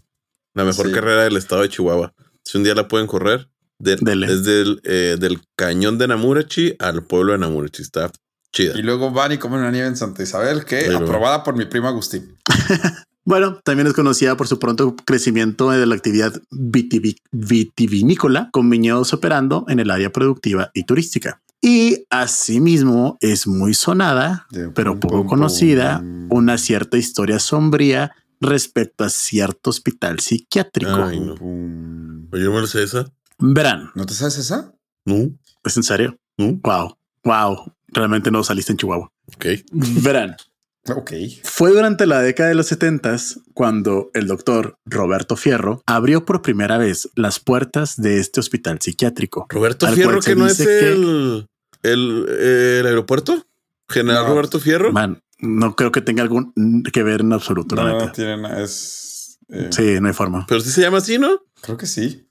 la 0.54 0.64
mejor 0.64 0.88
Sí. 0.88 0.92
carrera 0.94 1.24
del 1.24 1.38
estado 1.38 1.62
de 1.64 1.70
Chihuahua. 1.70 2.14
Si 2.44 2.58
un 2.58 2.64
día 2.64 2.76
la 2.76 2.88
pueden 2.88 3.08
correr, 3.08 3.50
de- 3.80 3.98
desde 3.98 4.62
el 4.62 4.82
eh, 4.84 5.18
del 5.20 5.42
cañón 5.56 5.98
de 5.98 6.08
Namurachi 6.08 6.76
al 6.80 7.04
pueblo 7.06 7.34
de 7.34 7.40
Namurachi. 7.40 7.82
Está 7.82 8.12
chida. 8.52 8.78
Y 8.78 8.82
luego 8.82 9.12
van 9.12 9.32
y 9.34 9.38
comen 9.38 9.60
una 9.60 9.72
nieve 9.72 9.88
en 9.88 9.98
Santa 9.98 10.24
Isabel, 10.24 10.64
que 10.66 10.84
Pero- 10.86 11.00
aprobada 11.00 11.44
por 11.44 11.56
mi 11.56 11.66
primo 11.66 11.88
Agustín. 11.88 12.38
Bueno, 13.26 13.62
también 13.64 13.88
es 13.88 13.94
conocida 13.94 14.36
por 14.36 14.50
su 14.50 14.60
pronto 14.60 14.98
crecimiento 15.06 15.72
de 15.72 15.86
la 15.86 15.96
actividad 15.96 16.34
vitivi- 16.52 17.16
vitivinícola, 17.32 18.50
con 18.52 18.70
viñedos 18.70 19.14
operando 19.14 19.64
en 19.70 19.80
el 19.80 19.92
área 19.92 20.12
productiva 20.12 20.72
y 20.74 20.84
turística. 20.84 21.42
Y 21.62 22.04
asimismo 22.10 23.18
es 23.22 23.48
muy 23.48 23.74
sonada, 23.76 24.46
pero 24.76 25.00
poco 25.00 25.26
conocida, 25.26 26.04
una 26.30 26.58
cierta 26.58 26.98
historia 26.98 27.40
sombría 27.40 28.12
respecto 28.44 29.04
a 29.04 29.10
cierto 29.10 29.70
hospital 29.70 30.20
psiquiátrico. 30.20 30.92
Ay, 31.04 31.20
no. 31.20 31.34
Oye, 31.34 32.44
¿no 32.44 32.54
me 32.54 32.62
lo 32.62 32.68
sé 32.68 32.84
esa? 32.84 33.06
Verán, 33.40 33.90
¿No 33.96 34.06
te 34.06 34.14
sabes 34.14 34.38
esa? 34.38 34.74
No, 35.06 35.32
¿es 35.64 35.78
en 35.78 35.84
serio? 35.84 36.18
no. 36.38 36.60
Wow, 36.64 36.98
wow, 37.24 37.74
realmente 37.88 38.32
no 38.32 38.44
saliste 38.44 38.72
en 38.74 38.78
Chihuahua. 38.78 39.12
Ok. 39.36 39.46
Verán. 39.72 40.36
Ok. 40.90 41.14
Fue 41.44 41.72
durante 41.72 42.06
la 42.06 42.20
década 42.20 42.50
de 42.50 42.56
los 42.56 42.68
70 42.68 43.16
cuando 43.54 44.12
el 44.14 44.28
doctor 44.28 44.76
Roberto 44.84 45.38
Fierro 45.38 45.82
abrió 45.86 46.26
por 46.26 46.42
primera 46.42 46.78
vez 46.78 47.10
las 47.16 47.40
puertas 47.40 47.96
de 47.96 48.20
este 48.20 48.42
hospital 48.42 48.80
psiquiátrico. 48.82 49.46
Roberto 49.48 49.88
Fierro, 49.88 50.20
que 50.20 50.36
no 50.36 50.46
es 50.46 50.58
que- 50.58 50.92
el, 50.92 51.48
el, 51.84 52.28
el 52.28 52.86
aeropuerto. 52.86 53.46
General 53.88 54.24
No. 54.24 54.30
Roberto 54.32 54.60
Fierro. 54.60 54.92
Man, 54.92 55.22
no 55.44 55.76
creo 55.76 55.92
que 55.92 56.02
tenga 56.02 56.24
algún 56.24 56.54
que 56.92 57.04
ver 57.04 57.22
en 57.22 57.34
absoluto, 57.34 57.76
la 57.76 57.84
No, 57.84 58.12
tiene 58.12 58.38
nada. 58.38 58.62
Es. 58.62 59.38
eh, 59.50 59.70
Sí, 59.72 59.98
no 60.02 60.08
hay 60.08 60.14
forma. 60.14 60.46
Pero 60.48 60.62
sí 60.62 60.70
se 60.72 60.82
llama 60.82 60.98
así, 61.00 61.18
¿no? 61.18 61.40
Creo 61.62 61.78
que 61.78 61.86
sí. 61.86 62.28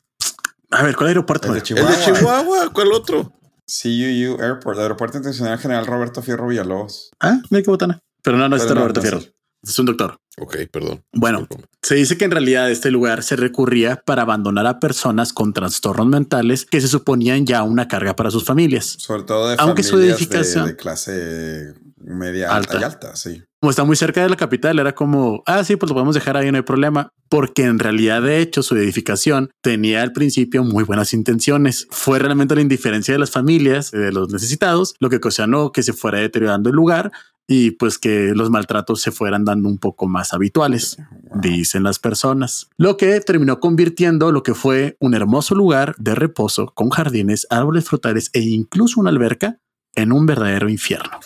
A 0.71 0.83
ver, 0.83 0.97
¿cuál 0.97 1.09
aeropuerto? 1.09 1.49
El 1.49 1.55
de? 1.55 1.63
Chihuahua. 1.63 1.91
El 1.93 1.97
de 1.99 2.05
Chihuahua. 2.19 2.71
¿Cuál 2.73 2.93
otro? 2.93 3.33
CUU 3.67 4.41
Airport, 4.43 4.79
Aeropuerto 4.79 5.17
Internacional 5.19 5.59
General 5.59 5.87
Roberto 5.87 6.23
Fierro 6.23 6.47
Villalobos. 6.49 7.11
Ah, 7.21 7.41
mira 7.51 7.63
qué 7.63 7.71
botana. 7.71 8.01
Pero 8.23 8.37
no, 8.37 8.49
no 8.49 8.57
es 8.57 8.67
no, 8.67 8.75
Roberto 8.75 9.01
no 9.01 9.03
Fierro. 9.09 9.23
Es 9.63 9.79
un 9.79 9.87
doctor. 9.87 10.17
Ok, 10.39 10.57
perdón. 10.73 11.05
Bueno, 11.13 11.41
Disculpa. 11.41 11.69
se 11.83 11.95
dice 11.95 12.19
que 12.19 12.25
en 12.25 12.33
realidad 12.33 12.71
este 12.71 12.91
lugar 12.91 13.23
se 13.23 13.37
recurría 13.37 13.97
para 14.05 14.23
abandonar 14.23 14.67
a 14.67 14.81
personas 14.81 15.33
con 15.33 15.53
trastornos 15.53 16.07
mentales 16.07 16.65
que 16.65 16.81
se 16.81 16.89
suponían 16.89 17.47
ya 17.47 17.63
una 17.63 17.87
carga 17.87 18.17
para 18.17 18.31
sus 18.31 18.45
familias. 18.45 18.97
Sobre 18.99 19.23
todo 19.23 19.49
de 19.51 19.57
Aunque 19.59 19.83
su 19.85 19.93
familias 19.93 20.19
de- 20.19 20.25
edificación- 20.25 20.67
de, 20.67 20.77
clase 20.77 21.75
media 22.13 22.55
alta. 22.55 22.75
Alta. 22.75 22.81
y 22.81 22.85
alta, 22.85 23.17
sí. 23.17 23.43
Como 23.61 23.71
está 23.71 23.85
muy 23.85 23.97
cerca 23.97 24.23
de 24.23 24.29
la 24.29 24.37
capital, 24.37 24.79
era 24.79 24.95
como, 24.95 25.43
ah, 25.47 25.63
sí, 25.63 25.77
pues 25.77 25.89
lo 25.89 25.95
podemos 25.95 26.15
dejar 26.15 26.37
ahí, 26.37 26.51
no 26.51 26.57
hay 26.57 26.63
problema. 26.63 27.11
Porque 27.29 27.65
en 27.65 27.79
realidad, 27.79 28.21
de 28.23 28.41
hecho, 28.41 28.63
su 28.63 28.77
edificación 28.77 29.51
tenía 29.63 30.03
al 30.03 30.13
principio 30.13 30.65
muy 30.65 30.85
buenas 30.85 31.15
intenciones. 31.15 31.87
Fue 31.91 32.19
realmente 32.19 32.55
la 32.55 32.61
indiferencia 32.61 33.15
de 33.15 33.21
las 33.21 33.31
familias, 33.31 33.91
de 33.93 34.11
los 34.11 34.31
necesitados, 34.33 34.95
lo 34.99 35.09
que 35.11 35.17
ocasionó 35.17 35.71
que 35.71 35.83
se 35.83 35.93
fuera 35.93 36.19
deteriorando 36.19 36.71
el 36.71 36.77
lugar 36.77 37.13
y 37.49 37.73
pues 37.73 37.99
que 37.99 38.33
los 38.35 38.51
maltratos 38.51 39.01
se 39.01 39.11
fueran 39.11 39.45
dando 39.45 39.69
un 39.69 39.79
poco 39.79 40.09
más 40.09 40.33
habituales, 40.33 40.97
dicen 41.35 41.83
las 41.83 41.99
personas. 41.99 42.69
Lo 42.77 42.97
que 42.97 43.21
terminó 43.21 43.61
convirtiendo 43.61 44.33
lo 44.33 44.43
que 44.43 44.55
fue 44.55 44.97
un 45.01 45.15
hermoso 45.15 45.55
lugar 45.55 45.95
de 45.99 46.15
reposo 46.15 46.73
con 46.75 46.91
jardines, 46.91 47.47
árboles 47.51 47.85
frutales 47.85 48.31
e 48.33 48.41
incluso 48.41 49.01
una 49.01 49.11
alberca 49.11 49.59
en 49.95 50.13
un 50.13 50.27
verdadero 50.27 50.69
infierno. 50.69 51.21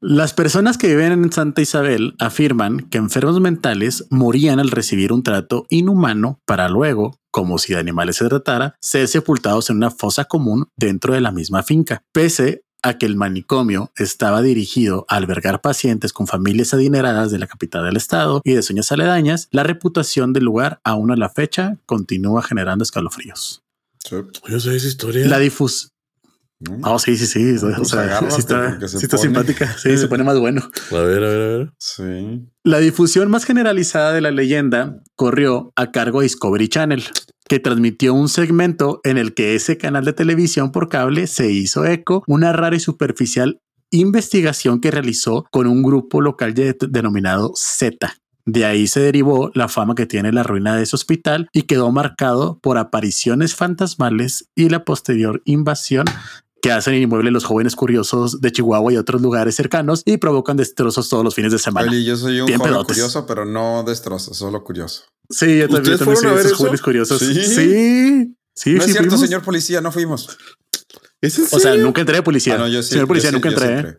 Las 0.00 0.34
personas 0.34 0.76
que 0.76 0.88
viven 0.88 1.12
en 1.12 1.32
Santa 1.32 1.62
Isabel 1.62 2.14
afirman 2.18 2.88
que 2.90 2.98
enfermos 2.98 3.40
mentales 3.40 4.04
morían 4.10 4.60
al 4.60 4.70
recibir 4.70 5.12
un 5.12 5.22
trato 5.22 5.66
inhumano 5.70 6.40
para 6.44 6.68
luego, 6.68 7.18
como 7.30 7.58
si 7.58 7.72
de 7.72 7.80
animales 7.80 8.16
se 8.16 8.28
tratara, 8.28 8.76
ser 8.80 9.08
sepultados 9.08 9.70
en 9.70 9.76
una 9.76 9.90
fosa 9.90 10.26
común 10.26 10.66
dentro 10.76 11.14
de 11.14 11.22
la 11.22 11.32
misma 11.32 11.62
finca, 11.62 12.02
pese 12.12 12.64
a 12.84 12.98
que 12.98 13.06
el 13.06 13.16
manicomio 13.16 13.90
estaba 13.96 14.42
dirigido 14.42 15.06
a 15.08 15.16
albergar 15.16 15.62
pacientes 15.62 16.12
con 16.12 16.26
familias 16.26 16.74
adineradas 16.74 17.30
de 17.30 17.38
la 17.38 17.46
capital 17.46 17.86
del 17.86 17.96
estado 17.96 18.42
y 18.44 18.52
de 18.52 18.62
zonas 18.62 18.92
aledañas, 18.92 19.48
la 19.52 19.62
reputación 19.62 20.34
del 20.34 20.44
lugar 20.44 20.80
aún 20.84 21.10
a 21.10 21.16
la 21.16 21.30
fecha 21.30 21.78
continúa 21.86 22.42
generando 22.42 22.82
escalofríos. 22.82 23.62
Sí. 24.04 24.16
Yo 24.46 24.60
sé 24.60 24.76
esa 24.76 24.86
historia. 24.86 25.26
La 25.26 25.38
difus... 25.38 25.93
¿no? 26.60 26.78
Oh, 26.84 26.98
sí, 26.98 27.16
sí, 27.16 27.26
sí. 27.26 27.56
O 27.64 27.84
sea, 27.84 28.00
agárrate, 28.02 28.30
sí 28.34 28.40
está, 28.40 28.80
se 28.80 28.88
sí 28.88 28.96
está 29.04 29.16
pone- 29.16 29.28
simpática. 29.28 29.76
Sí, 29.78 29.96
se 29.98 30.08
pone 30.08 30.24
más 30.24 30.38
bueno. 30.38 30.62
A 30.90 30.94
ver, 30.98 31.24
a 31.24 31.28
ver, 31.28 31.42
a 31.42 31.58
ver. 31.58 31.72
Sí. 31.78 32.48
La 32.62 32.78
difusión 32.78 33.30
más 33.30 33.44
generalizada 33.44 34.12
de 34.12 34.20
la 34.20 34.30
leyenda 34.30 35.00
corrió 35.16 35.72
a 35.76 35.90
cargo 35.90 36.20
de 36.20 36.24
Discovery 36.24 36.68
Channel, 36.68 37.04
que 37.48 37.58
transmitió 37.60 38.14
un 38.14 38.28
segmento 38.28 39.00
en 39.04 39.18
el 39.18 39.34
que 39.34 39.54
ese 39.54 39.76
canal 39.76 40.04
de 40.04 40.12
televisión 40.14 40.72
por 40.72 40.88
cable 40.88 41.26
se 41.26 41.50
hizo 41.52 41.84
eco 41.84 42.22
una 42.26 42.52
rara 42.52 42.76
y 42.76 42.80
superficial 42.80 43.60
investigación 43.90 44.80
que 44.80 44.90
realizó 44.90 45.44
con 45.50 45.66
un 45.66 45.82
grupo 45.82 46.20
local 46.20 46.52
de- 46.54 46.76
denominado 46.88 47.52
Z. 47.56 48.14
De 48.46 48.66
ahí 48.66 48.86
se 48.86 49.00
derivó 49.00 49.50
la 49.54 49.68
fama 49.68 49.94
que 49.94 50.04
tiene 50.04 50.30
la 50.32 50.42
ruina 50.42 50.76
de 50.76 50.82
ese 50.82 50.96
hospital 50.96 51.48
y 51.52 51.62
quedó 51.62 51.90
marcado 51.92 52.58
por 52.60 52.76
apariciones 52.76 53.54
fantasmales 53.54 54.50
y 54.54 54.68
la 54.68 54.84
posterior 54.84 55.40
invasión 55.46 56.04
que 56.64 56.72
hacen 56.72 56.94
inmueble 56.94 57.30
los 57.30 57.44
jóvenes 57.44 57.76
curiosos 57.76 58.40
de 58.40 58.50
Chihuahua 58.50 58.90
y 58.90 58.96
otros 58.96 59.20
lugares 59.20 59.54
cercanos 59.54 60.00
y 60.06 60.16
provocan 60.16 60.56
destrozos 60.56 61.10
todos 61.10 61.22
los 61.22 61.34
fines 61.34 61.52
de 61.52 61.58
semana. 61.58 61.90
Oye, 61.90 62.02
yo 62.04 62.16
soy 62.16 62.40
un 62.40 62.46
Bien 62.46 62.58
joven 62.58 62.72
pedotes. 62.72 62.96
curioso, 62.96 63.26
pero 63.26 63.44
no 63.44 63.82
destrozo, 63.86 64.32
solo 64.32 64.64
curioso. 64.64 65.02
Sí, 65.28 65.58
yo 65.58 65.68
también, 65.68 65.94
¿Ustedes 65.94 65.98
también 65.98 66.16
soy 66.16 66.30
esos 66.38 66.46
eso? 66.46 66.56
jóvenes 66.56 66.80
curiosos. 66.80 67.18
Sí. 67.18 67.34
Sí, 67.34 67.44
sí, 67.44 68.36
sí. 68.54 68.72
no 68.72 68.78
es 68.78 68.84
cierto, 68.86 69.10
fuimos. 69.10 69.20
señor 69.20 69.42
policía, 69.42 69.82
no 69.82 69.92
fuimos. 69.92 70.38
¿Es 71.20 71.38
en 71.38 71.44
O 71.52 71.58
sea, 71.60 71.74
nunca 71.76 72.00
entré 72.00 72.16
de 72.16 72.22
policía. 72.22 72.54
Ah, 72.54 72.58
no, 72.58 72.68
yo 72.68 72.82
sí. 72.82 72.92
señor 72.94 73.08
policía, 73.08 73.28
yo 73.30 73.34
nunca 73.36 73.50
yo 73.50 73.56
entré. 73.56 73.68
sí 73.68 73.74
entré. 73.74 73.90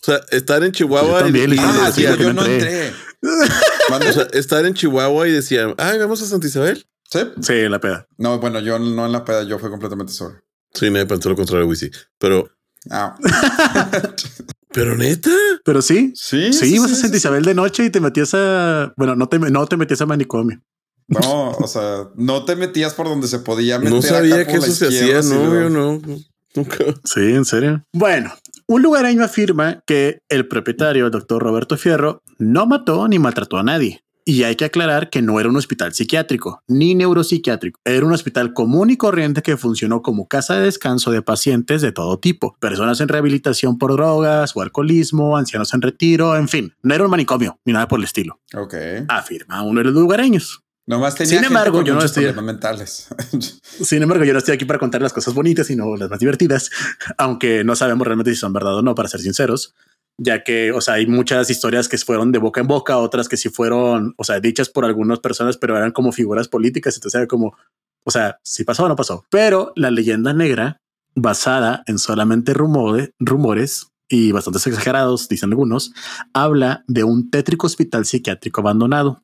O 0.00 0.04
sea, 0.06 0.20
estar 0.30 0.64
en 0.64 0.72
Chihuahua 0.72 1.18
Yo 1.18 1.24
también, 1.24 1.52
y, 1.52 1.56
Ah, 1.60 1.92
sí, 1.94 2.02
yo 2.04 2.32
no 2.32 2.42
entré. 2.46 2.86
entré. 2.86 2.92
o 3.22 3.90
¿Mande? 3.90 4.12
sea, 4.14 4.28
estar 4.32 4.64
en 4.64 4.72
Chihuahua 4.72 5.28
y 5.28 5.32
decían, 5.32 5.74
ay, 5.76 5.98
vamos 5.98 6.22
a 6.22 6.26
Santa 6.26 6.46
Isabel. 6.46 6.86
¿Sí? 7.10 7.18
Sí, 7.42 7.68
la 7.68 7.80
peda. 7.80 8.06
No, 8.16 8.38
bueno, 8.38 8.60
yo 8.60 8.78
no 8.78 9.04
en 9.04 9.12
la 9.12 9.26
peda, 9.26 9.42
yo 9.42 9.58
fui 9.58 9.68
completamente 9.68 10.12
solo. 10.14 10.36
Sí, 10.74 10.90
nadie 10.90 11.06
pensó 11.06 11.28
lo 11.30 11.36
contrario, 11.36 11.66
Wisi. 11.66 11.90
Pero, 12.18 12.48
Ah, 12.90 13.16
pero 14.72 14.96
neta. 14.96 15.30
Pero 15.64 15.80
sí, 15.80 16.12
sí. 16.14 16.52
sí, 16.52 16.74
ibas 16.74 16.92
a 16.92 16.94
sí, 16.94 17.00
Santa 17.00 17.14
sí. 17.14 17.18
Isabel 17.18 17.44
de 17.44 17.54
noche 17.54 17.84
y 17.84 17.90
te 17.90 18.00
metías 18.00 18.34
a. 18.34 18.92
Bueno, 18.96 19.16
no 19.16 19.28
te, 19.28 19.38
no 19.38 19.66
te 19.66 19.76
metías 19.76 20.00
a 20.00 20.06
manicomio. 20.06 20.60
No, 21.06 21.50
o 21.50 21.66
sea, 21.66 22.08
no 22.16 22.44
te 22.44 22.56
metías 22.56 22.94
por 22.94 23.06
donde 23.06 23.28
se 23.28 23.38
podía 23.38 23.78
meter. 23.78 23.92
No 23.92 24.02
sabía 24.02 24.46
que 24.46 24.54
eso 24.54 24.72
se 24.72 24.88
hacía, 24.88 25.22
sí, 25.22 25.30
no, 25.30 25.54
yo 25.54 25.70
no. 25.70 26.00
Nunca. 26.54 26.76
Sí, 27.04 27.20
en 27.20 27.44
serio. 27.44 27.84
Bueno, 27.92 28.32
un 28.66 28.82
lugareño 28.82 29.22
afirma 29.24 29.82
que 29.86 30.20
el 30.28 30.48
propietario, 30.48 31.06
el 31.06 31.10
doctor 31.10 31.42
Roberto 31.42 31.76
Fierro, 31.76 32.22
no 32.38 32.66
mató 32.66 33.06
ni 33.08 33.18
maltrató 33.18 33.58
a 33.58 33.62
nadie. 33.62 34.02
Y 34.26 34.44
hay 34.44 34.56
que 34.56 34.64
aclarar 34.64 35.10
que 35.10 35.20
no 35.20 35.38
era 35.38 35.50
un 35.50 35.56
hospital 35.56 35.92
psiquiátrico 35.92 36.62
ni 36.66 36.94
neuropsiquiátrico. 36.94 37.78
Era 37.84 38.06
un 38.06 38.12
hospital 38.14 38.54
común 38.54 38.88
y 38.88 38.96
corriente 38.96 39.42
que 39.42 39.58
funcionó 39.58 40.00
como 40.00 40.28
casa 40.28 40.54
de 40.56 40.62
descanso 40.64 41.10
de 41.10 41.20
pacientes 41.20 41.82
de 41.82 41.92
todo 41.92 42.18
tipo. 42.18 42.56
Personas 42.58 43.00
en 43.02 43.08
rehabilitación 43.08 43.76
por 43.76 43.92
drogas 43.92 44.56
o 44.56 44.62
alcoholismo, 44.62 45.36
ancianos 45.36 45.74
en 45.74 45.82
retiro, 45.82 46.36
en 46.36 46.48
fin. 46.48 46.72
No 46.82 46.94
era 46.94 47.04
un 47.04 47.10
manicomio 47.10 47.58
ni 47.66 47.74
nada 47.74 47.86
por 47.86 47.98
el 47.98 48.04
estilo. 48.04 48.40
Ok. 48.56 48.74
Afirma 49.08 49.62
uno 49.62 49.80
de 49.80 49.84
los 49.84 49.94
lugareños. 49.94 50.60
Nomás 50.86 51.14
tenía 51.14 51.38
Sin 51.38 51.44
embargo, 51.44 51.82
yo 51.82 51.94
no 51.94 52.02
estoy- 52.02 52.32
mentales. 52.42 53.08
Sin 53.62 54.02
embargo, 54.02 54.24
yo 54.24 54.32
no 54.32 54.38
estoy 54.38 54.54
aquí 54.54 54.64
para 54.66 54.78
contar 54.78 55.00
las 55.02 55.12
cosas 55.14 55.32
bonitas, 55.34 55.66
sino 55.66 55.96
las 55.96 56.10
más 56.10 56.18
divertidas, 56.18 56.70
aunque 57.18 57.64
no 57.64 57.74
sabemos 57.76 58.06
realmente 58.06 58.32
si 58.32 58.36
son 58.38 58.52
verdad 58.52 58.76
o 58.76 58.82
no, 58.82 58.94
para 58.94 59.08
ser 59.08 59.20
sinceros, 59.20 59.74
ya 60.18 60.44
que, 60.44 60.72
o 60.72 60.80
sea, 60.80 60.94
hay 60.94 61.06
muchas 61.06 61.50
historias 61.50 61.88
que 61.88 61.98
fueron 61.98 62.32
de 62.32 62.38
boca 62.38 62.60
en 62.60 62.66
boca, 62.66 62.98
otras 62.98 63.28
que 63.28 63.36
sí 63.36 63.48
fueron, 63.48 64.14
o 64.16 64.24
sea, 64.24 64.40
dichas 64.40 64.68
por 64.68 64.84
algunas 64.84 65.20
personas, 65.20 65.56
pero 65.56 65.76
eran 65.76 65.92
como 65.92 66.12
figuras 66.12 66.48
políticas, 66.48 66.94
entonces 66.94 67.18
era 67.18 67.26
como, 67.26 67.56
o 68.04 68.10
sea, 68.10 68.38
si 68.42 68.64
pasó 68.64 68.84
o 68.84 68.88
no 68.88 68.96
pasó. 68.96 69.24
Pero 69.30 69.72
la 69.76 69.90
leyenda 69.90 70.32
negra, 70.32 70.78
basada 71.14 71.82
en 71.86 71.98
solamente 71.98 72.54
rumores, 72.54 73.10
rumores 73.18 73.88
y 74.08 74.32
bastante 74.32 74.58
exagerados, 74.58 75.28
dicen 75.28 75.50
algunos, 75.50 75.92
habla 76.32 76.84
de 76.86 77.04
un 77.04 77.30
tétrico 77.30 77.66
hospital 77.66 78.04
psiquiátrico 78.04 78.60
abandonado. 78.60 79.20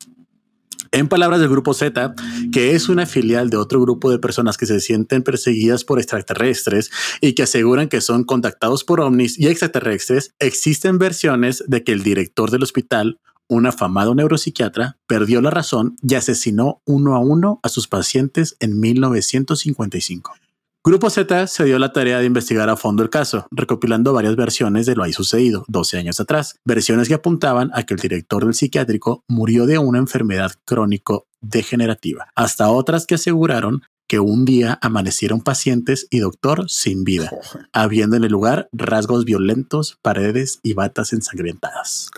En 0.92 1.06
palabras 1.06 1.38
del 1.38 1.48
grupo 1.48 1.72
Z, 1.72 2.14
que 2.52 2.74
es 2.74 2.88
una 2.88 3.06
filial 3.06 3.48
de 3.48 3.56
otro 3.56 3.80
grupo 3.80 4.10
de 4.10 4.18
personas 4.18 4.56
que 4.56 4.66
se 4.66 4.80
sienten 4.80 5.22
perseguidas 5.22 5.84
por 5.84 6.00
extraterrestres 6.00 6.90
y 7.20 7.34
que 7.34 7.44
aseguran 7.44 7.88
que 7.88 8.00
son 8.00 8.24
contactados 8.24 8.82
por 8.82 9.00
ovnis 9.00 9.38
y 9.38 9.46
extraterrestres, 9.46 10.34
existen 10.40 10.98
versiones 10.98 11.62
de 11.68 11.84
que 11.84 11.92
el 11.92 12.02
director 12.02 12.50
del 12.50 12.64
hospital, 12.64 13.20
un 13.46 13.66
afamado 13.66 14.16
neuropsiquiatra, 14.16 14.98
perdió 15.06 15.40
la 15.40 15.50
razón 15.50 15.94
y 16.02 16.16
asesinó 16.16 16.82
uno 16.84 17.14
a 17.14 17.20
uno 17.20 17.60
a 17.62 17.68
sus 17.68 17.86
pacientes 17.86 18.56
en 18.58 18.80
1955. 18.80 20.34
Grupo 20.82 21.10
Z 21.10 21.46
se 21.46 21.64
dio 21.64 21.78
la 21.78 21.92
tarea 21.92 22.20
de 22.20 22.24
investigar 22.24 22.70
a 22.70 22.76
fondo 22.76 23.02
el 23.02 23.10
caso, 23.10 23.46
recopilando 23.50 24.14
varias 24.14 24.34
versiones 24.34 24.86
de 24.86 24.96
lo 24.96 25.02
ahí 25.02 25.12
sucedido 25.12 25.66
12 25.68 25.98
años 25.98 26.20
atrás, 26.20 26.58
versiones 26.64 27.06
que 27.06 27.12
apuntaban 27.12 27.70
a 27.74 27.82
que 27.82 27.92
el 27.92 28.00
director 28.00 28.46
del 28.46 28.54
psiquiátrico 28.54 29.22
murió 29.28 29.66
de 29.66 29.76
una 29.76 29.98
enfermedad 29.98 30.52
crónico 30.64 31.26
degenerativa, 31.42 32.28
hasta 32.34 32.70
otras 32.70 33.04
que 33.04 33.16
aseguraron 33.16 33.82
que 34.08 34.20
un 34.20 34.46
día 34.46 34.78
amanecieron 34.80 35.42
pacientes 35.42 36.06
y 36.08 36.20
doctor 36.20 36.70
sin 36.70 37.04
vida, 37.04 37.30
habiendo 37.74 38.16
en 38.16 38.24
el 38.24 38.32
lugar 38.32 38.70
rasgos 38.72 39.26
violentos, 39.26 39.98
paredes 40.00 40.60
y 40.62 40.72
batas 40.72 41.12
ensangrentadas. 41.12 42.10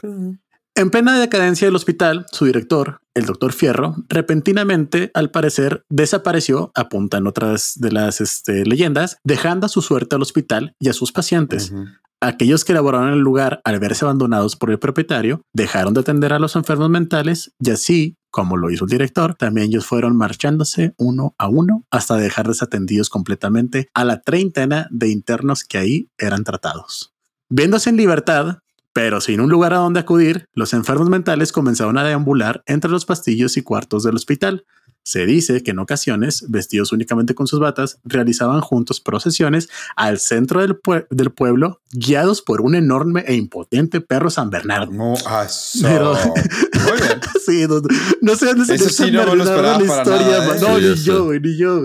En 0.74 0.90
plena 0.90 1.20
decadencia 1.20 1.66
del 1.66 1.76
hospital, 1.76 2.24
su 2.32 2.46
director, 2.46 3.02
el 3.14 3.26
doctor 3.26 3.52
Fierro, 3.52 3.94
repentinamente, 4.08 5.10
al 5.12 5.30
parecer, 5.30 5.84
desapareció, 5.90 6.72
apuntan 6.74 7.26
otras 7.26 7.74
de 7.76 7.92
las 7.92 8.22
este, 8.22 8.64
leyendas, 8.64 9.18
dejando 9.22 9.66
a 9.66 9.68
su 9.68 9.82
suerte 9.82 10.16
al 10.16 10.22
hospital 10.22 10.74
y 10.80 10.88
a 10.88 10.94
sus 10.94 11.12
pacientes. 11.12 11.74
Aquellos 12.22 12.64
que 12.64 12.72
laboraron 12.72 13.08
en 13.08 13.14
el 13.14 13.20
lugar, 13.20 13.60
al 13.64 13.80
verse 13.80 14.06
abandonados 14.06 14.56
por 14.56 14.70
el 14.70 14.78
propietario, 14.78 15.42
dejaron 15.52 15.92
de 15.92 16.00
atender 16.00 16.32
a 16.32 16.38
los 16.38 16.56
enfermos 16.56 16.88
mentales 16.88 17.52
y 17.58 17.70
así, 17.70 18.16
como 18.30 18.56
lo 18.56 18.70
hizo 18.70 18.84
el 18.84 18.90
director, 18.90 19.34
también 19.34 19.66
ellos 19.66 19.84
fueron 19.84 20.16
marchándose 20.16 20.94
uno 20.96 21.34
a 21.36 21.48
uno 21.48 21.84
hasta 21.90 22.16
dejar 22.16 22.48
desatendidos 22.48 23.10
completamente 23.10 23.88
a 23.92 24.06
la 24.06 24.22
treintena 24.22 24.88
de 24.90 25.10
internos 25.10 25.64
que 25.64 25.76
ahí 25.76 26.08
eran 26.16 26.44
tratados. 26.44 27.12
Viéndose 27.50 27.90
en 27.90 27.98
libertad, 27.98 28.60
pero 28.92 29.20
sin 29.20 29.40
un 29.40 29.50
lugar 29.50 29.72
a 29.74 29.78
donde 29.78 30.00
acudir, 30.00 30.46
los 30.54 30.72
enfermos 30.72 31.08
mentales 31.08 31.52
comenzaron 31.52 31.98
a 31.98 32.04
deambular 32.04 32.62
entre 32.66 32.90
los 32.90 33.04
pastillos 33.04 33.56
y 33.56 33.62
cuartos 33.62 34.02
del 34.02 34.16
hospital. 34.16 34.64
Se 35.04 35.26
dice 35.26 35.64
que 35.64 35.72
en 35.72 35.80
ocasiones, 35.80 36.44
vestidos 36.48 36.92
únicamente 36.92 37.34
con 37.34 37.48
sus 37.48 37.58
batas, 37.58 37.98
realizaban 38.04 38.60
juntos 38.60 39.00
procesiones 39.00 39.68
al 39.96 40.20
centro 40.20 40.60
del, 40.60 40.80
pue- 40.80 41.08
del 41.10 41.32
pueblo, 41.32 41.80
guiados 41.90 42.40
por 42.40 42.60
un 42.60 42.76
enorme 42.76 43.24
e 43.26 43.34
impotente 43.34 44.00
perro 44.00 44.30
San 44.30 44.50
Bernardo. 44.50 44.92
No, 44.92 45.14
ah. 45.26 45.46
Pero-. 45.82 46.16
Sí, 47.44 47.66
no, 47.68 47.80
no 48.20 48.36
sé 48.36 48.46
dónde 48.46 48.64
se 48.66 48.74
Eso 48.76 48.88
sí 48.88 49.10
no 49.10 49.26
me 49.26 49.34
lo 49.36 49.42
esperaba 49.44 49.78
para 49.80 50.04
nada, 50.04 50.56
¿eh? 50.56 50.60
No, 50.60 50.78
ya 50.78 50.88
ni 50.90 50.94
yo, 50.94 51.32
ni 51.32 51.56
yo. 51.56 51.84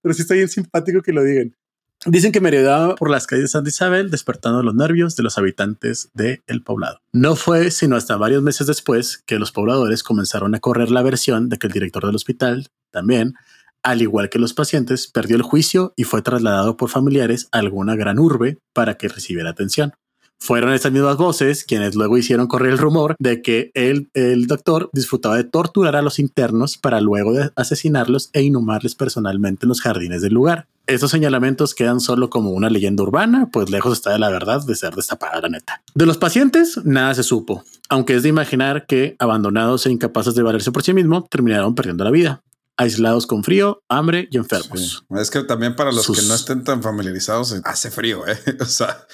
Pero 0.00 0.14
sí 0.14 0.22
está 0.22 0.32
bien 0.34 0.48
simpático 0.48 1.02
que 1.02 1.12
lo 1.12 1.22
digan. 1.22 1.54
Dicen 2.06 2.32
que 2.32 2.40
merodeaba 2.40 2.96
por 2.96 3.08
las 3.08 3.26
calles 3.26 3.44
de 3.44 3.48
Santa 3.48 3.70
Isabel, 3.70 4.10
despertando 4.10 4.62
los 4.62 4.74
nervios 4.74 5.16
de 5.16 5.22
los 5.22 5.38
habitantes 5.38 6.10
del 6.12 6.62
poblado. 6.62 7.00
No 7.12 7.34
fue 7.34 7.70
sino 7.70 7.96
hasta 7.96 8.16
varios 8.16 8.42
meses 8.42 8.66
después 8.66 9.22
que 9.24 9.38
los 9.38 9.52
pobladores 9.52 10.02
comenzaron 10.02 10.54
a 10.54 10.60
correr 10.60 10.90
la 10.90 11.02
versión 11.02 11.48
de 11.48 11.56
que 11.56 11.66
el 11.66 11.72
director 11.72 12.04
del 12.04 12.14
hospital 12.14 12.68
también, 12.90 13.34
al 13.82 14.02
igual 14.02 14.28
que 14.28 14.38
los 14.38 14.52
pacientes, 14.52 15.06
perdió 15.06 15.36
el 15.36 15.42
juicio 15.42 15.94
y 15.96 16.04
fue 16.04 16.20
trasladado 16.20 16.76
por 16.76 16.90
familiares 16.90 17.48
a 17.52 17.58
alguna 17.58 17.96
gran 17.96 18.18
urbe 18.18 18.58
para 18.74 18.98
que 18.98 19.08
recibiera 19.08 19.50
atención. 19.50 19.94
Fueron 20.40 20.74
estas 20.74 20.92
mismas 20.92 21.16
voces 21.16 21.64
quienes 21.64 21.94
luego 21.94 22.18
hicieron 22.18 22.48
correr 22.48 22.72
el 22.72 22.78
rumor 22.78 23.16
de 23.18 23.40
que 23.40 23.70
el, 23.72 24.10
el 24.12 24.46
doctor 24.46 24.90
disfrutaba 24.92 25.36
de 25.36 25.44
torturar 25.44 25.96
a 25.96 26.02
los 26.02 26.18
internos 26.18 26.76
para 26.76 27.00
luego 27.00 27.32
de 27.32 27.50
asesinarlos 27.56 28.28
e 28.34 28.42
inhumarles 28.42 28.94
personalmente 28.94 29.64
en 29.64 29.70
los 29.70 29.80
jardines 29.80 30.20
del 30.20 30.34
lugar. 30.34 30.68
Estos 30.86 31.10
señalamientos 31.10 31.74
quedan 31.74 32.00
solo 32.00 32.28
como 32.28 32.50
una 32.50 32.68
leyenda 32.68 33.02
urbana, 33.02 33.48
pues 33.52 33.70
lejos 33.70 33.94
está 33.94 34.10
de 34.12 34.18
la 34.18 34.28
verdad 34.28 34.62
de 34.66 34.74
ser 34.76 34.94
destapada 34.94 35.40
la 35.40 35.48
neta. 35.48 35.82
De 35.94 36.04
los 36.04 36.18
pacientes, 36.18 36.78
nada 36.84 37.14
se 37.14 37.22
supo, 37.22 37.64
aunque 37.88 38.14
es 38.16 38.22
de 38.22 38.28
imaginar 38.28 38.84
que, 38.86 39.16
abandonados 39.18 39.86
e 39.86 39.90
incapaces 39.90 40.34
de 40.34 40.42
valerse 40.42 40.72
por 40.72 40.82
sí 40.82 40.92
mismos, 40.92 41.24
terminaron 41.30 41.74
perdiendo 41.74 42.04
la 42.04 42.10
vida, 42.10 42.42
aislados 42.76 43.26
con 43.26 43.44
frío, 43.44 43.82
hambre 43.88 44.28
y 44.30 44.36
enfermos. 44.36 45.04
Sí. 45.08 45.14
Es 45.20 45.30
que 45.30 45.42
también 45.44 45.74
para 45.74 45.90
los 45.90 46.04
Sus- 46.04 46.20
que 46.20 46.26
no 46.26 46.34
estén 46.34 46.64
tan 46.64 46.82
familiarizados, 46.82 47.54
hace 47.64 47.90
frío, 47.90 48.26
¿eh? 48.26 48.38
O 48.60 48.64
sea, 48.66 49.06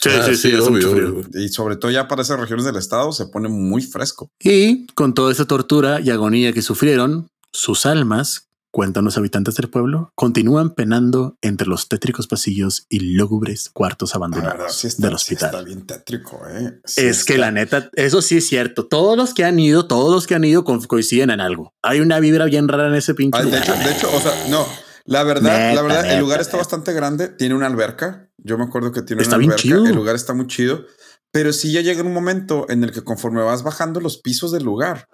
Sí, 0.00 0.10
Ah, 0.16 0.22
sí, 0.24 0.36
sí, 0.36 0.52
hace 0.54 0.70
mucho 0.70 0.92
obvio, 0.92 0.96
frío. 1.08 1.08
obvio. 1.26 1.44
y 1.44 1.48
sobre 1.48 1.74
todo 1.74 1.90
ya 1.90 2.06
para 2.06 2.22
esas 2.22 2.38
regiones 2.38 2.64
del 2.64 2.76
estado 2.76 3.10
se 3.10 3.26
pone 3.26 3.48
muy 3.48 3.82
fresco. 3.82 4.30
Y 4.38 4.86
con 4.94 5.12
toda 5.12 5.32
esta 5.32 5.44
tortura 5.44 6.00
y 6.00 6.10
agonía 6.10 6.52
que 6.52 6.62
sufrieron, 6.62 7.28
sus 7.52 7.84
almas, 7.84 8.47
cuentan 8.70 9.04
los 9.04 9.16
habitantes 9.16 9.54
del 9.56 9.70
pueblo, 9.70 10.12
continúan 10.14 10.74
penando 10.74 11.36
entre 11.42 11.66
los 11.66 11.88
tétricos 11.88 12.26
pasillos 12.26 12.86
y 12.88 13.00
lúgubres 13.00 13.70
cuartos 13.70 14.12
verdad, 14.12 14.16
abandonados 14.36 14.76
sí 14.76 14.86
está, 14.88 15.08
del 15.08 15.18
sí 15.18 15.34
está 15.34 15.46
hospital. 15.46 15.64
bien 15.64 15.86
tétrico, 15.86 16.40
¿eh? 16.50 16.80
Sí 16.84 17.06
es 17.06 17.24
que 17.24 17.38
la 17.38 17.50
neta, 17.50 17.90
eso 17.94 18.20
sí 18.22 18.36
es 18.38 18.46
cierto. 18.46 18.86
Todos 18.86 19.16
los 19.16 19.34
que 19.34 19.44
han 19.44 19.58
ido, 19.58 19.86
todos 19.86 20.12
los 20.12 20.26
que 20.26 20.34
han 20.34 20.44
ido 20.44 20.64
co- 20.64 20.80
coinciden 20.86 21.30
en 21.30 21.40
algo. 21.40 21.74
Hay 21.82 22.00
una 22.00 22.20
vibra 22.20 22.44
bien 22.44 22.68
rara 22.68 22.88
en 22.88 22.94
ese 22.94 23.14
pinche. 23.14 23.38
Ay, 23.38 23.50
de 23.50 23.58
hecho, 23.58 23.72
de 23.72 23.90
hecho, 23.92 24.08
o 24.14 24.20
sea, 24.20 24.32
no. 24.48 24.66
La 25.04 25.22
verdad, 25.22 25.70
Neta, 25.70 25.74
la 25.74 25.82
verdad, 25.82 26.00
el 26.02 26.08
neta, 26.08 26.20
lugar 26.20 26.40
está 26.42 26.58
bastante 26.58 26.92
grande. 26.92 27.28
Tiene 27.28 27.54
una 27.54 27.66
alberca. 27.66 28.28
Yo 28.36 28.58
me 28.58 28.64
acuerdo 28.64 28.92
que 28.92 29.00
tiene 29.00 29.22
Está 29.22 29.36
una 29.36 29.38
bien 29.40 29.50
alberca. 29.52 29.62
chido. 29.62 29.86
El 29.86 29.94
lugar 29.94 30.14
está 30.14 30.34
muy 30.34 30.46
chido. 30.46 30.84
Pero 31.30 31.52
sí 31.52 31.72
ya 31.72 31.80
llega 31.80 32.02
un 32.02 32.12
momento 32.12 32.66
en 32.68 32.84
el 32.84 32.92
que 32.92 33.02
conforme 33.02 33.42
vas 33.42 33.62
bajando 33.62 34.00
los 34.00 34.18
pisos 34.18 34.52
del 34.52 34.64
lugar, 34.64 35.08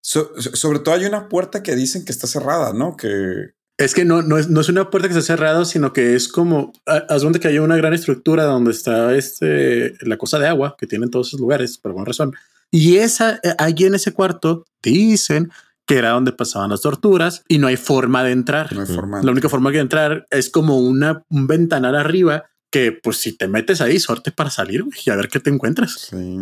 So- 0.00 0.30
sobre 0.36 0.78
todo 0.80 0.94
hay 0.94 1.04
una 1.04 1.28
puerta 1.28 1.62
que 1.62 1.74
dicen 1.76 2.04
que 2.04 2.12
está 2.12 2.26
cerrada, 2.26 2.72
¿no? 2.72 2.96
Que 2.96 3.52
Es 3.76 3.92
que 3.94 4.04
no, 4.04 4.22
no, 4.22 4.38
es, 4.38 4.48
no 4.48 4.60
es 4.60 4.68
una 4.68 4.88
puerta 4.90 5.08
que 5.08 5.14
se 5.14 5.20
ha 5.20 5.22
cerrado, 5.22 5.64
sino 5.64 5.92
que 5.92 6.14
es 6.14 6.28
como, 6.28 6.72
ha- 6.86 7.04
haz 7.08 7.22
donde 7.22 7.40
que 7.40 7.48
hay 7.48 7.58
una 7.58 7.76
gran 7.76 7.92
estructura 7.92 8.44
donde 8.44 8.70
está 8.70 9.14
este, 9.16 9.94
la 10.00 10.16
cosa 10.16 10.38
de 10.38 10.46
agua 10.46 10.76
que 10.78 10.86
tienen 10.86 11.10
todos 11.10 11.28
esos 11.28 11.40
lugares, 11.40 11.78
por 11.78 11.90
alguna 11.90 12.04
razón. 12.06 12.32
Y 12.70 12.96
esa, 12.96 13.40
eh, 13.42 13.54
allí 13.58 13.84
en 13.86 13.94
ese 13.94 14.12
cuarto, 14.12 14.64
dicen 14.82 15.50
que 15.86 15.96
era 15.98 16.10
donde 16.10 16.32
pasaban 16.32 16.70
las 16.70 16.80
torturas 16.80 17.42
y 17.48 17.58
no 17.58 17.66
hay 17.66 17.76
forma 17.76 18.22
de 18.24 18.30
entrar. 18.32 18.72
no 18.72 18.80
hay 18.80 18.84
Ujú. 18.84 18.94
forma. 18.94 19.22
La 19.22 19.32
única 19.32 19.48
forma 19.48 19.70
de 19.70 19.78
entrar 19.80 20.24
es 20.30 20.48
como 20.50 20.78
una, 20.78 21.22
un 21.28 21.46
ventanal 21.46 21.94
arriba 21.96 22.44
que 22.70 22.92
pues 22.92 23.18
si 23.18 23.36
te 23.36 23.48
metes 23.48 23.80
ahí, 23.80 23.98
suerte 24.00 24.32
para 24.32 24.50
salir 24.50 24.84
y 25.04 25.10
a 25.10 25.16
ver 25.16 25.28
qué 25.28 25.40
te 25.40 25.50
encuentras. 25.50 25.92
Sí. 26.10 26.38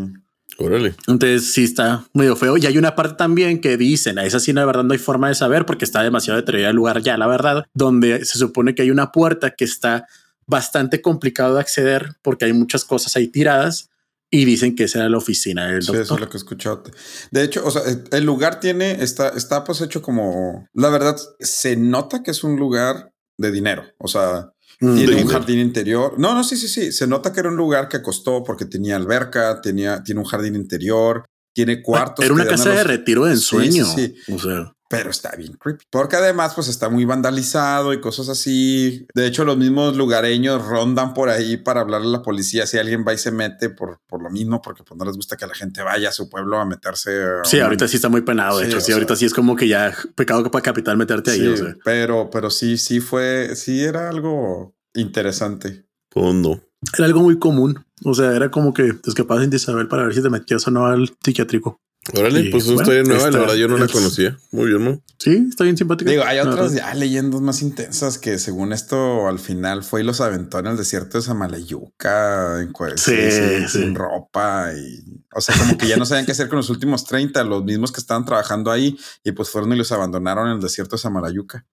Órale. 0.65 0.95
Entonces 1.09 1.53
sí 1.53 1.65
está 1.65 2.05
medio 2.15 2.37
feo. 2.37 2.57
Y 2.57 2.67
hay 2.67 2.79
una 2.79 2.95
parte 2.95 3.17
también 3.17 3.61
que 3.61 3.77
dicen, 3.77 4.19
a 4.19 4.25
esa 4.25 4.41
sí 4.41 4.53
la 4.53 4.65
verdad 4.65 4.85
no 4.85 4.93
hay 4.93 4.99
forma 4.99 5.29
de 5.29 5.35
saber 5.35 5.67
porque 5.67 5.85
está 5.85 6.03
demasiado 6.03 6.39
deteriorado 6.39 6.71
el 6.71 6.77
lugar 6.77 7.03
ya, 7.03 7.17
la 7.17 7.27
verdad, 7.27 7.65
donde 7.75 8.25
se 8.25 8.39
supone 8.39 8.75
que 8.75 8.83
hay 8.83 8.91
una 8.91 9.13
puerta 9.13 9.51
que 9.51 9.65
está 9.65 10.07
bastante 10.47 11.01
complicado 11.01 11.55
de 11.55 11.61
acceder 11.61 12.17
porque 12.23 12.45
hay 12.47 12.53
muchas 12.53 12.85
cosas 12.85 13.17
ahí 13.17 13.29
tiradas 13.29 13.91
y 14.31 14.45
dicen 14.47 14.75
que 14.75 14.85
esa 14.85 15.01
era 15.01 15.09
la 15.11 15.19
oficina 15.19 15.67
del 15.67 15.83
Sí, 15.83 15.91
eso 15.91 15.99
doctor. 15.99 16.17
es 16.17 16.21
lo 16.23 16.29
que 16.31 16.37
he 16.37 16.39
escuchado. 16.39 16.83
De 17.31 17.43
hecho, 17.43 17.63
o 17.67 17.71
sea, 17.71 17.83
el 18.11 18.25
lugar 18.25 18.61
tiene, 18.61 19.03
está, 19.03 19.29
está 19.31 19.63
pues 19.63 19.81
hecho 19.83 20.01
como, 20.01 20.69
la 20.73 20.89
verdad, 20.89 21.17
se 21.39 21.77
nota 21.77 22.23
que 22.23 22.31
es 22.31 22.43
un 22.43 22.57
lugar 22.57 23.13
de 23.37 23.53
dinero. 23.53 23.85
O 23.99 24.09
sea, 24.09 24.53
tiene 24.83 25.23
un 25.23 25.29
jardín 25.29 25.61
interior. 25.61 26.15
No, 26.19 26.35
no, 26.35 26.43
sí, 26.43 26.57
sí, 26.57 26.67
sí. 26.69 26.91
Se 26.93 27.07
nota 27.07 27.33
que 27.33 27.41
era 27.41 27.49
un 27.49 27.57
lugar 27.57 27.89
que 27.89 28.03
costó 28.03 28.43
porque 28.43 28.65
tenía 28.65 28.97
alberca, 28.97 29.61
tenía, 29.61 30.03
tiene 30.03 30.21
un 30.21 30.27
jardín 30.27 30.57
interior, 30.57 31.25
tiene 31.55 31.81
cuartos. 31.83 32.25
Era 32.25 32.35
una 32.35 32.47
casa 32.47 32.71
de 32.71 32.83
retiro 32.85 33.25
de 33.27 33.37
Sí, 33.37 33.57
ensueño. 33.57 33.87
sí, 33.87 34.15
O 34.33 34.39
sea, 34.39 34.73
pero 34.93 35.11
está 35.11 35.35
bien 35.37 35.55
creepy. 35.55 35.85
Porque 35.91 36.17
además, 36.17 36.53
pues 36.55 36.69
está 36.69 36.89
muy 36.89 37.05
vandalizado 37.05 37.93
y 37.93 38.01
cosas 38.01 38.29
así. 38.29 39.07
De 39.15 39.27
hecho, 39.27 39.45
los 39.45 39.57
mismos 39.57 39.97
lugareños 39.97 40.65
rondan 40.67 41.15
por 41.15 41.29
ahí 41.31 41.57
para 41.57 41.81
hablarle 41.81 42.09
a 42.09 42.11
la 42.19 42.23
policía 42.23 42.67
si 42.67 42.79
alguien 42.79 43.05
va 43.09 43.15
y 43.15 43.19
se 43.19 43.33
mete 43.33 43.71
por, 43.71 43.99
por 44.07 44.23
lo 44.23 44.31
mismo, 44.31 44.63
porque 44.63 44.85
pues 44.85 44.97
no 44.99 45.05
les 45.05 45.17
gusta 45.17 45.37
que 45.37 45.47
la 45.47 45.55
gente 45.55 45.83
vaya 45.83 46.11
a 46.11 46.13
su 46.13 46.29
pueblo 46.29 46.59
a 46.59 46.65
meterse. 46.65 47.11
a 47.23 47.45
Sí, 47.45 47.57
un- 47.57 47.63
ahorita 47.65 47.89
sí 47.89 47.97
está 47.97 48.09
muy 48.09 48.21
penado. 48.21 48.59
De 48.59 48.67
Sí, 48.67 48.71
hecho, 48.71 48.81
sí, 48.81 48.87
sea. 48.87 48.95
ahorita 48.97 49.17
sí 49.17 49.25
es 49.25 49.35
como 49.35 49.57
que 49.57 49.67
ya 49.67 49.93
pecado 50.15 50.49
para 50.51 50.63
capital 50.63 50.97
meterte 50.97 51.31
ahí. 51.33 51.39
Sí, 51.41 51.47
o 51.49 51.57
sea. 51.57 51.77
pero, 51.85 52.29
pero 52.31 52.51
sí, 52.51 52.77
sí 52.79 53.01
fue, 53.01 53.57
sí 53.57 53.83
era 53.83 54.09
algo 54.11 54.75
interesante. 54.95 55.87
Pues 56.11 56.35
no. 56.35 56.61
Era 56.97 57.07
algo 57.07 57.21
muy 57.21 57.39
común. 57.39 57.85
O 58.05 58.15
sea, 58.15 58.35
era 58.35 58.51
como 58.51 58.75
que 58.75 58.93
te 58.93 59.09
escapabas 59.11 59.49
de 59.49 59.57
Isabel 59.57 59.89
para 59.89 60.05
ver 60.05 60.15
si 60.15 60.23
te 60.23 60.29
metías 60.31 60.67
o 60.67 60.71
no 60.71 60.87
al 60.87 61.09
psiquiátrico. 61.25 61.79
Órale, 62.15 62.41
Y, 62.41 62.51
pues 62.51 62.65
es 62.65 62.71
una 62.71 62.77
bueno, 62.83 62.93
historia 62.93 63.03
nueva. 63.05 63.19
esta 63.19 63.31
La 63.31 63.39
verdad, 63.39 63.55
yo 63.55 63.69
no 63.69 63.79
la 63.79 63.87
conocía. 63.87 64.37
Muy 64.51 64.67
bien, 64.71 64.85
¿no? 64.85 65.01
Sí, 65.19 65.47
está 65.49 65.63
bien 65.63 65.77
simpática. 65.77 66.11
Digo, 66.11 66.25
hay 66.25 66.41
otras 66.41 66.73
ya 66.75 66.93
leyendas 66.95 67.41
más 67.41 67.63
intensas 67.63 68.19
que 68.19 68.39
según 68.41 68.73
esto 68.73 69.29
al 69.29 69.39
final 69.39 69.85
fue 69.85 70.01
y 70.01 70.05
los 70.05 70.21
aventó 70.21 70.59
en 70.59 70.67
el 70.67 70.77
desierto 70.77 71.19
de 71.19 71.23
Samalayuca 71.23 72.61
en 72.61 72.73
Sí, 72.99 73.15
sin, 73.31 73.69
sí. 73.69 73.79
sin 73.79 73.95
ropa 73.95 74.73
y 74.75 75.23
o 75.35 75.41
sea, 75.41 75.57
como 75.57 75.79
que 75.79 75.87
ya 75.87 75.97
no 75.97 76.05
sabían 76.05 76.27
qué 76.27 76.33
hacer 76.33 76.49
con 76.49 76.57
los 76.57 76.71
últimos 76.71 77.05
30, 77.05 77.45
los 77.45 77.63
mismos 77.65 77.93
que 77.93 78.01
estaban 78.01 78.25
trabajando 78.25 78.71
ahí 78.73 78.99
y 79.23 79.33
pues 79.33 79.49
fueron 79.51 79.73
y 79.73 79.77
los 79.77 79.93
abandonaron 79.93 80.49
en 80.49 80.57
el 80.57 80.61
desierto 80.61 80.97
de 80.97 81.03
Samalayuca. 81.03 81.67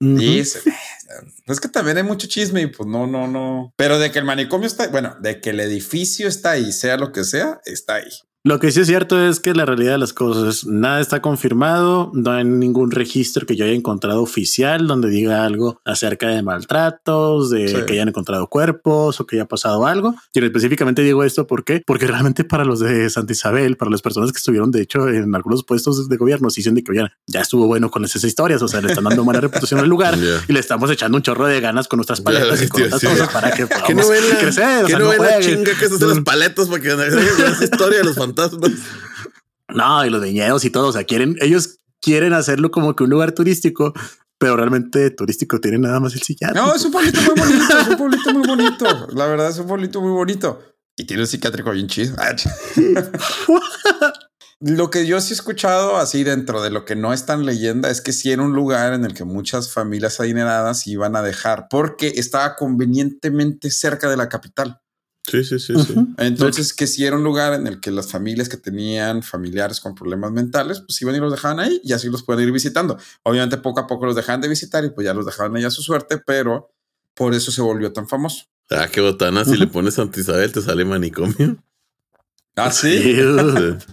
Ujú. 0.00 0.18
Y 0.20 0.44
se- 0.44 0.60
es 1.46 1.60
que 1.60 1.68
también 1.68 1.98
hay 1.98 2.02
mucho 2.02 2.26
chisme 2.26 2.62
y 2.62 2.66
pues 2.68 2.88
no, 2.88 3.06
no, 3.06 3.28
no. 3.28 3.72
Pero 3.76 3.98
de 3.98 4.10
que 4.10 4.18
el 4.18 4.24
manicomio 4.24 4.66
está, 4.66 4.88
bueno, 4.88 5.14
de 5.20 5.40
que 5.42 5.50
el 5.50 5.60
edificio 5.60 6.26
está 6.26 6.52
ahí, 6.52 6.72
sea 6.72 6.96
lo 6.96 7.12
que 7.12 7.22
sea, 7.24 7.60
está 7.66 7.96
ahí. 7.96 8.10
Lo 8.46 8.58
que 8.60 8.70
sí 8.70 8.80
es 8.80 8.86
cierto 8.88 9.18
es 9.26 9.40
que 9.40 9.54
la 9.54 9.64
realidad 9.64 9.92
de 9.92 9.98
las 9.98 10.12
cosas, 10.12 10.66
nada 10.66 11.00
está 11.00 11.22
confirmado, 11.22 12.10
no 12.12 12.30
hay 12.30 12.44
ningún 12.44 12.90
registro 12.90 13.46
que 13.46 13.56
yo 13.56 13.64
haya 13.64 13.72
encontrado 13.72 14.20
oficial 14.20 14.86
donde 14.86 15.08
diga 15.08 15.46
algo 15.46 15.80
acerca 15.86 16.28
de 16.28 16.42
maltratos, 16.42 17.48
de 17.48 17.68
Sí. 17.68 17.76
que 17.86 17.94
hayan 17.94 18.08
encontrado 18.10 18.46
cuerpos 18.48 19.18
o 19.18 19.26
que 19.26 19.36
haya 19.36 19.46
pasado 19.46 19.86
algo. 19.86 20.14
Y 20.34 20.44
específicamente 20.44 21.00
digo 21.00 21.24
esto 21.24 21.46
¿por 21.46 21.64
qué? 21.64 21.82
porque 21.86 22.06
realmente 22.06 22.44
para 22.44 22.66
los 22.66 22.80
de 22.80 23.08
Santa 23.08 23.32
Isabel, 23.32 23.78
para 23.78 23.90
las 23.90 24.02
personas 24.02 24.30
que 24.30 24.36
estuvieron 24.36 24.70
de 24.70 24.82
hecho 24.82 25.08
en 25.08 25.34
algunos 25.34 25.64
puestos 25.64 26.06
de 26.10 26.16
gobierno, 26.18 26.50
sí 26.50 26.60
dicen 26.60 26.74
de 26.74 26.84
que 26.84 26.92
oigan, 26.92 27.08
ya 27.26 27.40
estuvo 27.40 27.66
bueno 27.66 27.90
con 27.90 28.04
esas 28.04 28.24
historias, 28.24 28.60
o 28.60 28.68
sea, 28.68 28.82
le 28.82 28.88
están 28.88 29.04
dando 29.04 29.24
mala 29.24 29.40
reputación 29.40 29.80
al 29.80 29.88
lugar 29.88 30.16
Ya. 30.20 30.44
y 30.46 30.52
le 30.52 30.60
estamos 30.60 30.90
echando 30.90 31.16
un 31.16 31.22
chorro 31.22 31.46
de 31.46 31.62
ganas 31.62 31.88
con 31.88 31.96
nuestras 31.96 32.20
paletas 32.20 32.58
Ya, 32.60 32.64
y 32.66 32.68
con 32.68 32.82
tío, 32.82 32.98
sí. 32.98 33.06
cosas 33.06 33.30
para 33.30 33.52
que 33.52 33.66
podamos 33.66 34.04
no 34.04 34.08
ven 34.10 34.28
la, 34.28 34.38
crecer. 34.38 34.82
o 34.84 34.86
que 34.86 34.92
sea, 34.92 34.98
no 34.98 35.08
ven 35.08 35.18
la 35.22 35.28
jueguen. 35.32 35.56
chinga 35.64 35.78
que 35.78 35.84
es 35.86 35.92
hacer 35.92 36.08
las 36.08 36.20
paletas 36.20 36.68
para 36.68 36.82
que 36.82 36.88
esa 37.48 37.64
historia 37.64 37.98
de 38.00 38.04
los 38.04 38.14
fantasmas. 38.14 38.33
No, 39.68 40.04
y 40.04 40.10
los 40.10 40.22
viñedos 40.22 40.64
y 40.64 40.70
todo. 40.70 40.88
O 40.88 40.92
sea, 40.92 41.04
quieren, 41.04 41.36
ellos 41.40 41.78
quieren 42.00 42.32
hacerlo 42.32 42.70
como 42.70 42.94
que 42.94 43.04
un 43.04 43.10
lugar 43.10 43.32
turístico, 43.32 43.92
pero 44.38 44.56
realmente 44.56 45.10
turístico 45.10 45.60
tiene 45.60 45.78
nada 45.78 46.00
más 46.00 46.14
el 46.14 46.22
psiquiátrico. 46.22 46.66
No, 46.66 46.74
es 46.74 46.84
un 46.84 46.92
pueblito 46.92 47.20
muy 47.20 47.34
bonito, 47.40 47.78
es 47.78 47.88
un 47.88 47.96
pueblito 47.96 48.32
muy 48.34 48.46
bonito. 48.46 49.08
La 49.14 49.26
verdad 49.26 49.48
es 49.50 49.58
un 49.58 49.66
pueblito 49.66 50.00
muy 50.00 50.12
bonito. 50.12 50.60
Y 50.96 51.04
tiene 51.06 51.22
un 51.22 51.26
psiquiátrico 51.26 51.70
bien 51.72 51.88
chido. 51.88 52.14
Ah, 52.18 52.30
ch- 52.36 54.12
Lo 54.60 54.88
que 54.90 55.06
yo 55.06 55.20
sí 55.20 55.32
he 55.32 55.36
escuchado 55.36 55.96
así 55.96 56.22
dentro 56.24 56.62
de 56.62 56.70
lo 56.70 56.84
que 56.84 56.94
no 56.96 57.12
es 57.12 57.26
tan 57.26 57.44
leyenda 57.44 57.90
es 57.90 58.00
que 58.00 58.12
sí 58.12 58.30
era 58.30 58.42
un 58.42 58.52
lugar 58.54 58.92
en 58.94 59.04
el 59.04 59.12
que 59.12 59.24
muchas 59.24 59.72
familias 59.72 60.20
adineradas 60.20 60.86
iban 60.86 61.16
a 61.16 61.22
dejar 61.22 61.66
porque 61.68 62.12
estaba 62.16 62.54
convenientemente 62.56 63.70
cerca 63.70 64.08
de 64.08 64.16
la 64.16 64.28
capital. 64.28 64.80
Sí, 65.26 65.42
sí, 65.42 65.58
sí, 65.58 65.74
sí. 65.86 65.94
Entonces, 66.18 66.74
que 66.74 66.86
sí 66.86 67.04
era 67.04 67.16
un 67.16 67.24
lugar 67.24 67.54
en 67.54 67.66
el 67.66 67.80
que 67.80 67.90
las 67.90 68.10
familias 68.10 68.48
que 68.48 68.58
tenían 68.58 69.22
familiares 69.22 69.80
con 69.80 69.94
problemas 69.94 70.32
mentales, 70.32 70.80
pues 70.80 71.00
iban 71.00 71.14
y 71.14 71.18
los 71.18 71.32
dejaban 71.32 71.60
ahí 71.60 71.80
y 71.82 71.92
así 71.94 72.08
los 72.10 72.22
pueden 72.22 72.46
ir 72.46 72.52
visitando. 72.52 72.98
Obviamente, 73.22 73.56
poco 73.56 73.80
a 73.80 73.86
poco 73.86 74.04
los 74.04 74.16
dejaban 74.16 74.42
de 74.42 74.48
visitar 74.48 74.84
y 74.84 74.90
pues 74.90 75.04
ya 75.06 75.14
los 75.14 75.24
dejaban 75.24 75.56
ahí 75.56 75.64
a 75.64 75.70
su 75.70 75.82
suerte, 75.82 76.18
pero 76.18 76.70
por 77.14 77.32
eso 77.34 77.50
se 77.50 77.62
volvió 77.62 77.92
tan 77.92 78.06
famoso. 78.06 78.44
Ah, 78.70 78.88
qué 78.90 79.00
botana. 79.00 79.44
Si 79.44 79.56
le 79.56 79.66
pones 79.66 79.94
Santa 79.94 80.20
Isabel, 80.20 80.52
te 80.52 80.60
sale 80.60 80.84
manicomio. 80.84 81.56
Ah, 82.56 82.70
Sí, 82.70 82.98
sí. 83.02 83.16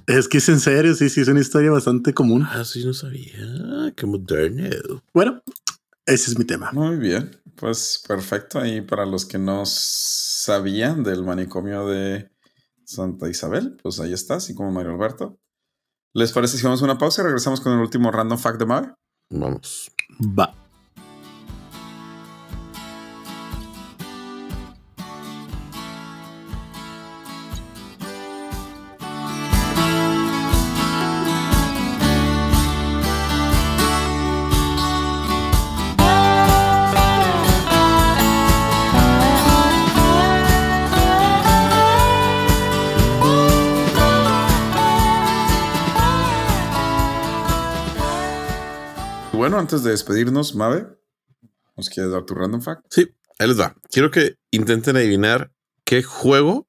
es 0.08 0.28
que 0.28 0.38
es 0.38 0.50
en 0.50 0.60
serio, 0.60 0.94
sí, 0.96 1.10
sí, 1.10 1.22
es 1.22 1.28
una 1.28 1.40
historia 1.40 1.72
bastante 1.72 2.14
común. 2.14 2.46
Ah, 2.48 2.64
sí, 2.64 2.86
no 2.86 2.94
sabía. 2.94 3.92
Qué 3.96 4.06
moderno. 4.06 5.02
Bueno, 5.14 5.42
ese 6.06 6.32
es 6.32 6.38
mi 6.38 6.46
tema. 6.46 6.72
Muy 6.72 6.98
bien. 6.98 7.32
Pues 7.56 8.04
perfecto. 8.08 8.60
Ahí 8.60 8.82
para 8.82 9.06
los 9.06 9.26
que 9.26 9.38
no 9.38 9.66
sabían 10.42 11.04
del 11.04 11.24
manicomio 11.24 11.86
de 11.86 12.32
Santa 12.84 13.30
Isabel, 13.30 13.78
pues 13.82 14.00
ahí 14.00 14.12
está, 14.12 14.36
así 14.36 14.56
como 14.56 14.72
Mario 14.72 14.92
Alberto. 14.94 15.40
¿Les 16.14 16.32
parece 16.32 16.58
si 16.58 16.64
vamos 16.64 16.82
a 16.82 16.86
una 16.86 16.98
pausa 16.98 17.22
y 17.22 17.26
regresamos 17.26 17.62
con 17.62 17.74
el 17.74 17.80
último 17.80 18.12
random 18.12 18.38
fact 18.38 18.60
de 18.60 18.66
Mario? 18.66 18.98
Vamos. 19.30 19.92
Va. 20.20 20.61
Antes 49.72 49.86
de 49.86 49.92
despedirnos, 49.92 50.54
Mave, 50.54 50.86
¿nos 51.78 51.90
quieres 51.90 52.12
dar 52.12 52.26
tu 52.26 52.34
random 52.34 52.62
fact? 52.62 52.84
Sí, 52.90 53.08
ahí 53.40 53.48
les 53.48 53.58
va. 53.58 53.74
Quiero 53.90 54.12
que 54.12 54.36
intenten 54.52 54.98
adivinar 54.98 55.54
qué 55.86 56.04
juego 56.04 56.68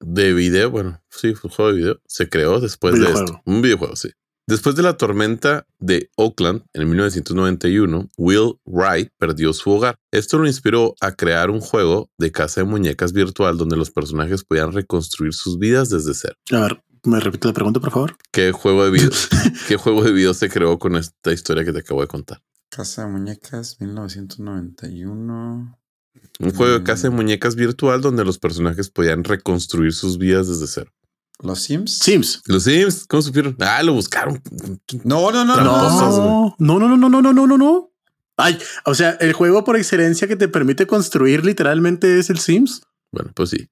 de 0.00 0.32
video, 0.32 0.70
bueno, 0.70 1.02
sí, 1.10 1.34
fue 1.34 1.50
un 1.50 1.54
juego 1.54 1.72
de 1.72 1.76
video, 1.76 2.00
se 2.06 2.30
creó 2.30 2.58
después 2.58 2.98
de 2.98 3.04
esto. 3.04 3.42
Un 3.44 3.60
videojuego, 3.60 3.96
sí. 3.96 4.08
Después 4.46 4.76
de 4.76 4.82
la 4.82 4.96
tormenta 4.96 5.66
de 5.78 6.08
Oakland 6.16 6.62
en 6.72 6.88
1991, 6.88 8.08
Will 8.16 8.54
Wright 8.64 9.10
perdió 9.18 9.52
su 9.52 9.70
hogar. 9.70 9.96
Esto 10.10 10.38
lo 10.38 10.46
inspiró 10.46 10.94
a 11.02 11.12
crear 11.12 11.50
un 11.50 11.60
juego 11.60 12.10
de 12.16 12.32
casa 12.32 12.62
de 12.62 12.66
muñecas 12.66 13.12
virtual 13.12 13.58
donde 13.58 13.76
los 13.76 13.90
personajes 13.90 14.44
podían 14.44 14.72
reconstruir 14.72 15.34
sus 15.34 15.58
vidas 15.58 15.90
desde 15.90 16.14
cero. 16.14 16.36
A 16.52 16.60
ver, 16.60 16.82
me 17.04 17.20
repite 17.20 17.48
la 17.48 17.54
pregunta, 17.54 17.80
por 17.80 17.90
favor. 17.90 18.16
¿Qué 18.32 18.52
juego 18.52 18.84
de 18.84 18.90
video, 18.90 19.10
qué 19.68 19.76
juego 19.76 20.02
de 20.04 20.12
video 20.12 20.34
se 20.34 20.48
creó 20.48 20.78
con 20.78 20.96
esta 20.96 21.32
historia 21.32 21.64
que 21.64 21.72
te 21.72 21.80
acabo 21.80 22.00
de 22.00 22.06
contar? 22.08 22.42
Casa 22.70 23.06
de 23.06 23.12
Muñecas, 23.12 23.80
1991. 23.80 25.78
Un 26.40 26.50
juego 26.54 26.72
de 26.74 26.80
Mm. 26.80 26.84
casa 26.84 27.02
de 27.04 27.10
muñecas 27.10 27.54
virtual 27.56 28.00
donde 28.00 28.24
los 28.24 28.38
personajes 28.38 28.90
podían 28.90 29.24
reconstruir 29.24 29.92
sus 29.92 30.18
vidas 30.18 30.48
desde 30.48 30.66
cero. 30.66 30.92
¿Los 31.40 31.60
Sims? 31.62 31.98
Sims. 31.98 32.42
Los 32.46 32.64
Sims, 32.64 33.06
¿cómo 33.06 33.22
supieron? 33.22 33.56
Ah, 33.60 33.82
lo 33.84 33.92
buscaron. 33.94 34.42
No, 35.04 35.30
no, 35.30 35.44
no, 35.44 35.56
no. 35.56 36.56
No, 36.58 36.78
no, 36.78 36.88
no, 36.88 36.96
no, 36.96 37.08
no, 37.08 37.22
no, 37.22 37.32
no, 37.32 37.46
no, 37.46 37.58
no. 37.58 37.92
Ay, 38.36 38.58
o 38.84 38.94
sea, 38.94 39.10
el 39.20 39.32
juego 39.32 39.64
por 39.64 39.76
excelencia 39.76 40.26
que 40.28 40.36
te 40.36 40.48
permite 40.48 40.86
construir 40.86 41.44
literalmente 41.44 42.18
es 42.18 42.30
el 42.30 42.38
Sims. 42.38 42.82
Bueno, 43.12 43.30
pues 43.34 43.50
sí. 43.50 43.68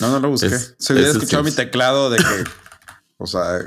No, 0.00 0.10
no 0.10 0.20
lo 0.20 0.30
busqué. 0.30 0.46
Es- 0.48 0.74
Se 0.78 0.92
hubiera 0.92 1.10
es 1.10 1.16
escuchado 1.16 1.42
mi 1.44 1.50
teclado 1.52 2.10
de 2.10 2.18
que, 2.18 2.24
o 3.18 3.26
sea, 3.26 3.58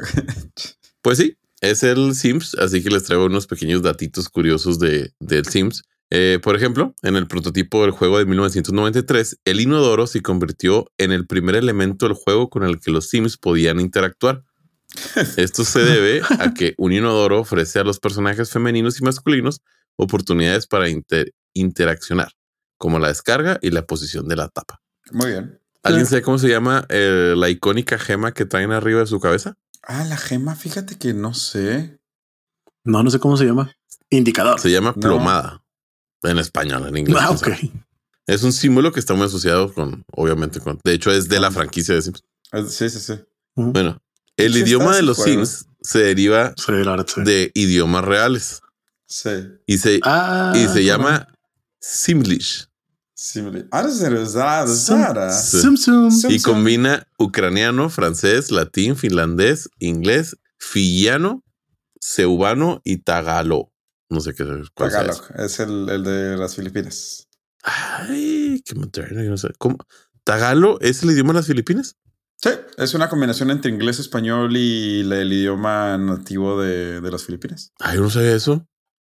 Pues 1.02 1.18
sí, 1.20 1.38
es 1.62 1.84
el 1.84 2.16
Sims, 2.16 2.56
así 2.56 2.84
que 2.84 2.90
les 2.90 3.04
traigo 3.04 3.26
unos 3.26 3.48
pequeños 3.48 3.82
datitos 3.82 4.30
curiosos 4.30 4.80
de, 4.80 5.14
del 5.20 5.46
Sims. 5.46 5.84
Eh, 6.10 6.40
por 6.42 6.56
ejemplo, 6.56 6.94
en 7.02 7.16
el 7.18 7.28
prototipo 7.28 7.82
del 7.82 7.92
juego 7.92 8.18
de 8.18 8.26
1993, 8.26 9.40
el 9.46 9.60
inodoro 9.60 10.08
se 10.08 10.22
convirtió 10.22 10.90
en 10.98 11.12
el 11.12 11.28
primer 11.28 11.56
elemento 11.56 12.08
del 12.08 12.16
juego 12.16 12.50
con 12.50 12.64
el 12.64 12.80
que 12.80 12.92
los 12.92 13.10
Sims 13.10 13.38
podían 13.38 13.80
interactuar. 13.80 14.44
Esto 15.38 15.64
se 15.66 15.80
debe 15.80 16.22
a 16.40 16.54
que 16.54 16.74
un 16.78 16.94
inodoro 16.94 17.40
ofrece 17.42 17.80
a 17.80 17.84
los 17.84 18.00
personajes 18.00 18.50
femeninos 18.50 19.00
y 19.00 19.04
masculinos 19.04 19.62
oportunidades 19.98 20.66
para 20.68 20.90
inter- 20.90 21.34
interaccionar, 21.54 22.32
como 22.78 23.00
la 23.00 23.10
descarga 23.10 23.60
y 23.62 23.72
la 23.72 23.86
posición 23.86 24.28
de 24.28 24.36
la 24.38 24.48
tapa. 24.50 24.82
muy 25.12 25.32
bien. 25.32 25.60
¿Alguien 25.88 26.06
sabe 26.06 26.22
cómo 26.22 26.38
se 26.38 26.48
llama 26.50 26.86
eh, 26.90 27.34
la 27.36 27.50
icónica 27.50 27.98
gema 27.98 28.34
que 28.34 28.46
traen 28.46 28.72
arriba 28.72 29.00
de 29.02 29.08
su 29.08 29.20
cabeza? 29.20 29.56
Ah, 29.84 30.04
la 30.06 30.18
gema, 30.18 30.56
fíjate 30.56 30.98
que 30.98 31.14
no 31.14 31.34
sé. 31.34 32.00
No, 32.84 33.04
no 33.04 33.10
sé 33.10 33.20
cómo 33.20 33.38
se 33.38 33.46
llama. 33.46 33.72
Indicador. 34.10 34.60
Se 34.60 34.70
llama 34.72 34.94
No. 34.96 35.02
plomada. 35.02 35.64
En 36.24 36.38
español, 36.40 36.88
en 36.88 36.98
inglés. 36.98 37.18
Ah, 37.22 37.32
ok. 37.32 37.48
Es 38.26 38.44
un 38.44 38.52
símbolo 38.52 38.92
que 38.92 39.00
está 39.00 39.14
muy 39.14 39.26
asociado 39.28 39.74
con, 39.74 40.04
obviamente, 40.12 40.60
con. 40.60 40.80
De 40.84 40.94
hecho, 40.94 41.12
es 41.12 41.30
de 41.30 41.40
la 41.40 41.52
franquicia 41.52 41.96
de 41.96 42.02
Sims. 42.02 42.24
Ah, 42.52 42.64
Sí, 42.68 42.90
sí, 42.90 43.00
sí. 43.00 43.14
Bueno, 43.56 44.02
el 44.36 44.54
Sí, 44.54 44.60
idioma 44.60 44.96
de 44.96 45.02
los. 45.04 45.18
Sims 45.18 45.66
se 45.82 46.00
deriva 46.00 46.54
Sí, 46.58 46.72
de 47.24 47.52
idiomas 47.56 48.04
reales 48.04 48.62
Sí. 49.06 49.30
y 49.66 49.78
se, 49.78 50.00
Ah, 50.04 50.54
y 50.56 50.68
se 50.68 50.84
llama 50.84 51.28
Simlish 51.80 52.67
Li- 53.52 53.66
Ah. 55.28 55.32
Sum, 55.32 55.76
sum. 55.76 56.12
Y 56.30 56.40
combina 56.42 57.08
ucraniano, 57.18 57.90
francés, 57.90 58.52
latín, 58.52 58.96
finlandés, 58.96 59.70
inglés, 59.80 60.38
fillano 60.60 61.44
ceubano 62.00 62.80
y 62.84 62.98
tagalo. 62.98 63.72
No 64.10 64.22
sé 64.22 64.34
qué 64.36 64.46
cuál 64.76 64.92
Tagalog 64.92 65.22
ese. 65.36 65.46
es 65.46 65.60
el, 65.60 65.90
el 65.90 66.04
de 66.04 66.38
las 66.38 66.56
Filipinas. 66.56 67.28
Ay, 67.64 68.62
qué 68.66 68.76
moderno. 68.76 69.24
yo 69.24 69.32
no 69.32 69.38
sé. 69.38 69.50
¿Cómo? 69.58 69.78
¿Tagalo 70.24 70.80
es 70.82 71.02
el 71.04 71.12
idioma 71.12 71.34
de 71.34 71.40
las 71.40 71.48
Filipinas? 71.48 71.96
Sí, 72.38 72.52
es 72.78 72.94
una 72.94 73.10
combinación 73.10 73.50
entre 73.50 73.72
inglés, 73.72 73.98
español 74.00 74.56
y 74.56 75.00
el 75.02 75.34
idioma 75.34 75.98
nativo 75.98 76.62
de, 76.62 77.02
de 77.02 77.12
las 77.12 77.24
Filipinas. 77.24 77.72
Ay, 77.80 77.96
yo 77.98 78.04
no 78.04 78.10
sabía 78.12 78.36
eso. 78.36 78.68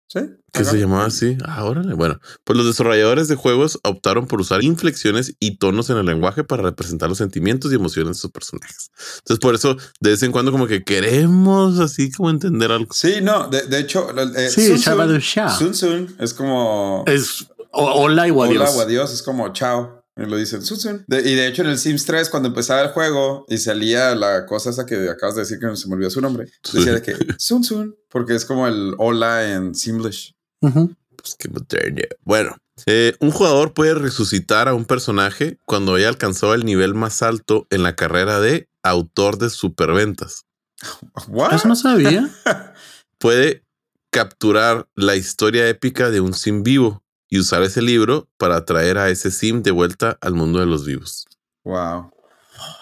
Sí. 0.09 0.21
que 0.53 0.65
se 0.65 0.79
llamaba 0.79 1.07
así. 1.07 1.37
Ah, 1.45 1.65
órale. 1.65 1.93
Bueno, 1.95 2.21
pues 2.45 2.57
los 2.57 2.65
desarrolladores 2.67 3.27
de 3.29 3.35
juegos 3.35 3.79
optaron 3.83 4.27
por 4.27 4.41
usar 4.41 4.63
inflexiones 4.63 5.35
y 5.41 5.57
tonos 5.59 5.91
en 5.91 5.97
el 5.99 6.07
lenguaje 6.07 6.45
para 6.45 6.63
representar 6.63 7.09
los 7.09 7.19
sentimientos 7.19 7.73
y 7.73 7.75
emociones 7.75 8.17
de 8.17 8.21
sus 8.21 8.31
personajes. 8.31 8.91
Entonces, 9.19 9.41
por 9.41 9.55
eso, 9.55 9.77
de 10.01 10.11
vez 10.11 10.23
en 10.23 10.33
cuando, 10.33 10.53
como 10.53 10.67
que 10.69 10.85
queremos 10.85 11.81
así 11.81 12.11
como 12.13 12.31
entender 12.31 12.71
algo. 12.71 12.93
Sí, 12.95 13.17
no, 13.21 13.49
de, 13.49 13.63
de 13.67 13.81
hecho, 13.81 14.09
eh, 14.37 14.49
Sí, 14.49 14.79
Sun 14.79 15.75
Sun- 15.75 16.17
es 16.21 16.33
como 16.33 17.05
Es 17.07 17.47
hola 17.73 18.27
y 18.29 18.31
o 18.31 18.43
adiós. 18.43 18.71
hola 18.71 18.71
o 18.71 18.81
adiós, 18.81 19.13
es 19.13 19.23
como 19.23 19.53
chao. 19.53 19.96
Y 20.17 20.25
lo 20.25 20.37
dicen 20.37 20.63
Sun 20.63 20.79
Sun. 20.79 21.05
De- 21.07 21.21
y 21.21 21.35
de 21.35 21.47
hecho, 21.47 21.63
en 21.63 21.69
el 21.69 21.79
Sims 21.79 22.05
3, 22.07 22.31
cuando 22.31 22.49
empezaba 22.49 22.81
el 22.83 22.89
juego 22.89 23.45
y 23.49 23.59
salía 23.59 24.15
la 24.15 24.47
cosa 24.47 24.71
esa 24.71 24.87
que 24.87 25.09
acabas 25.11 25.35
de 25.35 25.43
decir 25.43 25.59
que 25.59 25.67
no 25.67 25.77
se 25.77 25.89
me 25.89 25.95
olvidó 25.95 26.11
su 26.11 26.21
nombre, 26.21 26.51
decía 26.73 26.95
de 26.95 27.03
que 27.03 27.15
Sun 27.39 27.63
Sun, 27.65 27.95
porque 28.09 28.35
es 28.35 28.45
como 28.47 28.67
el 28.67 28.95
hola 28.99 29.53
en 29.53 29.75
Simlish. 29.75 30.35
Pues 30.61 31.35
qué 31.39 31.49
moderno. 31.49 32.03
Bueno, 32.25 32.57
eh, 32.87 33.15
un 33.21 33.31
jugador 33.31 33.75
puede 33.75 33.95
resucitar 33.95 34.69
a 34.69 34.75
un 34.75 34.85
personaje 34.87 35.59
cuando 35.67 35.95
haya 35.95 36.09
alcanzado 36.09 36.55
el 36.55 36.65
nivel 36.65 36.95
más 36.95 37.23
alto 37.23 37.67
en 37.71 37.83
la 37.83 37.95
carrera 37.95 38.41
de 38.41 38.69
autor 38.83 39.37
de 39.39 39.51
superventas. 39.51 40.45
¿What? 41.29 41.55
Eso 41.55 41.69
no 41.69 41.77
sabía. 41.77 42.31
Puede 43.19 43.65
capturar 44.11 44.89
la 44.95 45.17
historia 45.17 45.69
épica 45.69 46.11
de 46.11 46.21
un 46.21 46.33
sim 46.33 46.63
vivo 46.63 47.03
y 47.29 47.39
usar 47.39 47.63
ese 47.63 47.83
libro 47.83 48.29
para 48.37 48.65
traer 48.65 48.99
a 48.99 49.09
ese 49.11 49.31
sim 49.31 49.63
de 49.63 49.71
vuelta 49.71 50.17
al 50.21 50.35
mundo 50.35 50.59
de 50.61 50.67
los 50.67 50.85
vivos. 50.85 51.27
Wow. 51.65 52.11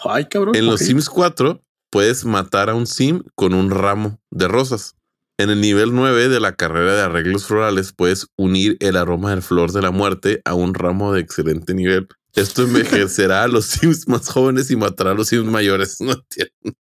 Ay, 0.05 0.27
cabrón. 0.27 0.55
En 0.57 0.67
los. 0.67 0.81
Sims 0.81 1.09
4 1.09 1.63
puedes 1.91 2.25
matar 2.25 2.71
a 2.71 2.75
un 2.75 2.87
sim 2.87 3.23
con 3.35 3.55
un 3.55 3.71
ramo 3.71 4.21
de 4.31 4.49
rosas. 4.49 4.95
En 5.39 5.51
el 5.51 5.61
nivel 5.61 5.95
9 5.95 6.29
de 6.29 6.39
la 6.41 6.55
carrera 6.55 6.95
de 6.95 7.01
arreglos 7.03 7.47
florales 7.47 7.93
puedes 7.93 8.29
unir 8.37 8.77
el 8.81 8.97
aroma 8.97 9.31
del 9.31 9.43
flor 9.43 9.73
de 9.73 9.83
la 9.83 9.91
muerte 9.91 10.41
a 10.45 10.55
un 10.55 10.75
ramo 10.75 11.13
de 11.13 11.21
excelente 11.21 11.75
nivel. 11.75 12.07
Esto 12.35 12.63
envejecerá 12.65 13.43
a 13.45 13.49
los 13.49 13.65
Sims 13.65 14.07
más 14.09 14.29
jóvenes 14.29 14.71
y 14.71 14.77
matará 14.77 15.11
a 15.11 15.15
los 15.15 15.29
Sims 15.29 15.47
mayores. 15.51 15.97
No 16.01 16.13
entiendo. 16.13 16.79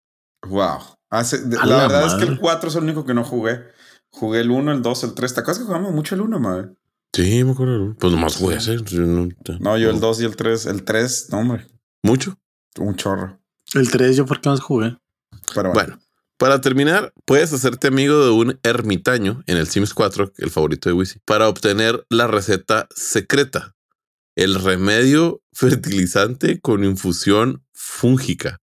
Wow. 0.48 0.80
Hace- 1.12 1.40
de- 1.46 1.58
A 1.58 1.66
la 1.66 1.78
la 1.78 1.88
verdad 1.88 2.08
es 2.08 2.14
que 2.26 2.32
el 2.32 2.40
4 2.40 2.70
es 2.70 2.76
el 2.76 2.84
único 2.84 3.06
que 3.06 3.14
no 3.14 3.24
jugué. 3.24 3.60
Jugué 4.12 4.40
el 4.40 4.50
1, 4.50 4.72
el 4.72 4.82
2, 4.82 5.04
el 5.04 5.14
3. 5.14 5.34
¿Te 5.36 5.40
acuerdas 5.42 5.60
que 5.60 5.66
jugamos 5.66 5.92
mucho 5.92 6.16
el 6.16 6.22
1, 6.22 6.40
madre? 6.40 6.70
Sí, 7.14 7.44
me 7.44 7.52
acuerdo. 7.52 7.96
Pues 8.00 8.14
nomás 8.14 8.36
jugué 8.36 8.58
ese. 8.58 8.78
No, 8.94 9.30
No, 9.60 9.78
yo 9.78 9.90
el 9.90 10.00
2 10.00 10.22
y 10.22 10.26
el 10.26 10.36
3. 10.36 10.66
El 10.68 10.84
3, 10.84 11.28
no, 11.32 11.40
hombre, 11.40 11.68
Mucho. 12.04 12.38
un 12.78 12.96
chorro. 12.96 13.40
El 13.74 13.90
3 13.90 14.16
yo 14.16 14.26
por 14.26 14.42
qué 14.42 14.50
más 14.50 14.60
jugué. 14.62 14.98
Pero 15.54 15.72
bueno. 15.72 15.74
Bueno, 15.74 16.00
para 16.38 16.62
terminar, 16.62 17.14
puedes 17.26 17.52
hacerte 17.52 17.88
amigo 17.88 18.24
de 18.24 18.32
un 18.32 18.60
ermitaño 18.64 19.44
en 19.48 19.58
el 19.58 19.68
Sims 19.68 19.94
4, 19.94 20.34
el 20.38 20.52
favorito 20.52 20.88
de 20.90 20.94
Wisi, 20.94 21.20
para 21.26 21.50
obtener 21.50 22.06
la 22.10 22.28
receta 22.28 22.88
secreta, 22.96 23.76
el 24.36 24.56
remedio 24.56 25.42
fertilizante 25.52 26.60
con 26.62 26.84
infusión 26.84 27.64
fúngica. 27.74 28.60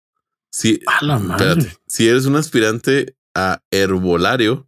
Si, 0.51 0.81
A 0.87 1.05
la 1.05 1.19
madre. 1.19 1.49
espérate, 1.51 1.77
si 1.87 2.09
eres 2.09 2.25
un 2.27 2.37
aspirante 2.37 3.17
a 3.35 3.61
herbolario 3.71 4.67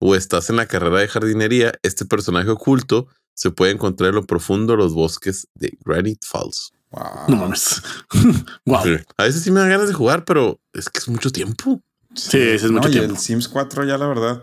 o 0.00 0.14
estás 0.14 0.50
en 0.50 0.56
la 0.56 0.66
carrera 0.66 0.98
de 0.98 1.08
jardinería, 1.08 1.72
este 1.82 2.04
personaje 2.04 2.48
oculto 2.50 3.08
se 3.34 3.50
puede 3.50 3.72
encontrar 3.72 4.10
en 4.10 4.16
lo 4.16 4.26
profundo 4.26 4.72
de 4.72 4.78
los 4.78 4.94
bosques 4.94 5.46
de 5.54 5.76
Granite 5.84 6.26
Falls. 6.26 6.72
Wow. 6.90 7.02
No 7.28 7.36
mames. 7.36 7.82
wow. 8.66 8.82
Sí. 8.84 8.96
A 9.16 9.24
veces 9.24 9.42
sí 9.42 9.50
me 9.50 9.60
dan 9.60 9.68
ganas 9.70 9.88
de 9.88 9.94
jugar, 9.94 10.24
pero 10.24 10.60
es 10.72 10.88
que 10.88 10.98
es 10.98 11.08
mucho 11.08 11.30
tiempo. 11.30 11.80
Sí, 12.14 12.38
ese 12.38 12.66
es 12.66 12.70
No, 12.72 12.78
mucho 12.78 12.88
y 12.88 12.92
tiempo. 12.92 13.12
el 13.12 13.18
Sims 13.18 13.46
4 13.48 13.84
ya 13.84 13.98
la 13.98 14.06
verdad. 14.06 14.42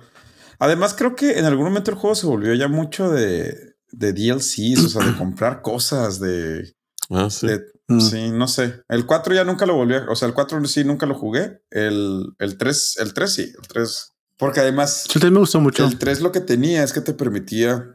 Además, 0.59 0.93
creo 0.97 1.15
que 1.15 1.37
en 1.39 1.45
algún 1.45 1.65
momento 1.65 1.91
el 1.91 1.97
juego 1.97 2.15
se 2.15 2.27
volvió 2.27 2.53
ya 2.53 2.67
mucho 2.69 3.09
de, 3.09 3.75
de 3.91 4.13
DLCs, 4.13 4.85
o 4.85 4.89
sea, 4.89 5.05
de 5.05 5.17
comprar 5.17 5.61
cosas, 5.61 6.19
de, 6.19 6.75
Ah, 7.09 7.29
sí. 7.29 7.47
de- 7.47 7.63
Mm. 7.87 7.99
Sí, 8.01 8.31
no 8.31 8.47
sé. 8.47 8.81
El 8.89 9.05
4 9.05 9.35
ya 9.35 9.43
nunca 9.43 9.67
lo 9.67 9.75
volví 9.75 9.93
a... 9.93 10.07
O 10.09 10.15
sea, 10.15 10.27
el 10.27 10.33
4 10.33 10.65
sí 10.65 10.83
nunca 10.83 11.05
lo 11.05 11.13
jugué. 11.13 11.61
El, 11.69 12.33
el 12.39 12.57
3, 12.57 12.95
el 12.99 13.13
3 13.13 13.31
sí, 13.31 13.43
el 13.43 13.67
3. 13.67 14.14
Porque 14.37 14.59
además... 14.59 15.03
Sí, 15.07 15.13
también 15.13 15.33
me 15.35 15.39
gustó 15.39 15.59
mucho. 15.61 15.85
El 15.85 15.97
3 15.97 16.21
lo 16.21 16.31
que 16.31 16.41
tenía 16.41 16.83
es 16.83 16.91
que 16.93 17.01
te 17.01 17.13
permitía. 17.13 17.93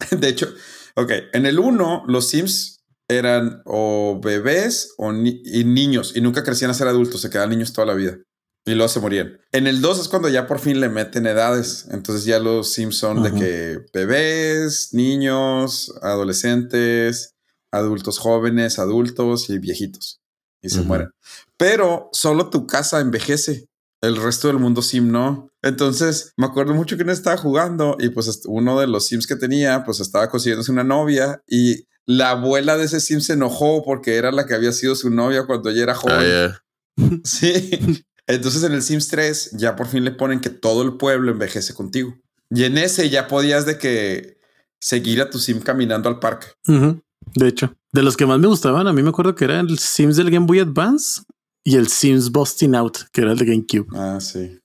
De 0.10 0.28
hecho, 0.28 0.48
ok, 0.94 1.12
en 1.32 1.46
el 1.46 1.58
1 1.58 2.04
los 2.06 2.28
Sims 2.28 2.80
eran 3.08 3.62
o 3.64 4.20
bebés 4.22 4.94
o 4.98 5.12
ni- 5.12 5.40
y 5.44 5.64
niños 5.64 6.12
y 6.14 6.20
nunca 6.20 6.42
crecían 6.44 6.70
a 6.70 6.74
ser 6.74 6.88
adultos, 6.88 7.20
se 7.22 7.30
quedaban 7.30 7.50
niños 7.50 7.72
toda 7.72 7.86
la 7.86 7.94
vida 7.94 8.18
y 8.66 8.72
luego 8.74 8.88
se 8.88 9.00
morían. 9.00 9.40
En 9.52 9.66
el 9.66 9.80
2 9.80 9.98
es 10.00 10.08
cuando 10.08 10.28
ya 10.28 10.46
por 10.46 10.58
fin 10.58 10.78
le 10.80 10.88
meten 10.90 11.26
edades, 11.26 11.86
entonces 11.90 12.24
ya 12.26 12.38
los 12.38 12.72
Sims 12.72 12.96
son 12.98 13.22
de 13.22 13.30
Ujú. 13.30 13.38
que 13.38 13.78
bebés, 13.94 14.90
niños, 14.92 15.92
adolescentes, 16.02 17.34
adultos 17.72 18.18
jóvenes, 18.18 18.78
adultos 18.78 19.48
y 19.50 19.58
viejitos 19.58 20.20
y 20.62 20.68
se 20.70 20.80
Ujú. 20.80 20.88
mueren. 20.88 21.08
Pero 21.56 22.08
solo 22.12 22.50
tu 22.50 22.66
casa 22.66 23.00
envejece. 23.00 23.66
El 24.00 24.16
resto 24.16 24.48
del 24.48 24.58
mundo 24.58 24.82
sim 24.82 25.10
no. 25.10 25.50
Entonces 25.62 26.32
me 26.36 26.46
acuerdo 26.46 26.74
mucho 26.74 26.96
que 26.96 27.04
no 27.04 27.12
estaba 27.12 27.36
jugando 27.36 27.96
y 27.98 28.10
pues 28.10 28.42
uno 28.46 28.78
de 28.78 28.86
los 28.86 29.06
sims 29.06 29.26
que 29.26 29.36
tenía 29.36 29.84
pues 29.84 30.00
estaba 30.00 30.28
consiguiéndose 30.28 30.70
una 30.70 30.84
novia 30.84 31.42
y 31.48 31.86
la 32.06 32.30
abuela 32.30 32.76
de 32.76 32.84
ese 32.84 33.00
sim 33.00 33.20
se 33.20 33.34
enojó 33.34 33.84
porque 33.84 34.16
era 34.16 34.30
la 34.30 34.46
que 34.46 34.54
había 34.54 34.72
sido 34.72 34.94
su 34.94 35.10
novia 35.10 35.46
cuando 35.46 35.70
ella 35.70 35.82
era 35.82 35.94
joven. 35.94 36.18
Ah, 36.18 36.24
ya. 36.24 36.64
Sí. 37.24 38.04
Entonces 38.26 38.62
en 38.62 38.72
el 38.72 38.82
Sims 38.82 39.08
3 39.08 39.52
ya 39.52 39.74
por 39.74 39.86
fin 39.86 40.04
le 40.04 40.10
ponen 40.10 40.40
que 40.40 40.50
todo 40.50 40.82
el 40.82 40.96
pueblo 40.96 41.32
envejece 41.32 41.74
contigo. 41.74 42.14
Y 42.50 42.64
en 42.64 42.76
ese 42.76 43.08
ya 43.08 43.26
podías 43.26 43.66
de 43.66 43.78
que 43.78 44.38
seguir 44.80 45.20
a 45.22 45.30
tu 45.30 45.38
sim 45.38 45.60
caminando 45.60 46.08
al 46.08 46.18
parque. 46.18 46.48
De 46.66 47.48
hecho, 47.48 47.74
de 47.92 48.02
los 48.02 48.16
que 48.16 48.26
más 48.26 48.38
me 48.38 48.46
gustaban, 48.46 48.86
a 48.86 48.92
mí 48.92 49.02
me 49.02 49.08
acuerdo 49.10 49.34
que 49.34 49.44
era 49.44 49.60
el 49.60 49.78
Sims 49.78 50.16
del 50.16 50.30
Game 50.30 50.46
Boy 50.46 50.60
Advance 50.60 51.22
y 51.68 51.76
el 51.76 51.88
Sims 51.88 52.30
Busting 52.30 52.74
Out, 52.74 52.98
que 53.12 53.20
era 53.20 53.32
el 53.32 53.38
de 53.38 53.44
GameCube. 53.44 53.86
Ah, 53.94 54.18
sí. 54.20 54.58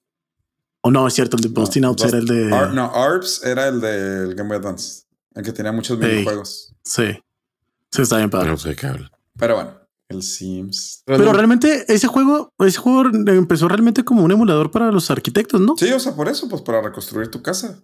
O 0.82 0.91
no, 0.91 1.08
es 1.08 1.14
cierto, 1.14 1.36
el 1.38 1.43
de 1.43 1.49
Busting 1.49 1.82
No, 1.82 1.89
Out 1.89 2.01
era 2.06 2.18
el 2.18 2.26
de. 2.26 2.54
Ar- 2.54 2.74
no, 2.74 2.86
ARPS 2.93 3.43
era 3.43 3.68
el 3.68 3.82
del 3.82 4.36
Game 4.36 4.47
Boy 4.49 4.58
Advance. 4.58 5.04
El 5.36 5.43
que 5.43 5.51
tenía 5.51 5.72
muchos 5.72 5.99
Ey. 6.01 6.08
minijuegos. 6.08 6.74
Sí. 6.84 7.06
Sí, 7.91 8.01
está 8.01 8.18
bien 8.18 8.30
padre. 8.30 8.49
No 8.51 8.58
sé 8.58 8.76
qué 8.76 8.88
habla. 8.88 9.12
Pero 9.38 9.56
bueno, 9.56 9.72
el 10.10 10.24
Sims. 10.24 11.04
Pero 11.06 11.32
realmente 11.34 11.86
ese 11.93 12.08
juego, 12.08 12.54
ese 12.60 12.78
juego 12.78 13.10
empezó 13.28 13.68
realmente 13.68 14.04
como 14.06 14.24
un 14.24 14.32
emulador 14.32 14.72
para 14.72 14.91
los 14.91 15.10
arquitectos, 15.12 15.60
¿no? 15.62 15.76
Sí, 15.78 15.91
o 15.91 15.99
sea, 15.99 16.16
por 16.16 16.28
eso, 16.30 16.47
pues 16.49 16.62
para 16.62 16.82
reconstruir 16.82 17.30
tu 17.30 17.41
casa. 17.41 17.84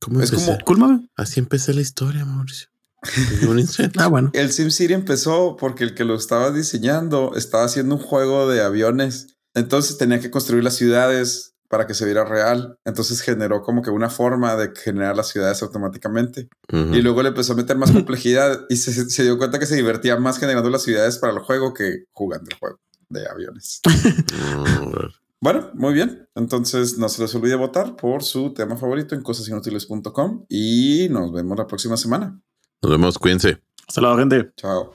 ¿Cómo 0.00 0.20
Es 0.22 0.32
empecé? 0.32 0.58
como-. 0.64 1.06
Así 1.14 1.40
empecé 1.40 1.74
la 1.74 1.82
historia, 1.82 2.24
Mauricio. 2.24 2.68
Ah, 3.98 4.08
bueno. 4.08 4.30
El 4.34 4.52
SimCity 4.52 4.92
empezó 4.92 5.56
porque 5.56 5.84
el 5.84 5.94
que 5.94 6.04
lo 6.04 6.14
estaba 6.14 6.50
diseñando 6.50 7.32
estaba 7.34 7.64
haciendo 7.64 7.96
un 7.96 8.00
juego 8.00 8.48
de 8.48 8.62
aviones. 8.62 9.36
Entonces 9.54 9.98
tenía 9.98 10.20
que 10.20 10.30
construir 10.30 10.62
las 10.62 10.74
ciudades 10.74 11.54
para 11.68 11.86
que 11.86 11.94
se 11.94 12.04
viera 12.04 12.24
real. 12.24 12.78
Entonces 12.84 13.20
generó 13.20 13.62
como 13.62 13.82
que 13.82 13.90
una 13.90 14.10
forma 14.10 14.56
de 14.56 14.72
generar 14.74 15.16
las 15.16 15.28
ciudades 15.28 15.62
automáticamente. 15.62 16.48
Ujú. 16.72 16.94
Y 16.94 17.02
luego 17.02 17.22
le 17.22 17.28
empezó 17.28 17.52
a 17.52 17.56
meter 17.56 17.76
más 17.76 17.92
complejidad 17.92 18.66
y 18.68 18.76
se, 18.76 18.92
se 18.92 19.22
dio 19.22 19.38
cuenta 19.38 19.58
que 19.58 19.66
se 19.66 19.76
divertía 19.76 20.16
más 20.16 20.38
generando 20.38 20.68
las 20.68 20.82
ciudades 20.82 21.18
para 21.18 21.32
el 21.32 21.38
juego 21.38 21.72
que 21.72 22.04
jugando 22.12 22.48
el 22.50 22.58
juego 22.58 22.80
de 23.08 23.26
aviones. 23.28 23.80
Mm, 24.32 24.90
bueno. 24.90 25.10
Bueno, 25.42 25.70
muy 25.74 25.94
bien. 25.94 26.28
Entonces 26.34 26.98
no 26.98 27.08
se 27.08 27.22
les 27.22 27.34
olvide 27.34 27.54
votar 27.54 27.96
por 27.96 28.22
su 28.22 28.52
tema 28.52 28.76
favorito 28.76 29.14
en 29.14 29.22
cosasinutiles.com 29.22 30.44
y 30.48 31.08
nos 31.10 31.32
vemos 31.32 31.56
la 31.56 31.66
próxima 31.66 31.96
semana. 31.96 32.38
Nos 32.82 32.90
vemos, 32.92 33.18
cuídense. 33.18 33.62
Hasta 33.86 34.00
luego, 34.00 34.16
gente. 34.18 34.52
Chao. 34.56 34.92